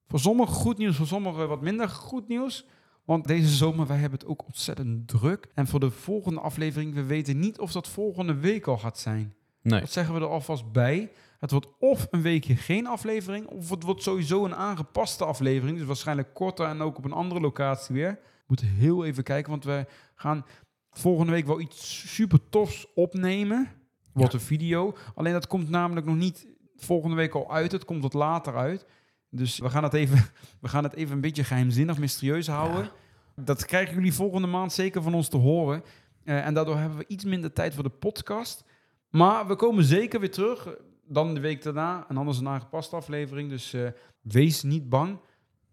voor 0.06 0.18
sommigen 0.20 0.54
goed 0.54 0.78
nieuws, 0.78 0.96
voor 0.96 1.06
sommigen 1.06 1.48
wat 1.48 1.60
minder 1.60 1.88
goed 1.88 2.28
nieuws. 2.28 2.66
Want 3.04 3.26
deze 3.26 3.48
zomer, 3.48 3.86
wij 3.86 3.96
hebben 3.96 4.18
het 4.18 4.28
ook 4.28 4.46
ontzettend 4.46 5.08
druk. 5.08 5.48
En 5.54 5.66
voor 5.66 5.80
de 5.80 5.90
volgende 5.90 6.40
aflevering, 6.40 6.94
we 6.94 7.04
weten 7.04 7.38
niet 7.38 7.58
of 7.58 7.72
dat 7.72 7.88
volgende 7.88 8.34
week 8.34 8.66
al 8.66 8.78
gaat 8.78 8.98
zijn. 8.98 9.34
Nee. 9.62 9.80
Dat 9.80 9.90
zeggen 9.90 10.14
we 10.14 10.20
er 10.20 10.26
alvast 10.26 10.72
bij. 10.72 11.10
Het 11.38 11.50
wordt 11.50 11.68
of 11.78 12.06
een 12.10 12.22
weekje 12.22 12.56
geen 12.56 12.86
aflevering, 12.86 13.46
of 13.46 13.70
het 13.70 13.82
wordt 13.82 14.02
sowieso 14.02 14.44
een 14.44 14.54
aangepaste 14.54 15.24
aflevering. 15.24 15.78
Dus 15.78 15.86
waarschijnlijk 15.86 16.34
korter 16.34 16.66
en 16.66 16.80
ook 16.80 16.96
op 16.96 17.04
een 17.04 17.12
andere 17.12 17.40
locatie 17.40 17.94
weer. 17.94 18.10
We 18.12 18.44
moeten 18.46 18.66
heel 18.66 19.04
even 19.04 19.22
kijken, 19.22 19.50
want 19.50 19.64
we 19.64 19.86
gaan 20.14 20.44
volgende 20.90 21.32
week 21.32 21.46
wel 21.46 21.60
iets 21.60 22.14
super 22.14 22.48
tofs 22.48 22.86
opnemen. 22.94 23.70
Wordt 24.12 24.34
een 24.34 24.40
video. 24.40 24.94
Alleen 25.14 25.32
dat 25.32 25.46
komt 25.46 25.70
namelijk 25.70 26.06
nog 26.06 26.16
niet 26.16 26.46
volgende 26.76 27.16
week 27.16 27.34
al 27.34 27.52
uit. 27.52 27.72
Het 27.72 27.84
komt 27.84 28.02
wat 28.02 28.14
later 28.14 28.56
uit. 28.56 28.86
Dus 29.34 29.58
we 29.58 29.70
gaan 29.70 29.82
het 29.82 29.94
even, 29.94 30.24
we 30.60 30.68
gaan 30.68 30.84
het 30.84 30.92
even 30.94 31.14
een 31.14 31.20
beetje 31.20 31.44
geheimzinnig, 31.44 31.98
mysterieus 31.98 32.46
houden. 32.46 32.90
Dat 33.36 33.64
krijgen 33.64 33.94
jullie 33.94 34.12
volgende 34.12 34.46
maand 34.46 34.72
zeker 34.72 35.02
van 35.02 35.14
ons 35.14 35.28
te 35.28 35.36
horen. 35.36 35.82
Eh, 36.24 36.46
en 36.46 36.54
daardoor 36.54 36.78
hebben 36.78 36.98
we 36.98 37.04
iets 37.08 37.24
minder 37.24 37.52
tijd 37.52 37.74
voor 37.74 37.82
de 37.82 37.88
podcast. 37.90 38.64
Maar 39.10 39.46
we 39.46 39.56
komen 39.56 39.84
zeker 39.84 40.20
weer 40.20 40.30
terug. 40.30 40.66
eh, 40.66 40.72
Dan 41.06 41.34
de 41.34 41.40
week 41.40 41.62
daarna. 41.62 42.04
En 42.08 42.16
anders 42.16 42.38
een 42.38 42.48
aangepaste 42.48 42.96
aflevering. 42.96 43.48
Dus 43.50 43.72
eh, 43.72 43.86
wees 44.20 44.62
niet 44.62 44.88
bang. 44.88 45.18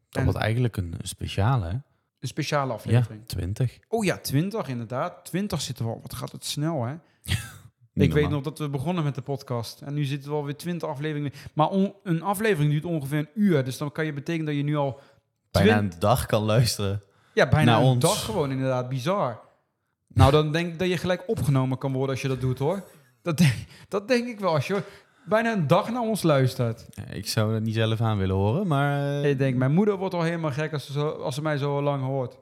Dat 0.10 0.24
wordt 0.24 0.40
eigenlijk 0.40 0.78
een 0.78 0.96
speciale, 1.02 1.66
hè? 1.66 1.72
Een 2.20 2.28
speciale 2.28 2.68
Ja, 2.68 2.74
aflevering. 2.74 3.28
20. 3.28 3.80
Oh 3.88 4.06
ja, 4.06 4.18
20 4.18 4.68
inderdaad. 4.68 5.26
20 5.26 5.62
zitten 5.62 5.86
we 5.86 5.92
al. 5.92 6.00
Wat 6.02 6.14
gaat 6.14 6.32
het 6.32 6.46
snel, 6.46 6.84
hè? 6.86 6.96
Ik 8.02 8.14
weet 8.14 8.30
nog 8.30 8.44
dat 8.44 8.60
we 8.60 8.70
begonnen 8.70 9.04
met 9.04 9.16
de 9.16 9.22
podcast. 9.22 9.82
En 9.82 9.94
nu 9.94 10.04
zitten 10.04 10.30
we 10.30 10.36
alweer 10.36 10.58
20 10.58 10.90
afleveringen. 10.90 11.32
Maar 11.54 11.70
een 12.04 12.22
aflevering 12.22 12.72
duurt 12.72 12.86
ongeveer 12.86 13.18
een 13.20 13.30
uur. 13.36 13.64
Dus 13.64 13.78
dan 13.78 13.92
kan 13.92 14.06
je 14.06 14.14
betekenen 14.14 14.46
dat 14.46 14.56
je 14.56 14.64
nu 14.64 14.76
al... 14.76 15.00
Bijna 15.52 15.78
een 15.78 15.92
dag 16.00 16.26
kan 16.26 16.44
luisteren. 16.44 17.02
Ja, 17.34 17.48
bijna 17.50 17.78
een 17.78 17.84
ons. 17.84 18.00
dag 18.02 18.26
gewoon 18.26 18.52
inderdaad. 18.52 18.90
Bizar. 18.90 19.40
Nou, 20.08 20.32
dan 20.32 20.52
denk 20.52 20.68
ik 20.74 20.80
dat 20.80 20.88
je 20.88 20.98
gelijk 20.98 21.24
opgenomen 21.28 21.78
kan 21.78 21.92
worden 21.92 22.10
als 22.10 22.22
je 22.22 22.28
dat 22.28 22.42
doet, 22.42 22.60
hoor. 22.60 22.84
Dat 23.22 23.38
denk, 23.38 23.54
dat 23.88 24.08
denk 24.08 24.28
ik 24.28 24.40
wel. 24.40 24.54
Als 24.54 24.68
je 24.68 24.82
bijna 25.26 25.54
een 25.54 25.68
dag 25.68 25.92
naar 25.92 26.02
ons 26.02 26.24
luistert. 26.24 26.86
Ja, 26.92 27.04
ik 27.14 27.28
zou 27.28 27.54
het 27.54 27.64
niet 27.64 27.74
zelf 27.76 28.02
aan 28.02 28.18
willen 28.18 28.36
horen, 28.36 28.68
maar 28.68 29.22
eh, 29.24 29.30
Ik 29.30 29.38
denk, 29.38 29.56
mijn 29.56 29.74
moeder 29.74 29.98
wordt 29.98 30.14
al 30.14 30.22
helemaal 30.22 30.52
gek 30.52 30.74
als 30.74 30.86
ze, 30.86 30.92
zo, 30.92 31.10
als 31.10 31.36
ze 31.36 31.42
mij 31.42 31.58
zo 31.58 31.82
lang 31.82 32.04
hoort. 32.04 32.38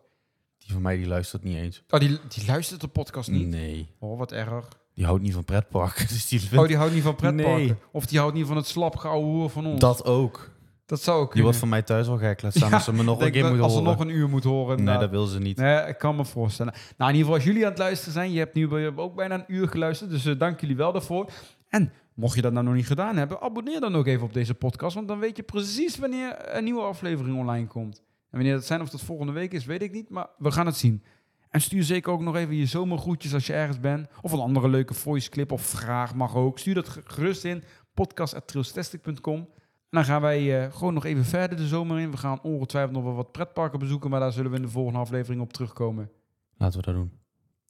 die 0.57 0.71
van 0.71 0.81
mij 0.81 0.97
die 0.97 1.07
luistert 1.07 1.43
niet 1.43 1.57
eens. 1.57 1.83
Oh, 1.89 1.99
die, 1.99 2.19
die 2.27 2.45
luistert 2.47 2.81
de 2.81 2.87
podcast 2.87 3.29
niet? 3.29 3.47
Nee, 3.47 3.87
Oh, 3.99 4.17
wat 4.17 4.31
erg. 4.31 4.67
Die 4.97 5.05
houdt 5.05 5.21
niet 5.21 5.33
van 5.33 5.43
pretparken. 5.43 6.07
Dus 6.13 6.27
die 6.27 6.59
Oh, 6.59 6.67
die 6.67 6.77
houdt 6.77 6.93
niet 6.93 7.03
van 7.03 7.15
pretparken. 7.15 7.55
Nee. 7.55 7.75
Of 7.91 8.05
die 8.05 8.19
houdt 8.19 8.35
niet 8.35 8.45
van 8.47 8.55
het 8.55 8.67
slap 8.67 9.01
hoer 9.01 9.49
van 9.49 9.65
ons. 9.65 9.79
Dat 9.79 10.05
ook. 10.05 10.49
dat 10.85 11.01
zou 11.01 11.21
ook 11.21 11.33
Die 11.33 11.43
wordt 11.43 11.57
van 11.57 11.69
mij 11.69 11.81
thuis 11.81 12.07
wel 12.07 12.17
gek. 12.17 12.41
Laat 12.41 12.55
staan 12.55 12.69
Ja, 12.69 12.75
als 12.75 12.83
ze 12.83 12.93
me 12.93 13.03
nog 13.03 13.21
een 13.21 13.31
keer 13.31 13.41
dat 13.41 13.51
moet 13.51 13.61
als 13.61 13.71
ze 13.73 13.77
horen. 13.79 13.97
nog 13.97 14.01
een 14.01 14.13
uur 14.13 14.29
moet 14.29 14.43
horen. 14.43 14.67
Nee, 14.67 14.77
inderdaad. 14.77 15.01
dat 15.01 15.09
wil 15.09 15.25
ze 15.25 15.39
niet. 15.39 15.57
Nee, 15.57 15.87
ik 15.87 15.97
kan 15.97 16.15
me 16.15 16.25
voorstellen. 16.25 16.73
Nou, 16.73 17.11
in 17.11 17.17
ieder 17.17 17.17
geval, 17.19 17.33
als 17.33 17.43
jullie 17.43 17.63
aan 17.63 17.69
het 17.69 17.79
luisteren 17.79 18.13
zijn, 18.13 18.31
je 18.31 18.39
hebt 18.39 18.53
nu 18.53 18.75
ook 18.95 19.15
bijna 19.15 19.35
een 19.35 19.43
uur 19.47 19.67
geluisterd, 19.67 20.09
dus 20.09 20.25
eh, 20.25 20.39
dank 20.39 20.59
jullie 20.61 20.75
wel 20.75 20.91
daarvoor. 20.91 21.31
En 21.69 21.91
mocht 22.13 22.35
je 22.35 22.41
dat 22.41 22.53
nou 22.53 22.65
nog 22.65 22.73
niet 22.73 22.87
gedaan 22.87 23.17
hebben, 23.17 23.41
abonneer 23.41 23.79
dan 23.79 23.95
ook 23.95 24.07
even 24.07 24.25
op 24.25 24.33
deze 24.33 24.53
podcast, 24.53 24.95
want 24.95 25.07
dan 25.07 25.19
weet 25.19 25.37
je 25.37 25.43
precies 25.43 25.97
wanneer 25.97 26.55
een 26.55 26.63
nieuwe 26.63 26.81
aflevering 26.81 27.37
online 27.37 27.67
komt. 27.67 27.97
En 27.97 28.37
wanneer 28.37 28.53
dat 28.53 28.65
zijn, 28.65 28.81
of 28.81 28.89
dat 28.89 29.01
volgende 29.01 29.31
week 29.31 29.53
is, 29.53 29.65
weet 29.65 29.81
ik 29.81 29.91
niet, 29.91 30.09
maar 30.09 30.27
we 30.37 30.51
gaan 30.51 30.65
het 30.65 30.77
zien. 30.77 31.03
En 31.49 31.61
stuur 31.61 31.83
zeker 31.83 32.11
ook 32.11 32.21
nog 32.21 32.35
even 32.35 32.55
je 32.55 32.65
zomergroetjes 32.65 33.33
als 33.33 33.47
je 33.47 33.53
ergens 33.53 33.79
bent, 33.79 34.07
of 34.21 34.31
een 34.31 34.39
andere 34.39 34.69
leuke 34.69 34.93
voice 34.93 35.29
clip 35.29 35.51
of 35.51 35.61
vraag 35.61 36.15
mag 36.15 36.35
ook. 36.35 36.59
Stuur 36.59 36.73
dat 36.73 36.89
ge- 36.89 37.01
gerust 37.03 37.43
in, 37.43 37.63
podcast.trailstastic.com. 37.93 39.35
En 39.37 39.47
dan 39.89 40.05
gaan 40.05 40.21
wij 40.21 40.63
eh, 40.65 40.73
gewoon 40.73 40.93
nog 40.93 41.05
even 41.05 41.25
verder 41.25 41.57
de 41.57 41.67
zomer 41.67 41.99
in. 41.99 42.11
We 42.11 42.17
gaan 42.17 42.41
ongetwijfeld 42.41 42.93
nog 42.95 43.03
wel 43.03 43.13
wat 43.15 43.31
pretparken 43.31 43.79
bezoeken, 43.79 44.09
maar 44.09 44.19
daar 44.19 44.31
zullen 44.31 44.51
we 44.51 44.57
in 44.57 44.63
de 44.63 44.69
volgende 44.69 44.99
aflevering 44.99 45.41
op 45.41 45.53
terugkomen. 45.53 46.09
Laten 46.57 46.79
we 46.79 46.85
dat 46.85 46.95
doen. 46.95 47.11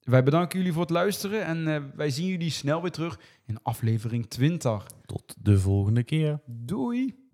Wij 0.01 0.23
bedanken 0.23 0.57
jullie 0.57 0.73
voor 0.73 0.81
het 0.81 0.91
luisteren 0.91 1.45
en 1.45 1.67
eh, 1.67 1.81
wij 1.95 2.09
zien 2.09 2.27
jullie 2.27 2.49
snel 2.49 2.81
weer 2.81 2.91
terug 2.91 3.19
in 3.45 3.59
aflevering 3.63 4.27
20. 4.29 4.85
Tot 5.05 5.35
de 5.41 5.59
volgende 5.59 6.03
keer. 6.03 6.39
Doei! 6.45 7.26